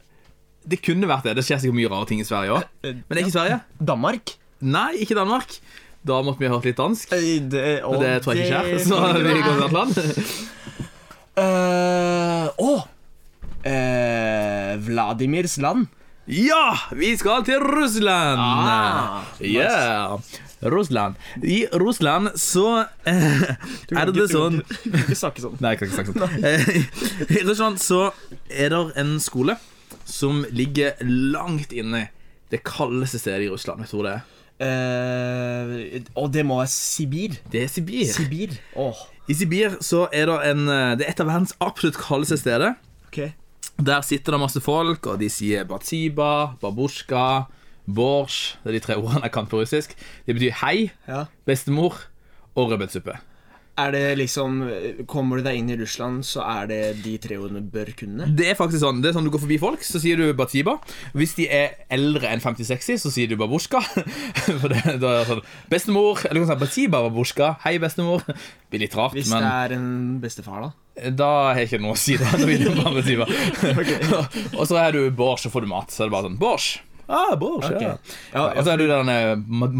Det 0.68 0.82
kunne 0.84 1.08
vært 1.08 1.24
det. 1.30 1.32
Det 1.40 1.46
skjer 1.48 1.62
sikkert 1.64 1.78
mye 1.80 1.90
rare 1.94 2.06
ting 2.12 2.20
i 2.20 2.26
Sverige 2.28 2.58
òg. 2.58 2.66
Men 2.84 3.00
det 3.08 3.16
er 3.16 3.22
ikke 3.24 3.34
Sverige. 3.38 3.56
Danmark? 3.92 4.34
Nei, 4.62 4.90
ikke 5.02 5.16
Danmark. 5.18 5.56
Da 6.06 6.20
måtte 6.26 6.42
vi 6.44 6.50
ha 6.50 6.54
hørt 6.58 6.68
litt 6.68 6.78
dansk. 6.78 7.16
Eh, 7.16 7.40
Det, 7.50 7.64
Og 7.88 7.96
det 8.04 8.12
tror 8.22 8.36
jeg 8.36 8.50
ikke 8.52 8.60
skjer. 8.76 8.84
Så 8.84 9.00
vi 9.16 9.32
går 9.40 9.56
til 9.56 9.64
et 9.64 9.74
land. 9.78 9.92
uh, 11.40 12.46
Å! 12.52 12.70
uh, 13.64 14.72
Vladimirs 14.86 15.56
land. 15.62 15.88
Ja! 16.32 16.78
Vi 16.96 17.12
skal 17.20 17.44
til 17.44 17.60
Russland! 17.60 18.40
Ah, 18.40 19.24
yeah. 19.44 20.18
Russland. 20.62 21.14
I 21.44 21.66
Russland 21.72 22.30
så 22.40 22.84
eh, 23.10 23.42
er 23.92 24.12
det 24.14 24.28
sånn 24.30 24.62
Du 24.62 24.86
kan 24.86 25.02
ikke 25.02 25.18
snakke 25.18 25.44
sånn. 25.44 25.58
Nei, 25.62 25.74
jeg 25.74 25.80
kan 25.82 25.90
ikke 25.90 25.98
snakke 25.98 26.14
sånn. 26.16 26.36
Eh, 26.48 27.36
I 27.36 27.42
Russland 27.44 27.82
så 27.82 28.00
er 28.48 28.72
det 28.72 28.80
en 29.02 29.12
skole 29.20 29.58
som 30.08 30.40
ligger 30.54 30.96
langt 31.04 31.74
inne 31.76 32.06
det 32.52 32.62
kaldeste 32.64 33.20
stedet 33.20 33.46
i 33.46 33.52
Russland. 33.52 33.84
Jeg 33.84 33.92
tror 33.92 34.08
det 34.08 34.14
er. 34.16 34.24
Eh, 34.62 36.08
og 36.16 36.32
det 36.32 36.46
må 36.48 36.62
være 36.62 36.72
Sibir. 36.72 37.36
Det 37.52 37.66
er 37.66 37.70
Sibir. 37.72 38.08
Sibir. 38.14 38.56
Åh, 38.78 39.04
I 39.28 39.36
Sibir 39.36 39.76
så 39.84 40.06
er 40.14 40.32
det 40.32 40.40
en 40.52 40.64
eh, 40.70 40.96
Det 40.96 41.06
er 41.06 41.12
et 41.12 41.22
av 41.24 41.28
verdens 41.28 41.56
absolutt 41.60 42.00
kaldeste 42.00 42.40
steder. 42.40 42.78
ok. 43.10 43.24
Der 43.80 44.02
sitter 44.02 44.32
det 44.36 44.40
masse 44.40 44.60
folk, 44.62 45.06
og 45.06 45.18
de 45.22 45.28
sier 45.32 45.64
batsiba, 45.64 46.54
babushka, 46.62 47.46
borsj 47.88 48.56
Det 48.62 48.70
er 48.70 48.76
de 48.78 48.80
tre 48.84 48.94
ordene 49.00 49.24
jeg 49.26 49.32
kan 49.34 49.46
på 49.50 49.58
russisk. 49.62 49.96
Det 50.26 50.36
betyr 50.38 50.52
hei, 50.62 50.90
Ja. 51.08 51.24
bestemor 51.46 51.96
og 52.54 52.70
rødbetsuppe. 52.70 53.18
Er 53.78 53.90
det 53.90 54.18
liksom 54.18 54.58
Kommer 55.08 55.38
du 55.40 55.42
deg 55.46 55.56
inn 55.56 55.70
i 55.70 55.76
Russland, 55.80 56.20
så 56.28 56.42
er 56.44 56.66
det 56.68 57.02
de 57.02 57.16
tre 57.16 57.38
ordene 57.40 57.62
bør 57.64 57.88
kunne? 57.96 58.26
Det 58.36 58.50
er 58.50 58.54
faktisk 58.54 58.82
sånn 58.84 59.00
Det 59.00 59.08
er 59.08 59.14
sånn 59.16 59.24
du 59.24 59.30
går 59.32 59.40
forbi 59.40 59.58
folk, 59.58 59.80
så 59.80 59.98
sier 59.98 60.16
du 60.20 60.34
batsiba. 60.36 60.74
Hvis 61.16 61.32
de 61.38 61.48
er 61.48 61.70
eldre 61.90 62.28
enn 62.28 62.38
50-60, 62.44 63.00
så 63.00 63.10
sier 63.10 63.28
du 63.32 63.36
babushka. 63.40 63.80
For 64.60 64.68
det, 64.68 65.00
da 65.00 65.14
er 65.22 65.24
sånn 65.24 65.40
Bestemor 65.72 66.20
Eller 66.28 66.42
du 66.42 66.46
kan 66.46 66.52
si 66.58 66.60
batsiba 66.66 67.00
babushka. 67.08 67.56
Hei, 67.64 67.78
bestemor. 67.78 68.20
Det 68.28 68.36
blir 68.70 68.84
litt 68.84 68.94
rart, 68.94 69.16
Hvis 69.16 69.32
det 69.32 69.40
er 69.42 69.72
en 69.78 70.20
bestefar, 70.20 70.60
da? 70.68 70.72
Da 71.16 71.28
har 71.48 71.60
jeg 71.60 71.70
ikke 71.70 71.82
noe 71.82 71.96
å 71.96 72.00
si. 72.00 72.18
Da 72.20 72.30
Da 72.36 72.46
vil 72.48 72.64
jeg 72.66 72.76
bare 72.76 72.94
batsiba. 72.98 73.28
og 74.58 74.64
så 74.68 74.80
er 74.82 74.96
du 74.96 75.04
bors 75.16 75.46
og 75.48 75.54
får 75.54 75.64
du 75.64 75.70
mat. 75.72 75.92
Så 75.92 76.04
er 76.04 76.10
det 76.10 76.16
bare 76.16 76.28
sånn 76.30 76.40
bors 76.40 76.72
Ah, 77.12 77.34
borsj, 77.36 77.66
okay. 77.74 77.82
ja. 77.82 77.96
Ja, 78.32 78.42
Og 78.56 78.64
så 78.64 78.72
er 78.72 78.80
du 78.80 78.86
den 78.88 79.08
eh, 79.12 79.32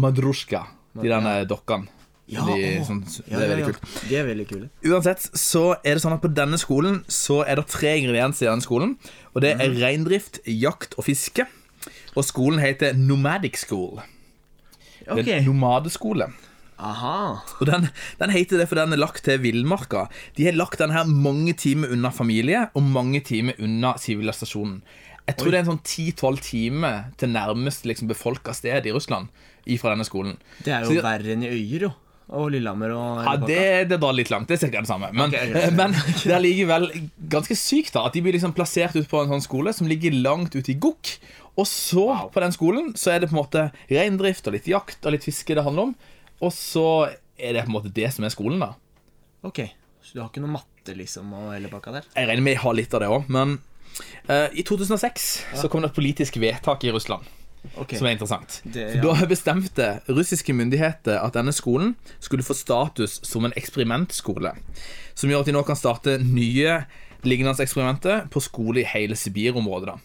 madrusjka. 0.03 0.65
De 1.01 1.09
der 1.09 1.47
dokkene. 1.49 1.89
Ja, 2.29 2.43
de, 2.47 2.67
sånn, 2.87 3.01
Ja, 3.27 3.39
det 3.39 3.45
er 3.45 3.49
veldig 3.51 3.63
ja. 3.63 3.71
kult. 3.71 3.95
De 4.07 4.15
er 4.19 4.27
veldig 4.27 4.45
kule. 4.47 4.67
Uansett 4.87 5.25
så 5.37 5.63
er 5.81 5.97
det 5.97 6.03
sånn 6.05 6.15
at 6.15 6.21
på 6.23 6.31
denne 6.31 6.59
skolen 6.61 7.01
så 7.11 7.41
er 7.43 7.59
det 7.59 7.65
tre 7.73 7.95
ingredienser 7.99 8.47
i 8.47 8.49
denne 8.51 8.65
skolen. 8.65 8.95
Og 9.33 9.43
det 9.43 9.55
er 9.57 9.75
reindrift, 9.81 10.39
jakt 10.47 10.95
og 10.97 11.07
fiske. 11.09 11.47
Og 12.13 12.25
skolen 12.27 12.61
heter 12.63 12.95
Nomadic 12.95 13.59
School. 13.65 13.99
Det 15.03 15.25
er 15.25 15.41
en 15.41 15.49
nomadeskole. 15.49 16.29
Aha. 16.79 17.41
Og 17.59 17.65
den, 17.69 17.87
den 18.19 18.33
heter 18.33 18.57
det 18.61 18.67
for 18.69 18.79
den 18.79 18.93
er 18.95 19.01
lagt 19.01 19.23
til 19.25 19.39
villmarka. 19.43 20.07
De 20.37 20.45
har 20.47 20.57
lagt 20.57 20.79
den 20.81 20.91
her 20.95 21.05
mange 21.09 21.53
timer 21.59 21.93
unna 21.93 22.11
familie 22.13 22.67
og 22.73 22.83
mange 22.83 23.21
timer 23.25 23.57
unna 23.63 23.95
sivilisasjonen. 24.01 24.81
Jeg 25.23 25.37
tror 25.39 25.53
det 25.53 25.59
er 25.61 25.63
en 25.63 25.71
sånn 25.77 25.83
10-12 25.87 26.39
timer 26.43 27.03
til 27.19 27.31
nærmest 27.31 27.85
liksom, 27.87 28.09
befolka 28.11 28.51
sted 28.55 28.85
i 28.89 28.91
Russland 28.91 29.29
ifra 29.71 29.93
denne 29.93 30.03
skolen. 30.07 30.35
Det 30.65 30.73
er 30.75 30.83
Så- 30.83 30.97
jo 30.97 31.01
verre 31.05 31.31
enn 31.31 31.45
i 31.45 31.51
Øyer, 31.53 31.87
jo. 31.87 31.93
Og 32.33 32.49
Lillehammer 32.51 32.91
og 32.95 33.23
Ja, 33.23 33.35
det, 33.37 33.89
det 33.89 33.99
drar 33.99 34.13
litt 34.15 34.29
langt. 34.31 34.47
Det 34.47 34.55
er 34.63 34.71
ca. 34.71 34.79
det 34.81 34.87
samme. 34.87 35.09
Men, 35.13 35.29
okay, 35.29 35.49
okay. 35.51 35.71
men 35.79 35.91
det 35.91 36.31
er 36.33 36.41
likevel 36.41 36.89
ganske 37.29 37.55
sykt 37.59 37.93
da 37.93 38.05
at 38.07 38.13
de 38.15 38.21
blir 38.23 38.33
liksom 38.33 38.55
plassert 38.55 38.95
ut 38.95 39.07
på 39.11 39.21
en 39.21 39.29
sånn 39.35 39.43
skole 39.43 39.73
som 39.75 39.87
ligger 39.87 40.11
langt 40.23 40.55
ute 40.55 40.71
i 40.71 40.75
Gokk. 40.79 41.17
Og 41.59 41.67
så, 41.69 42.07
på 42.33 42.41
den 42.41 42.51
skolen, 42.55 42.93
så 42.97 43.13
er 43.13 43.19
det 43.21 43.29
på 43.29 43.35
en 43.37 43.43
måte 43.43 43.71
reindrift 43.91 44.47
og 44.49 44.55
litt 44.55 44.65
jakt 44.71 45.05
og 45.05 45.13
litt 45.13 45.23
fiske 45.27 45.53
det 45.53 45.63
handler 45.63 45.91
om. 45.91 45.95
Og 46.41 46.51
så 46.55 46.85
er 47.37 47.53
det 47.53 47.65
på 47.65 47.71
en 47.71 47.77
måte 47.77 47.93
det 47.93 48.09
som 48.13 48.23
er 48.25 48.29
skolen, 48.33 48.59
da. 48.59 48.73
Ok, 49.43 49.59
så 50.03 50.13
du 50.15 50.21
har 50.21 50.29
ikke 50.29 50.41
noe 50.43 50.55
matte, 50.57 50.95
liksom, 50.97 51.31
og 51.33 51.53
hele 51.53 51.69
pakka 51.71 51.91
der? 51.99 52.03
Jeg 52.15 52.27
regner 52.27 52.43
med 52.43 52.53
jeg 52.55 52.61
har 52.63 52.73
litt 52.73 52.93
av 52.93 53.01
det 53.03 53.09
òg, 53.11 53.29
men 53.29 53.57
uh, 54.29 54.47
i 54.53 54.63
2006 54.63 55.29
så 55.61 55.69
kom 55.69 55.81
det 55.83 55.91
et 55.91 55.95
politisk 55.95 56.37
vedtak 56.41 56.83
i 56.83 56.91
Russland 56.91 57.23
Okay. 57.79 57.95
som 57.95 58.07
er 58.07 58.11
interessant. 58.17 58.57
Det- 58.65 58.89
For 58.99 59.15
Da 59.21 59.25
bestemte 59.25 59.85
russiske 60.09 60.51
myndigheter 60.53 61.15
at 61.23 61.31
denne 61.33 61.53
skolen 61.55 61.93
skulle 62.19 62.43
få 62.43 62.53
status 62.59 63.21
som 63.23 63.45
en 63.45 63.53
eksperimentskole. 63.55 64.51
Som 65.15 65.29
gjør 65.31 65.39
at 65.39 65.45
de 65.45 65.53
nå 65.55 65.61
kan 65.63 65.75
starte 65.79 66.17
nye 66.19 66.81
lignende 67.23 67.55
eksperimenter 67.63 68.27
på 68.29 68.41
skole 68.43 68.81
i 68.81 68.83
hele 68.83 69.15
Sibir-området. 69.15 69.93
da. 69.93 69.95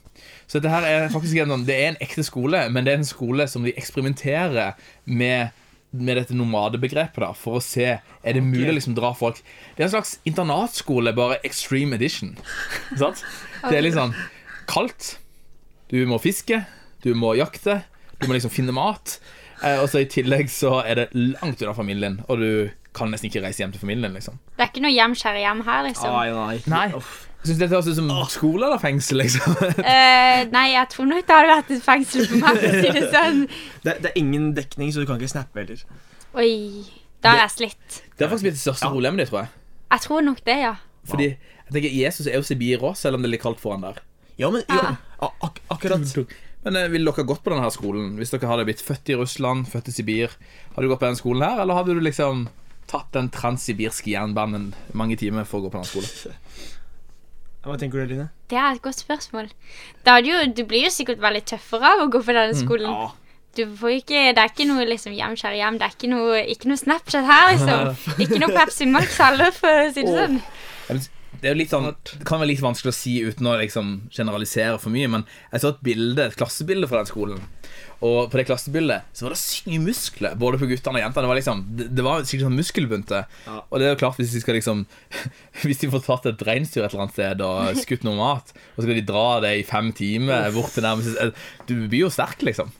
Så 0.46 0.60
dette 0.62 0.70
her 0.70 0.86
er 0.86 1.08
faktisk 1.10 1.34
en, 1.42 1.64
det 1.66 1.74
er 1.74 1.88
en 1.88 1.96
ekte 2.00 2.22
skole, 2.22 2.68
men 2.70 2.84
det 2.84 2.92
er 2.94 2.98
en 2.98 3.04
skole 3.10 3.48
som 3.48 3.64
de 3.64 3.72
eksperimenterer 3.74 4.74
med 5.06 5.50
med 5.90 6.18
dette 6.20 6.36
nomadebegrepet 6.36 7.22
da, 7.22 7.30
for 7.32 7.58
å 7.58 7.62
se 7.64 7.86
er 7.88 8.36
det 8.36 8.42
mulig 8.44 8.68
å 8.68 8.76
liksom 8.76 8.96
dra 8.98 9.14
folk 9.16 9.38
Det 9.40 9.80
er 9.80 9.86
en 9.86 9.94
slags 9.94 10.18
internatskole, 10.28 11.14
bare 11.16 11.38
extreme 11.48 11.96
edition. 11.96 12.34
Sant? 13.00 13.22
Det 13.64 13.78
er 13.78 13.86
litt 13.86 13.96
sånn 13.96 14.12
kaldt. 14.68 15.14
Du 15.88 16.02
må 16.10 16.18
fiske, 16.20 16.60
du 17.04 17.14
må 17.16 17.32
jakte, 17.38 17.80
du 18.20 18.26
må 18.28 18.36
liksom 18.36 18.52
finne 18.52 18.74
mat. 18.76 19.16
Eh, 19.62 19.78
og 19.80 19.88
så 19.90 20.02
i 20.04 20.10
tillegg 20.10 20.52
så 20.52 20.82
er 20.84 21.00
det 21.00 21.08
langt 21.16 21.62
unna 21.64 21.72
familien, 21.74 22.20
og 22.28 22.42
du 22.42 22.50
kan 22.96 23.10
nesten 23.12 23.30
ikke 23.30 23.42
reise 23.44 23.62
hjem 23.62 23.72
til 23.72 23.82
familien. 23.82 24.12
liksom 24.12 24.38
Det 24.58 24.66
er 24.66 24.70
ikke 24.72 24.84
noe 24.84 24.92
hjem, 24.94 25.16
kjære 25.18 25.42
hjem 25.46 25.64
her, 25.66 25.82
liksom. 25.88 26.14
Ai, 26.14 26.28
nei. 26.34 26.60
Nei. 26.68 27.02
Uff. 27.38 27.46
du 27.46 27.52
dette 27.54 27.70
høres 27.70 27.86
ut 27.86 27.98
som 27.98 28.10
skole 28.32 28.66
eller 28.66 28.80
fengsel, 28.82 29.22
liksom. 29.22 29.54
uh, 29.78 30.40
nei, 30.56 30.66
jeg 30.74 30.90
tror 30.94 31.06
nok 31.10 31.26
det 31.28 31.36
hadde 31.36 31.52
vært 31.52 31.70
et 31.76 31.84
fengsel 31.84 32.26
for 32.26 32.42
meg, 32.42 32.58
for 32.58 32.68
å 32.68 32.82
si 32.82 32.94
det 32.96 33.04
sånn. 33.14 33.44
Det, 33.84 33.94
det 34.02 34.10
er 34.10 34.18
ingen 34.18 34.50
dekning, 34.56 34.90
så 34.94 35.04
du 35.04 35.08
kan 35.08 35.20
ikke 35.20 35.34
snappe 35.36 35.62
heller. 35.62 35.84
Oi, 36.38 36.50
da 37.22 37.36
har 37.36 37.44
jeg 37.46 37.54
slitt. 37.54 38.02
Det 38.18 38.26
er 38.26 38.32
faktisk 38.32 38.48
blitt 38.48 38.58
det 38.58 38.64
største 38.64 38.90
problemet 38.90 39.22
ditt, 39.22 39.30
tror 39.32 39.44
jeg. 39.44 39.54
Jeg 39.88 40.04
tror 40.04 40.26
nok 40.26 40.42
det, 40.44 40.58
ja. 40.66 40.74
Fordi 41.08 41.30
jeg 41.30 41.72
tenker 41.72 41.94
Jesus 41.94 42.28
er 42.28 42.36
jo 42.38 42.44
Sibir 42.46 42.84
òg, 42.84 42.98
selv 42.98 43.18
om 43.18 43.24
det 43.24 43.30
er 43.30 43.36
litt 43.36 43.44
kaldt 43.44 43.62
foran 43.62 43.86
der. 43.86 44.02
Ja, 44.38 44.50
men 44.54 44.62
ja, 44.68 44.94
Ja, 45.18 45.32
ak 45.42 45.62
akkurat 45.72 46.04
Men 46.64 46.76
eh, 46.76 46.88
ville 46.90 47.10
dere 47.10 47.26
gått 47.26 47.44
på 47.44 47.52
denne 47.52 47.70
skolen 47.74 48.16
hvis 48.18 48.32
dere 48.34 48.50
hadde 48.50 48.66
blitt 48.68 48.82
født 48.84 49.12
i 49.12 49.16
Russland, 49.18 49.68
født 49.70 49.90
i 49.90 49.94
Sibir? 49.94 50.34
Hadde 50.74 50.86
du 50.86 50.92
gått 50.92 51.02
på 51.02 51.08
den 51.08 51.18
skolen 51.18 51.44
her, 51.46 51.62
eller 51.62 51.78
hadde 51.78 51.94
du 51.96 52.02
liksom 52.02 52.48
tatt 52.90 53.12
den 53.14 53.30
transsibirske 53.32 54.10
jernbanen 54.14 54.72
mange 54.96 55.18
timer 55.20 55.46
for 55.48 55.60
å 55.60 55.66
gå 55.66 55.72
på 55.72 55.80
denne 55.80 55.90
skolen? 55.90 56.36
Hva 57.68 57.76
tenker 57.76 58.00
du, 58.00 58.14
Line? 58.14 58.28
Det 58.48 58.56
er 58.56 58.76
et 58.78 58.82
godt 58.82 58.96
spørsmål. 59.02 59.50
Jo, 60.24 60.36
du 60.56 60.62
blir 60.68 60.86
jo 60.86 60.92
sikkert 60.92 61.20
veldig 61.20 61.42
tøffere 61.50 61.90
av 61.94 62.04
å 62.06 62.10
gå 62.12 62.22
på 62.24 62.32
denne 62.36 62.56
skolen. 62.56 62.88
Ja. 62.88 63.10
Du 63.58 63.64
får 63.76 63.94
ikke, 63.98 64.22
det 64.36 64.40
er 64.40 64.52
ikke 64.52 64.68
noe 64.70 64.86
liksom 64.86 65.12
hjem, 65.16 65.34
kjære 65.36 65.58
hjem. 65.58 65.78
Det 65.80 65.86
er 65.88 65.94
ikke 65.96 66.10
noe, 66.12 66.40
ikke 66.54 66.70
noe 66.70 66.80
Snapchat 66.80 67.28
her, 67.28 67.46
liksom. 67.52 67.94
Ikke 68.24 68.40
noe 68.40 68.54
Pepsi 68.54 68.86
Max 68.88 69.18
heller, 69.20 69.52
for 69.56 69.82
å 69.82 69.88
si 69.92 70.04
det 70.06 70.14
sånn. 70.14 70.40
Det 71.42 71.68
sånn 71.70 71.92
Det 71.92 72.24
kan 72.26 72.40
være 72.40 72.50
litt 72.52 72.64
vanskelig 72.64 72.90
å 72.92 72.96
si 72.96 73.18
uten 73.22 73.46
å 73.46 73.58
liksom 73.60 73.92
generalisere 74.14 74.78
for 74.82 74.94
mye, 74.94 75.10
men 75.10 75.26
jeg 75.52 75.62
så 75.62 75.72
et 75.74 75.84
bilde, 75.86 76.26
et 76.26 76.38
klassebilde 76.38 76.88
fra 76.90 77.02
den 77.02 77.10
skolen. 77.10 77.44
Og 78.04 78.30
på 78.30 78.38
det 78.38 78.44
klassebildet 78.46 79.06
så 79.16 79.26
var 79.26 79.34
det 79.34 79.40
sykt 79.40 79.68
mye 79.70 79.84
muskler, 79.88 80.34
både 80.38 80.60
på 80.60 80.68
guttene 80.70 81.00
og 81.00 81.02
jentene. 81.02 81.24
Det 81.24 81.30
var 81.32 81.40
liksom 81.40 81.62
Det, 81.78 81.86
det 81.98 82.04
var 82.06 82.26
sikkert 82.26 82.46
sånn 82.46 82.58
muskelbunte. 82.58 83.22
Ja. 83.46 83.56
Og 83.66 83.78
det 83.78 83.88
er 83.88 83.94
jo 83.94 84.00
klart, 84.04 84.18
hvis 84.20 84.34
de 84.34 84.42
skal 84.42 84.58
liksom 84.58 84.84
Hvis 85.64 85.82
de 85.82 85.90
får 85.90 86.04
tatt 86.06 86.28
et 86.30 86.44
reinsdyr 86.46 86.84
et 86.84 86.92
eller 86.92 87.06
annet 87.06 87.16
sted 87.16 87.46
og 87.46 87.80
skutt 87.82 88.06
noe 88.06 88.18
mat, 88.18 88.52
og 88.54 88.80
så 88.80 88.86
skal 88.86 89.00
de 89.00 89.08
dra 89.08 89.26
det 89.44 89.54
i 89.58 89.66
fem 89.66 89.90
timer 89.96 90.52
bort 90.54 90.74
til 90.74 90.86
nærmest 90.86 91.42
Du 91.66 91.74
blir 91.86 92.06
jo 92.06 92.12
sterk, 92.14 92.42
liksom. 92.46 92.70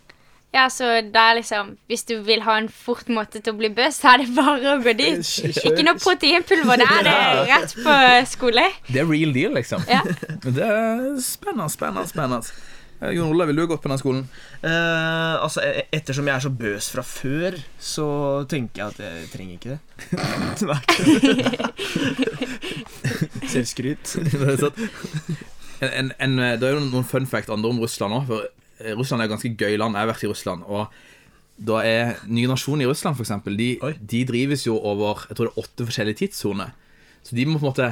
Ja, 0.54 0.64
så 0.72 0.84
da 1.12 1.34
liksom 1.36 1.74
Hvis 1.92 2.06
du 2.08 2.14
vil 2.24 2.40
ha 2.46 2.54
en 2.56 2.70
fort 2.72 3.10
måte 3.12 3.42
til 3.44 3.52
å 3.52 3.58
bli 3.58 3.68
bøs, 3.76 3.98
så 4.00 4.14
er 4.14 4.22
det 4.22 4.30
bare 4.36 4.76
å 4.78 4.80
gå 4.80 4.94
dit. 4.96 5.20
Ikke 5.68 5.84
noe 5.84 5.98
proteinpulver. 6.00 6.80
Da 6.80 6.88
er 6.96 7.04
det 7.04 7.16
rett 7.50 7.76
på 7.84 7.98
skole. 8.32 8.64
Det 8.88 9.02
er 9.02 9.10
real 9.10 9.34
deal, 9.36 9.52
liksom. 9.58 9.84
Ja. 9.90 10.00
Men 10.46 10.56
det 10.56 10.64
er 10.64 11.20
spennende, 11.24 11.68
spennende, 11.74 12.08
spennende. 12.08 12.58
Eh, 13.00 13.12
Jon 13.14 13.28
Olav, 13.30 13.46
ville 13.46 13.62
du 13.62 13.68
gått 13.70 13.82
på 13.84 13.92
den 13.92 14.00
skolen? 14.00 14.24
Eh, 14.62 15.34
altså, 15.44 15.60
e- 15.62 15.84
Ettersom 15.94 16.26
jeg 16.26 16.34
er 16.34 16.42
så 16.46 16.50
bøs 16.50 16.88
fra 16.96 17.04
før, 17.06 17.58
så 17.78 18.08
tenker 18.50 18.82
jeg 18.82 18.88
at 18.88 18.98
jeg 19.04 19.28
trenger 19.34 19.54
ikke 19.58 19.76
det. 19.76 19.80
Selvskryt. 23.52 24.16
Det 24.32 24.48
er 24.54 24.58
sånn. 24.64 24.88
en, 25.84 25.92
en, 25.92 26.10
en, 26.18 26.40
det 26.58 26.64
er 26.72 26.74
jo 26.74 26.82
noen 26.88 27.06
fun 27.06 27.28
fact 27.30 27.52
andre 27.54 27.70
om 27.70 27.78
Russland 27.84 28.16
òg. 28.18 28.32
Eh, 28.80 28.94
Russland 28.98 29.22
er 29.22 29.28
et 29.28 29.32
ganske 29.36 29.54
gøy 29.56 29.76
land. 29.78 29.94
Jeg 29.94 30.04
har 30.06 30.12
vært 30.12 30.24
i 30.24 30.30
Russland. 30.32 30.64
Og 30.68 30.88
da 31.58 31.80
er 31.82 32.16
ny 32.30 32.44
nasjon 32.46 32.80
i 32.80 32.86
Russland, 32.86 33.16
for 33.18 33.24
eksempel, 33.26 33.56
de, 33.58 33.72
Oi. 33.82 33.94
de 33.98 34.24
drives 34.28 34.62
jo 34.66 34.76
over 34.78 35.24
jeg 35.28 35.36
tror 35.36 35.48
det 35.48 35.54
er 35.56 35.62
åtte 35.64 35.86
forskjellige 35.88 36.20
tidssoner. 36.22 36.70
Så 37.26 37.34
de 37.34 37.44
må 37.46 37.58
på 37.58 37.66
en 37.66 37.72
måte 37.72 37.88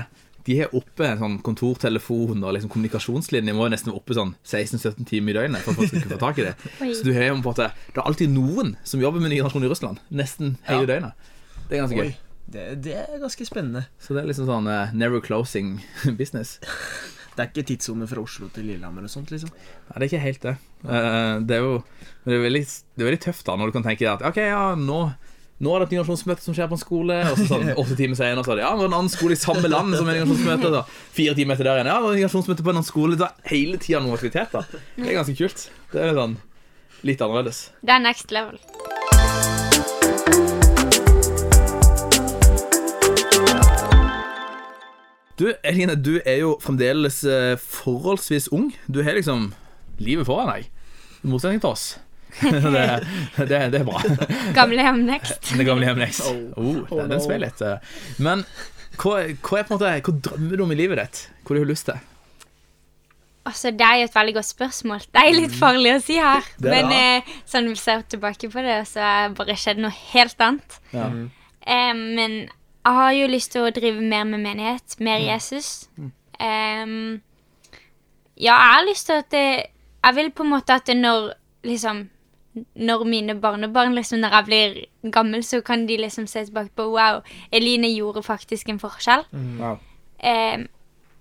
De 0.47 0.61
er 0.63 0.71
oppe 0.79 1.03
en 1.03 1.19
sånn 1.19 1.33
kontortelefon 1.43 2.45
og 2.47 2.53
liksom 2.55 2.71
kommunikasjonslinje 2.71 3.51
må 3.53 3.65
nesten 3.67 3.91
være 3.91 3.99
oppe 3.99 4.15
sånn 4.15 4.37
16-17 4.47 5.03
timer 5.11 5.33
i 5.33 5.35
døgnet 5.41 5.65
for 5.65 5.73
at 5.75 5.81
folk 5.81 5.91
skal 5.91 6.13
få 6.13 6.19
tak 6.21 6.39
i 6.39 6.45
det. 6.47 6.53
Oi. 6.87 6.93
Så 6.95 7.03
du 7.03 7.11
har 7.17 7.25
jo 7.27 7.33
på 7.35 7.41
en 7.41 7.43
måte 7.49 7.67
Det 7.91 7.99
er 7.99 8.07
alltid 8.07 8.31
noen 8.31 8.77
som 8.87 9.03
jobber 9.03 9.19
med 9.25 9.33
ny 9.35 9.41
nasjon 9.43 9.67
i 9.67 9.73
Russland. 9.73 9.99
Nesten 10.15 10.55
hele 10.69 10.85
Ja. 10.87 10.93
døgnet. 10.93 11.27
Det 11.67 11.75
er 11.75 11.83
ganske 11.83 11.99
gøy. 11.99 12.15
Det, 12.47 12.65
det 12.87 12.95
er 12.95 13.19
ganske 13.19 13.43
spennende. 13.49 13.83
Så 13.99 14.15
det 14.15 14.23
er 14.23 14.29
liksom 14.31 14.47
sånn 14.47 14.71
uh, 14.71 14.95
never 14.95 15.19
closing 15.19 15.81
business. 16.21 16.61
Det 17.37 17.45
er 17.45 17.51
ikke 17.53 17.67
tidssone 17.69 18.07
fra 18.09 18.23
Oslo 18.25 18.49
til 18.55 18.65
Lillehammer 18.71 19.05
og 19.05 19.13
sånt, 19.13 19.29
liksom. 19.35 19.51
Nei, 19.53 19.95
det 19.99 20.07
er 20.07 20.09
ikke 20.09 20.23
helt 20.25 20.45
det. 20.47 20.55
Eh, 20.89 21.33
det 21.45 21.59
er 21.59 21.65
jo 21.67 21.75
det 22.25 22.35
er 22.39 22.45
veldig, 22.47 22.63
det 22.97 23.05
er 23.05 23.11
veldig 23.11 23.25
tøft 23.27 23.47
da 23.47 23.57
når 23.61 23.69
du 23.71 23.77
kan 23.77 23.85
tenke 23.87 24.09
at 24.09 24.25
OK, 24.25 24.41
ja, 24.41 24.63
nå, 24.81 25.01
nå 25.61 25.75
er 25.75 25.85
det 25.85 25.87
et 25.87 25.95
generasjonsmøte 25.99 26.45
som 26.45 26.57
skjer 26.57 26.71
på 26.73 26.79
en 26.79 26.83
skole, 26.83 27.19
og 27.29 27.37
så 27.39 27.47
sånn 27.53 27.71
åtte 27.77 27.99
timer 28.01 28.19
senere 28.19 28.45
så 28.47 28.55
er 28.55 28.61
det 28.63 28.67
ja, 28.67 28.73
det 28.73 28.83
var 28.87 28.91
en 28.91 28.99
annen 29.03 29.13
skole 29.13 29.37
i 29.37 29.41
samme 29.41 29.69
land 29.73 29.99
som 29.99 30.09
er 30.09 30.23
generasjonsmøte. 30.23 30.73
Så 30.75 31.13
Fire 31.21 31.37
timer 31.39 31.57
etter 31.59 31.69
der 31.71 31.81
igjen. 31.83 31.93
Ja, 31.93 32.01
det 32.01 32.09
var 32.09 32.19
generasjonsmøte 32.23 32.67
på 32.67 32.73
en 32.73 32.81
annen 32.81 32.89
skole. 32.89 33.21
Det 33.21 33.29
er 33.29 33.53
hele 33.53 33.81
tida 33.85 34.03
noe 34.05 34.17
aktivitet. 34.17 34.57
da. 34.57 34.65
Det 34.97 35.09
er 35.11 35.21
ganske 35.21 35.37
kult. 35.45 35.69
Det 35.93 36.01
er 36.03 36.13
litt, 36.13 36.21
sånn 36.23 36.37
litt 37.13 37.25
annerledes. 37.29 37.67
Det 37.85 37.97
er 37.97 38.05
next 38.09 38.33
level. 38.33 38.61
Du, 45.37 45.51
Eline, 45.63 45.97
du 46.01 46.17
er 46.25 46.41
jo 46.41 46.55
fremdeles 46.65 47.21
eh, 47.29 47.59
forholdsvis 47.61 48.49
ung. 48.57 48.71
Du 48.89 49.03
har 49.05 49.19
liksom 49.19 49.51
livet 50.01 50.29
foran 50.29 50.49
deg, 50.55 50.71
i 51.21 51.29
motsetning 51.29 51.61
til 51.61 51.75
oss. 51.75 51.87
det, 52.41 52.87
det, 53.37 53.61
det 53.73 53.81
er 53.81 53.85
bra. 53.85 54.01
Gamlehjem 54.57 55.05
next. 55.09 55.39
Gamlehjem 55.53 55.69
gamle 55.69 55.87
hjem 55.91 56.01
next. 56.01 56.25
Oh. 56.29 56.83
Oh, 56.89 56.99
den, 57.03 57.13
den 57.13 57.23
no. 57.23 57.39
litt. 57.45 57.63
eh. 57.65 58.03
Men 58.21 58.45
hva, 58.97 59.23
hva 59.45 59.61
er 59.61 59.69
på 59.69 59.73
en 59.73 59.77
måte 59.77 59.95
Hva 60.09 60.15
drømmer 60.29 60.57
du 60.61 60.65
om 60.65 60.73
i 60.73 60.79
livet 60.79 61.01
ditt? 61.01 61.23
Hva 61.45 61.57
har 61.57 61.65
du 61.65 61.73
lyst 61.73 61.89
til? 61.91 62.01
Altså, 63.47 63.71
Det 63.71 63.87
er 63.87 64.01
jo 64.01 64.09
et 64.09 64.17
veldig 64.17 64.35
godt 64.41 64.49
spørsmål. 64.51 65.05
Det 65.15 65.23
er 65.23 65.37
litt 65.37 65.57
farlig 65.57 65.95
å 65.95 66.03
si 66.03 66.17
her. 66.19 66.49
Det 66.63 66.73
Men 66.73 66.93
eh, 66.97 67.35
sånn 67.49 67.69
vi 67.71 67.77
ser 67.81 68.05
tilbake 68.09 68.51
på 68.53 68.65
det, 68.65 68.81
så 68.91 69.05
har 69.05 69.29
det 69.29 69.37
bare 69.39 69.57
skjedd 69.61 69.85
noe 69.85 69.95
helt 70.13 70.41
annet. 70.49 70.81
Ja. 70.97 71.11
Eh, 71.61 71.93
men 71.95 72.41
jeg 72.87 72.95
har 72.95 73.13
jo 73.17 73.27
lyst 73.33 73.53
til 73.53 73.65
å 73.67 73.71
drive 73.75 74.01
mer 74.03 74.25
med 74.29 74.39
menighet, 74.45 74.95
mer 75.03 75.19
Jesus. 75.19 75.89
Um, 75.99 77.21
ja, 78.37 78.53
jeg 78.53 78.75
har 78.77 78.85
lyst 78.87 79.07
til 79.09 79.13
at 79.23 79.31
det, 79.33 79.47
Jeg 80.05 80.15
vil 80.15 80.31
på 80.31 80.43
en 80.45 80.51
måte 80.53 80.75
at 80.77 80.85
det 80.87 80.97
når 81.01 81.31
liksom 81.65 82.03
Når 82.77 83.05
mine 83.09 83.35
barnebarn, 83.41 83.95
liksom 83.97 84.21
når 84.21 84.31
jeg 84.37 84.45
blir 84.45 85.11
gammel, 85.13 85.43
så 85.45 85.61
kan 85.65 85.87
de 85.89 85.97
liksom 85.97 86.27
se 86.27 86.45
tilbake 86.45 86.71
på 86.77 86.87
Wow, 86.93 87.23
Eline 87.53 87.89
gjorde 87.97 88.23
faktisk 88.23 88.69
en 88.69 88.79
forskjell. 88.81 89.25
Wow. 89.59 89.79
Em, 90.25 90.69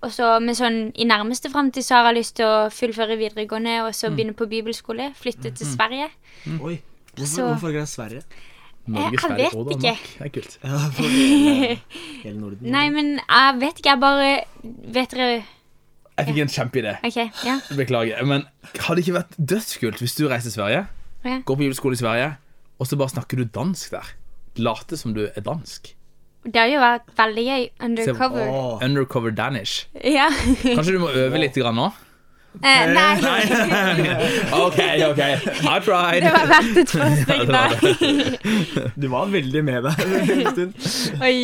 og 0.02 0.12
så 0.12 0.38
med 0.40 0.56
sånn 0.56 0.92
I 0.94 1.04
nærmeste 1.04 1.50
framtid 1.52 1.84
så 1.84 1.94
har 1.98 2.10
jeg 2.12 2.18
lyst 2.22 2.36
til 2.36 2.46
å 2.46 2.68
fullføre 2.72 3.16
videregående 3.20 3.82
og 3.86 3.94
så 3.94 4.08
begynne 4.12 4.36
på 4.36 4.46
bibelskole. 4.48 5.10
Flytte 5.16 5.50
til 5.56 5.66
Sverige. 5.66 6.08
Oi. 6.60 6.78
Hvorfor, 7.16 7.26
Så- 7.26 7.46
hvorfor 7.48 7.84
Sverige? 7.86 8.22
Norge, 8.86 9.18
jeg 9.22 9.36
vet 9.38 9.54
og 9.54 9.70
ikke. 9.72 9.80
Danmark. 9.82 10.06
Det 10.18 10.26
er 10.26 10.32
kult. 10.36 10.58
Ja, 10.64 10.78
for 10.94 11.10
hele, 11.10 11.78
hele 12.22 12.38
Norden. 12.40 12.70
Nei, 12.70 12.84
men 12.94 13.12
jeg 13.18 13.56
vet 13.60 13.80
ikke. 13.82 13.90
Jeg 13.90 14.00
bare 14.00 14.30
Vet 14.96 15.10
dere 15.16 15.28
Jeg 16.16 16.28
fikk 16.30 16.38
en 16.44 16.52
kjempeidé. 16.54 16.94
Okay, 17.04 17.28
ja. 17.44 17.58
Beklager. 17.76 18.22
Men 18.24 18.46
hadde 18.78 18.96
det 19.00 19.04
ikke 19.06 19.18
vært 19.18 19.34
dødskult 19.52 19.98
hvis 20.00 20.14
du 20.16 20.24
reiser 20.30 20.48
til 20.50 20.56
Sverige, 20.60 20.86
Ja. 21.26 21.40
går 21.44 21.56
på 21.58 21.66
juleskole 21.66 21.92
i 21.98 22.00
Sverige, 22.00 22.30
og 22.78 22.86
så 22.86 22.96
bare 22.96 23.08
snakker 23.12 23.36
du 23.36 23.44
dansk 23.44 23.90
der? 23.90 24.14
Late 24.56 24.96
som 24.96 25.12
du 25.14 25.26
er 25.26 25.40
dansk. 25.44 25.92
Det 26.46 26.54
har 26.56 26.68
jo 26.70 26.78
vært 26.80 27.08
veldig 27.18 27.44
gøy. 27.44 27.62
Undercover. 27.82 28.48
Åh. 28.48 28.84
Undercover 28.86 29.30
Danish. 29.34 29.88
Ja. 30.04 30.28
Kanskje 30.62 30.92
du 30.94 31.00
må 31.02 31.08
øve 31.10 31.40
litt 31.42 31.56
grann 31.58 31.74
nå? 31.74 31.88
Eh, 32.62 32.86
nei. 32.96 33.12
OK, 34.56 34.80
OK. 35.10 35.20
I 35.20 35.76
tried. 35.84 36.22
Det 36.24 36.32
var 36.32 36.48
verdt 36.52 36.80
et 36.82 36.94
forsøk, 36.94 37.28
det 37.28 37.48
da. 37.52 38.90
Du 38.96 39.08
var 39.12 39.30
veldig 39.32 39.64
med 39.66 39.86
deg 39.88 40.02
en 40.06 40.50
stund. 40.50 41.22
Oi. 41.22 41.36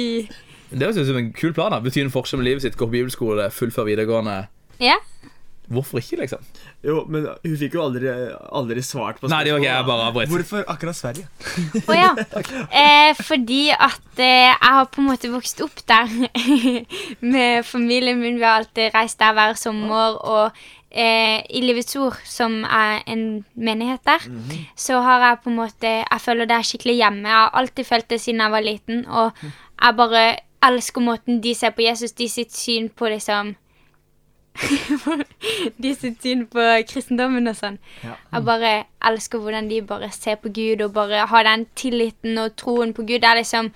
Det 0.73 0.87
høres 0.87 1.03
ut 1.03 1.09
som 1.11 1.21
en 1.21 1.33
kul 1.37 1.53
plan. 1.57 1.73
da 1.75 1.81
Betyr 1.85 2.07
en 2.07 2.15
forskjell 2.15 2.41
med 2.41 2.49
livet 2.49 2.65
sitt, 2.65 2.79
gå 2.81 2.89
på 2.89 2.97
bibelskole, 2.97 3.51
fullføre 3.53 3.91
videregående. 3.93 4.39
Ja. 4.81 4.97
Hvorfor 5.73 6.01
ikke, 6.03 6.19
liksom? 6.21 6.43
Jo, 6.85 7.05
men 7.09 7.29
hun 7.45 7.55
fikk 7.57 7.77
jo 7.79 7.85
aldri, 7.85 8.11
aldri 8.53 8.83
svart 8.85 9.21
på 9.23 9.29
Nei, 9.31 9.39
det 9.47 9.53
var 9.55 9.63
ikke 9.63 9.71
jeg 9.71 9.87
bare 9.89 10.07
avbrøt. 10.11 10.33
Hvorfor 10.33 10.65
akkurat 10.73 10.99
Sverige? 10.99 11.29
Å 11.87 11.97
ja. 11.97 12.11
Eh, 12.67 13.13
fordi 13.23 13.63
at 13.73 14.21
eh, 14.21 14.49
jeg 14.51 14.59
har 14.61 14.91
på 14.93 15.01
en 15.05 15.09
måte 15.13 15.31
vokst 15.33 15.63
opp 15.65 15.85
der 15.89 16.11
med 17.35 17.65
familien 17.69 18.21
min. 18.21 18.41
Vi 18.41 18.47
har 18.49 18.61
alltid 18.65 18.93
reist 18.97 19.21
der 19.23 19.37
hver 19.39 19.57
sommer. 19.61 20.19
Og 20.21 20.65
eh, 20.93 21.41
i 21.51 21.63
Livets 21.65 21.97
Ord, 21.97 22.21
som 22.25 22.63
er 22.65 23.03
en 23.07 23.45
menighet 23.55 24.05
der, 24.07 24.27
så 24.77 25.01
har 25.01 25.27
jeg 25.27 25.41
på 25.45 25.51
en 25.51 25.57
måte 25.57 25.89
Jeg 25.89 26.21
føler 26.21 26.45
det 26.45 26.57
er 26.57 26.69
skikkelig 26.69 26.97
hjemme. 26.97 27.29
Jeg 27.29 27.37
har 27.37 27.51
alltid 27.55 27.85
følt 27.85 28.11
det 28.11 28.21
siden 28.21 28.41
jeg 28.41 28.51
var 28.51 28.61
liten. 28.61 29.07
Og 29.07 29.33
jeg 29.43 29.97
bare 29.97 30.37
elsker 30.63 31.01
måten 31.01 31.43
de 31.43 31.55
ser 31.55 31.71
på 31.71 31.83
Jesus, 31.83 32.13
de 32.13 32.29
sitt 32.29 32.55
syn 32.55 32.89
på 32.89 33.09
liksom 33.09 33.57
De 35.83 35.95
sitt 35.97 36.23
syn 36.23 36.45
på 36.47 36.61
kristendommen 36.89 37.49
og 37.49 37.57
sånn. 37.57 37.79
Ja. 38.05 38.19
Jeg 38.35 38.45
bare 38.45 38.73
elsker 39.09 39.41
hvordan 39.41 39.71
de 39.71 39.81
bare 39.83 40.11
ser 40.13 40.37
på 40.43 40.53
Gud 40.53 40.83
og 40.85 40.93
bare 40.93 41.27
har 41.27 41.49
den 41.49 41.67
tilliten 41.75 42.39
og 42.39 42.57
troen 42.61 42.93
på 42.93 43.07
Gud. 43.09 43.23
Det 43.23 43.31
er 43.31 43.41
liksom 43.41 43.73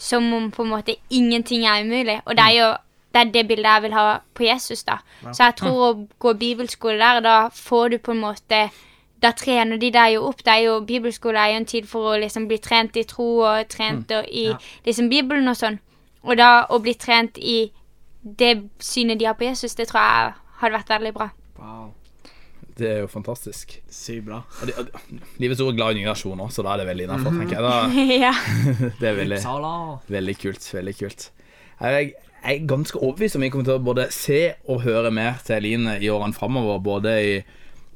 som 0.00 0.32
om 0.32 0.50
på 0.54 0.64
en 0.64 0.70
måte 0.70 0.96
ingenting 1.10 1.66
er 1.66 1.82
umulig. 1.84 2.20
Og 2.24 2.36
det 2.38 2.46
er 2.46 2.56
jo 2.56 2.68
det, 3.12 3.20
er 3.20 3.32
det 3.34 3.46
bildet 3.48 3.66
jeg 3.66 3.82
vil 3.82 3.96
ha 3.98 4.04
på 4.34 4.44
Jesus, 4.46 4.84
da. 4.86 5.00
Så 5.32 5.42
jeg 5.42 5.56
tror 5.60 5.82
å 5.88 5.90
gå 6.22 6.34
bibelskole 6.38 6.98
der, 6.98 7.20
da 7.24 7.36
får 7.54 7.94
du 7.94 7.98
på 7.98 8.14
en 8.14 8.22
måte 8.22 8.68
da 9.20 9.32
trener 9.36 9.76
de 9.80 9.90
deg 9.92 10.14
jo 10.14 10.24
opp. 10.30 10.42
Det 10.44 10.52
er 10.52 10.62
jo, 10.64 10.78
Bibelskole 10.88 11.40
er 11.40 11.52
jo 11.52 11.60
en 11.60 11.68
tid 11.68 11.88
for 11.88 12.14
å 12.14 12.18
liksom 12.22 12.46
bli 12.48 12.56
trent 12.62 12.96
i 12.96 13.04
tro 13.08 13.28
og 13.44 13.68
trent 13.68 14.12
og 14.16 14.28
i 14.28 14.46
Ja. 14.48 14.58
liksom 14.86 15.10
Bibelen 15.12 15.48
og 15.48 15.56
sånn. 15.56 15.78
Og 16.24 16.36
da 16.36 16.66
å 16.68 16.80
bli 16.80 16.94
trent 16.94 17.38
i 17.38 17.70
det 18.22 18.68
synet 18.78 19.18
de 19.18 19.26
har 19.28 19.34
på 19.34 19.44
Jesus, 19.44 19.74
det 19.74 19.88
tror 19.88 20.00
jeg 20.00 20.34
hadde 20.60 20.76
vært 20.76 20.88
veldig 20.88 21.14
bra. 21.14 21.30
Wow, 21.58 21.92
Det 22.76 22.88
er 22.88 22.98
jo 23.00 23.08
fantastisk. 23.08 23.82
sykt 23.90 24.24
bra. 24.24 24.42
Og 24.62 24.66
de, 24.66 24.72
og, 24.78 24.88
livets 25.38 25.60
ord 25.60 25.72
er 25.74 25.76
glad 25.76 25.90
i 25.90 26.00
nye 26.00 26.08
nasjoner, 26.08 26.48
så 26.48 26.62
da 26.62 26.72
er 26.72 26.76
det 26.78 26.86
veldig 26.86 27.04
innafor, 27.04 27.36
tenker 27.36 27.56
jeg. 27.56 27.62
Da, 27.62 27.74
ja. 28.26 28.34
det 29.00 29.08
er 29.08 29.16
veldig, 29.20 29.40
veldig 30.08 30.36
kult. 30.38 30.74
Veldig 30.74 30.96
kult. 30.96 31.30
Jeg, 31.80 32.14
jeg 32.40 32.56
er 32.56 32.68
ganske 32.68 32.98
overbevist 32.98 33.36
om 33.36 33.44
vi 33.44 33.50
kommer 33.52 33.68
til 33.68 33.76
å 33.76 33.84
både 33.84 34.06
se 34.14 34.40
og 34.70 34.84
høre 34.86 35.12
mer 35.12 35.40
til 35.44 35.58
Eline 35.58 35.98
i 36.00 36.08
årene 36.12 36.36
framover. 36.36 36.80
Både 36.84 37.14
i 37.20 37.34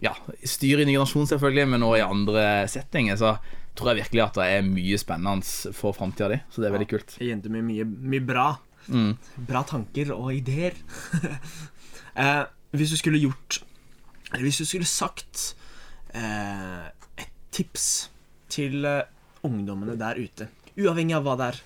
ja, 0.05 0.13
styret 0.45 0.85
i 0.85 0.89
Ny 0.89 0.97
generasjon, 0.99 1.29
selvfølgelig, 1.31 1.69
men 1.73 1.87
også 1.87 2.01
i 2.01 2.05
andre 2.05 2.47
settinger. 2.69 3.17
Så 3.21 3.35
tror 3.75 3.93
jeg 3.93 4.03
virkelig 4.03 4.25
at 4.27 4.39
det 4.39 4.49
er 4.53 4.67
mye 4.69 4.99
spennende 5.01 5.73
for 5.77 5.97
framtida 5.97 6.31
di. 6.35 6.41
Så 6.53 6.63
det 6.63 6.69
er 6.69 6.77
veldig 6.77 6.91
kult. 6.91 7.17
Ei 7.21 7.31
jente 7.31 7.53
med 7.53 7.65
mye, 7.67 7.87
mye 7.89 8.25
bra. 8.25 8.49
Mm. 8.93 9.15
Bra 9.49 9.65
tanker 9.67 10.13
og 10.15 10.29
ideer. 10.37 10.77
eh, 12.21 12.43
hvis 12.75 12.93
du 12.93 12.99
skulle 12.99 13.23
gjort 13.23 13.63
Eller 14.35 14.49
hvis 14.49 14.59
du 14.59 14.67
skulle 14.67 14.89
sagt 14.89 15.55
eh, 16.11 16.87
et 17.23 17.31
tips 17.55 18.11
til 18.51 18.85
eh, 18.85 19.07
ungdommene 19.47 19.95
der 20.01 20.19
ute, 20.19 20.49
uavhengig 20.75 21.15
av 21.15 21.23
hva 21.23 21.37
det 21.39 21.47
er 21.53 21.61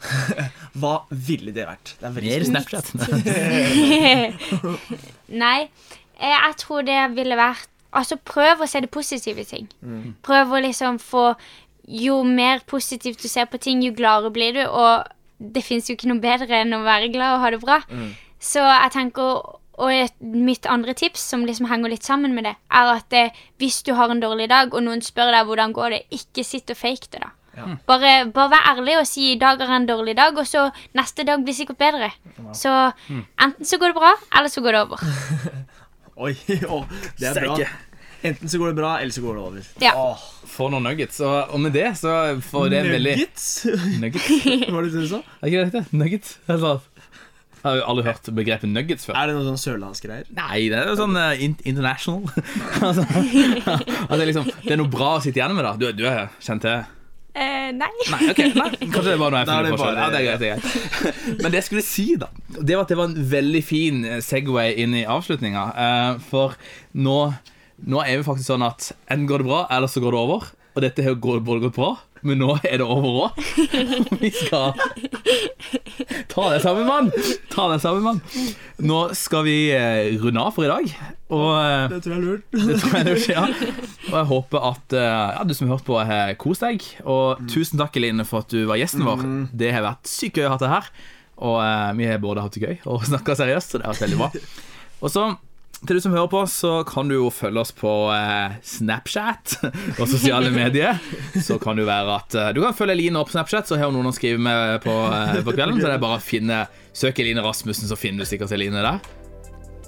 Hva 0.80 0.94
ville 1.10 1.52
det 1.54 1.66
vært? 1.68 1.94
Det 2.00 2.06
er 2.08 2.14
veldig 2.16 2.30
Mer. 2.30 2.44
Snapchat. 2.48 2.86
Nei, 5.42 5.58
eh, 6.20 6.36
jeg 6.36 6.56
tror 6.62 6.86
det 6.88 7.00
ville 7.18 7.38
vært 7.38 7.68
Altså, 7.90 8.14
prøv 8.22 8.60
å 8.62 8.66
se 8.70 8.78
det 8.84 8.90
positive 8.94 9.42
i 9.42 9.48
ting. 9.48 9.64
Prøv 10.22 10.52
å 10.54 10.60
liksom 10.62 11.00
få 11.02 11.32
Jo 11.90 12.20
mer 12.22 12.60
positivt 12.70 13.18
du 13.18 13.26
ser 13.26 13.48
på 13.50 13.58
ting, 13.58 13.80
jo 13.82 13.90
gladere 13.98 14.30
blir 14.30 14.52
du. 14.54 14.60
Og 14.62 15.08
det 15.42 15.64
fins 15.66 15.88
jo 15.90 15.96
ikke 15.96 16.06
noe 16.06 16.22
bedre 16.22 16.60
enn 16.60 16.76
å 16.76 16.84
være 16.86 17.08
glad 17.10 17.34
og 17.34 17.42
ha 17.42 17.50
det 17.50 17.58
bra. 17.64 17.80
Så 18.38 18.62
jeg 18.62 18.92
tenker 18.94 19.56
Og 19.80 19.90
et, 19.90 20.12
mitt 20.20 20.66
andre 20.68 20.92
tips, 20.94 21.22
som 21.32 21.42
liksom 21.48 21.66
henger 21.70 21.88
litt 21.88 22.04
sammen 22.04 22.34
med 22.36 22.44
det, 22.44 22.54
er 22.68 22.90
at 22.92 23.14
eh, 23.16 23.30
hvis 23.58 23.78
du 23.82 23.94
har 23.96 24.10
en 24.12 24.20
dårlig 24.20 24.50
dag, 24.52 24.74
og 24.76 24.82
noen 24.84 25.00
spør 25.00 25.32
deg 25.32 25.46
hvordan 25.48 25.72
går 25.72 25.94
det, 25.94 26.00
ikke 26.12 26.44
sitt 26.44 26.68
og 26.70 26.76
fake 26.76 27.08
det, 27.14 27.22
da. 27.22 27.30
Ja. 27.56 27.66
Bare, 27.88 28.14
bare 28.30 28.52
vær 28.52 28.68
ærlig 28.72 28.96
og 29.00 29.06
si 29.10 29.32
i 29.32 29.38
dag 29.40 29.60
er 29.60 29.74
en 29.74 29.88
dårlig 29.88 30.16
dag, 30.18 30.36
og 30.38 30.46
så 30.46 30.68
neste 30.96 31.26
dag 31.26 31.42
blir 31.44 31.56
sikkert 31.56 31.80
bedre. 31.82 32.12
Så 32.56 32.72
enten 33.10 33.66
så 33.66 33.80
går 33.80 33.92
det 33.92 34.00
bra, 34.00 34.14
eller 34.38 34.52
så 34.52 34.64
går 34.64 34.76
det 34.76 34.82
over. 34.86 35.06
Oi, 36.26 36.34
oh, 36.68 36.84
det 37.18 37.30
er 37.30 37.46
bra. 37.46 37.70
Enten 38.20 38.48
så 38.52 38.58
går 38.60 38.74
det 38.74 38.76
bra, 38.76 38.98
eller 39.00 39.12
så 39.12 39.22
går 39.24 39.34
det 39.34 39.42
over. 39.42 39.68
Ja. 39.80 39.94
Oh. 39.96 40.20
For 40.50 40.72
noen 40.72 40.84
nuggets. 40.84 41.20
Og, 41.24 41.54
og 41.54 41.60
med 41.64 41.72
det 41.72 41.88
så 41.96 42.12
får 42.44 42.68
det 42.68 42.82
en 42.82 42.90
veldig 42.92 43.16
Nuggets? 43.16 43.46
Nuggets? 44.02 44.28
Hva 44.66 44.74
var 44.74 44.86
det 44.86 44.92
du 44.92 45.08
sa? 45.08 45.22
Er 45.40 45.48
ikke 45.48 45.62
det 45.62 45.64
det 45.64 45.70
heter? 45.70 45.96
Nuggets? 45.96 46.36
Eller 46.48 46.84
Jeg 47.60 47.64
har 47.64 47.76
jo 47.76 47.88
aldri 47.92 48.04
hørt 48.06 48.30
begrepet 48.36 48.72
nuggets 48.72 49.08
før. 49.08 49.16
Er 49.20 49.28
det 49.28 49.36
noe 49.36 49.46
sånn 49.48 49.60
sørlandsgreier? 49.60 50.28
Nei, 50.36 50.60
det 50.72 50.78
er 50.80 50.92
jo 50.92 50.94
sånn 51.00 51.16
uh, 51.16 51.42
in 51.44 51.56
international. 51.68 52.22
altså, 52.88 53.04
altså 53.04 54.20
det, 54.20 54.30
liksom, 54.30 54.48
det 54.64 54.72
er 54.76 54.80
noe 54.80 54.92
bra 54.92 55.10
å 55.16 55.20
sitte 55.24 55.40
igjen 55.40 55.56
med, 55.56 55.68
da. 55.68 55.74
Du, 55.80 55.88
du 55.96 56.06
er 56.08 56.32
kjent 56.44 56.64
til 56.64 56.80
Eh, 57.34 57.70
nei. 57.76 57.90
Nei, 58.10 58.30
okay. 58.32 58.50
nei, 58.60 58.70
kanskje 58.90 59.12
det 59.12 59.18
var 59.20 59.30
noe 59.34 59.42
jeg 59.44 59.66
det 59.66 59.72
på 59.74 59.80
sjøl. 59.84 59.98
Ja, 60.00 60.08
det 60.10 60.20
er 60.20 60.26
greit, 60.26 60.40
det 60.42 60.48
er 60.50 60.58
greit. 60.58 61.20
Men 61.42 61.52
det 61.52 61.60
jeg 61.60 61.66
skulle 61.68 61.84
si, 61.86 62.06
da, 62.20 62.30
det 62.58 62.74
var 62.74 62.86
at 62.86 62.90
det 62.92 62.98
var 62.98 63.10
en 63.12 63.28
veldig 63.34 63.62
fin 63.66 64.00
eh, 64.08 64.18
Segway 64.24 64.74
inn 64.82 64.96
i 64.98 65.04
avslutninga. 65.06 65.64
Eh, 65.86 66.12
for 66.30 66.56
nå, 66.98 67.18
nå 67.86 68.02
er 68.02 68.18
vi 68.20 68.26
faktisk 68.26 68.50
sånn 68.50 68.66
at 68.66 68.90
enten 69.06 69.28
går 69.30 69.44
det 69.44 69.50
bra, 69.52 69.60
eller 69.70 69.90
så 69.92 70.02
går 70.02 70.16
det 70.16 70.22
over. 70.24 70.50
Og 70.74 70.84
dette 70.84 71.02
har 71.06 71.14
jo 71.14 71.20
gått- 71.22 71.42
både 71.46 71.64
gått 71.68 71.74
bra, 71.78 71.92
men 72.26 72.38
nå 72.42 72.52
er 72.62 72.76
det 72.78 72.86
over 72.86 73.24
òg. 73.26 73.38
Vi 74.22 74.30
skal 74.30 74.74
Ta 76.30 76.44
det 76.52 76.60
sammen, 76.62 76.86
mann! 76.86 77.08
Ta 77.50 77.66
det 77.72 77.80
sammen, 77.82 78.04
mann. 78.06 78.20
Nå 78.86 79.00
skal 79.18 79.42
vi 79.48 79.56
eh, 79.74 80.12
runde 80.22 80.42
av 80.44 80.54
for 80.54 80.66
i 80.66 80.70
dag. 80.70 80.92
Og 81.30 81.50
eh, 81.56 81.84
Det 81.92 82.00
tror 82.04 82.14
jeg 82.14 82.20
er 82.20 82.26
lurt. 82.26 82.46
det 82.70 82.78
tror 82.82 82.96
jeg 82.96 83.00
er 83.00 83.10
lurt, 83.10 83.28
ja. 83.30 83.44
Og 84.10 84.16
jeg 84.16 84.28
håper 84.32 84.66
at 84.72 84.96
eh, 84.98 85.28
ja, 85.36 85.44
du 85.46 85.54
som 85.56 85.68
har 85.68 85.78
hørt 85.78 85.86
på, 85.86 85.98
har 86.10 86.34
kost 86.40 86.66
deg. 86.66 86.86
Og 87.04 87.44
tusen 87.50 87.80
takk, 87.80 88.00
Eline, 88.00 88.26
for 88.28 88.44
at 88.44 88.52
du 88.52 88.64
var 88.70 88.80
gjesten 88.80 89.06
vår. 89.06 89.22
Det 89.54 89.70
har 89.74 89.86
vært 89.86 90.10
sykt 90.10 90.40
gøy 90.40 90.48
å 90.48 90.54
ha 90.56 90.60
deg 90.60 90.74
her. 90.74 90.90
Og 91.40 91.60
eh, 91.64 91.92
vi 92.00 92.10
har 92.10 92.18
både 92.22 92.44
hatt 92.44 92.58
det 92.58 92.66
gøy 92.66 92.90
og 92.90 93.06
snakka 93.10 93.38
seriøst, 93.38 93.72
så 93.76 93.80
det 93.80 93.88
har 93.88 93.96
vært 93.96 94.08
veldig 94.08 94.20
bra. 94.20 94.32
Og 95.00 95.14
så 95.14 95.30
til 95.80 95.96
du 95.96 96.02
som 96.04 96.12
hører 96.12 96.28
på, 96.28 96.40
så 96.52 96.70
kan 96.84 97.08
du 97.08 97.14
jo 97.14 97.30
følge 97.32 97.62
oss 97.62 97.70
på 97.72 97.90
eh, 98.12 98.58
Snapchat 98.68 99.54
og 99.96 100.02
sosiale 100.10 100.50
medier. 100.52 100.98
Så 101.40 101.56
kan 101.62 101.80
det 101.80 101.86
være 101.88 102.18
at 102.18 102.36
eh, 102.36 102.50
Du 102.52 102.60
kan 102.60 102.76
følge 102.76 102.98
Eline 102.98 103.22
opp 103.22 103.30
på 103.30 103.38
Snapchat, 103.38 103.70
så 103.70 103.78
har 103.80 103.88
hun 103.88 103.96
noen 103.96 104.10
å 104.10 104.12
skrive 104.12 104.42
med 104.44 104.82
på, 104.84 104.92
eh, 104.92 105.40
på 105.40 105.54
kvelden. 105.56 105.80
Så 105.80 105.88
det 105.88 105.96
er 105.96 106.04
bare 106.04 106.20
å 106.20 106.24
finne 106.24 106.66
Søk 106.92 107.22
Eline 107.24 107.40
Rasmussen, 107.46 107.88
så 107.88 107.96
finner 107.96 108.26
du 108.26 108.28
sikkert 108.28 108.52
Eline 108.52 108.84
der. 108.84 109.00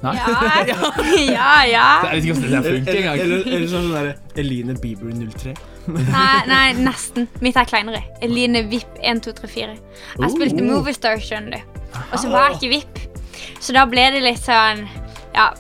Nei? 0.03 0.15
Ja, 0.19 0.31
ja. 1.37 1.51
ja. 1.71 1.83
Jeg 2.03 2.17
vet 2.17 2.25
ikke 2.25 2.39
hvordan 2.41 2.65
det 2.65 2.73
funker 2.73 2.93
Eller, 2.93 3.03
engang. 3.03 3.21
eller, 3.23 3.45
eller 3.57 3.69
sånn 3.71 3.85
sånn 3.87 3.95
derre 3.95 4.15
Eline 4.43 4.75
Bieber 4.83 5.13
03. 5.15 5.55
Nei, 5.93 6.39
nei, 6.51 6.65
nesten. 6.79 7.29
Mitt 7.43 7.57
er 7.59 7.67
kleinere. 7.71 8.03
Eline 8.23 8.65
VIP 8.71 8.99
1234. 9.03 9.77
Jeg 10.23 10.35
spilte 10.35 10.63
Oh. 10.63 10.69
Moviestar, 10.73 11.19
skjønner 11.23 11.59
du. 11.59 11.81
Og 12.13 12.17
så 12.23 12.31
var 12.33 12.49
jeg 12.51 12.59
ikke 12.59 12.73
VIP. 12.77 13.03
Så 13.63 13.75
da 13.77 13.85
ble 13.91 14.09
det 14.15 14.23
litt 14.25 14.43
sånn 14.43 14.85
Ja. 15.35 15.51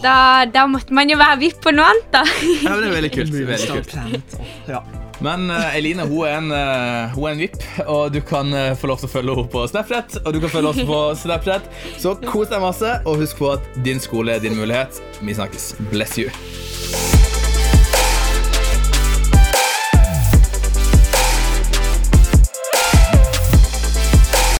Da, 0.00 0.14
da 0.48 0.64
måtte 0.66 0.94
man 0.96 1.10
jo 1.12 1.18
være 1.20 1.36
VIP 1.42 1.60
på 1.66 1.72
noe 1.76 1.84
annet, 1.92 2.08
da. 2.14 2.22
Ja, 2.64 2.72
men 2.72 2.80
det 2.80 2.88
er 2.88 2.96
veldig 2.96 3.12
kult. 3.12 3.36
Veldig 3.52 3.84
kult. 3.92 4.40
Ja. 4.72 4.80
Men 5.20 5.50
eh, 5.50 5.76
Eline 5.76 6.06
hun 6.08 6.24
er, 6.24 6.36
en, 6.38 6.52
eh, 6.52 7.14
hun 7.14 7.28
er 7.28 7.34
en 7.34 7.42
VIP, 7.44 7.58
og 7.86 8.12
du 8.14 8.20
kan 8.24 8.52
eh, 8.56 8.72
få 8.78 8.90
lov 8.90 9.02
til 9.02 9.10
å 9.10 9.12
følge 9.12 9.36
henne 9.36 9.52
på 9.52 9.64
Snapchat. 9.68 10.20
Og 10.24 10.32
du 10.32 10.40
kan 10.40 10.52
følge 10.52 10.72
oss 10.72 10.80
på 10.88 11.00
Snapchat. 11.24 11.68
Så 12.00 12.16
kos 12.24 12.52
deg 12.52 12.64
masse, 12.64 12.96
og 13.04 13.20
husk 13.20 13.42
på 13.42 13.52
at 13.54 13.68
din 13.84 14.00
skole 14.00 14.38
er 14.38 14.44
din 14.44 14.56
mulighet. 14.58 15.02
Vi 15.20 15.36
snakkes. 15.36 15.74
Bless 15.92 16.16
you. 16.20 17.29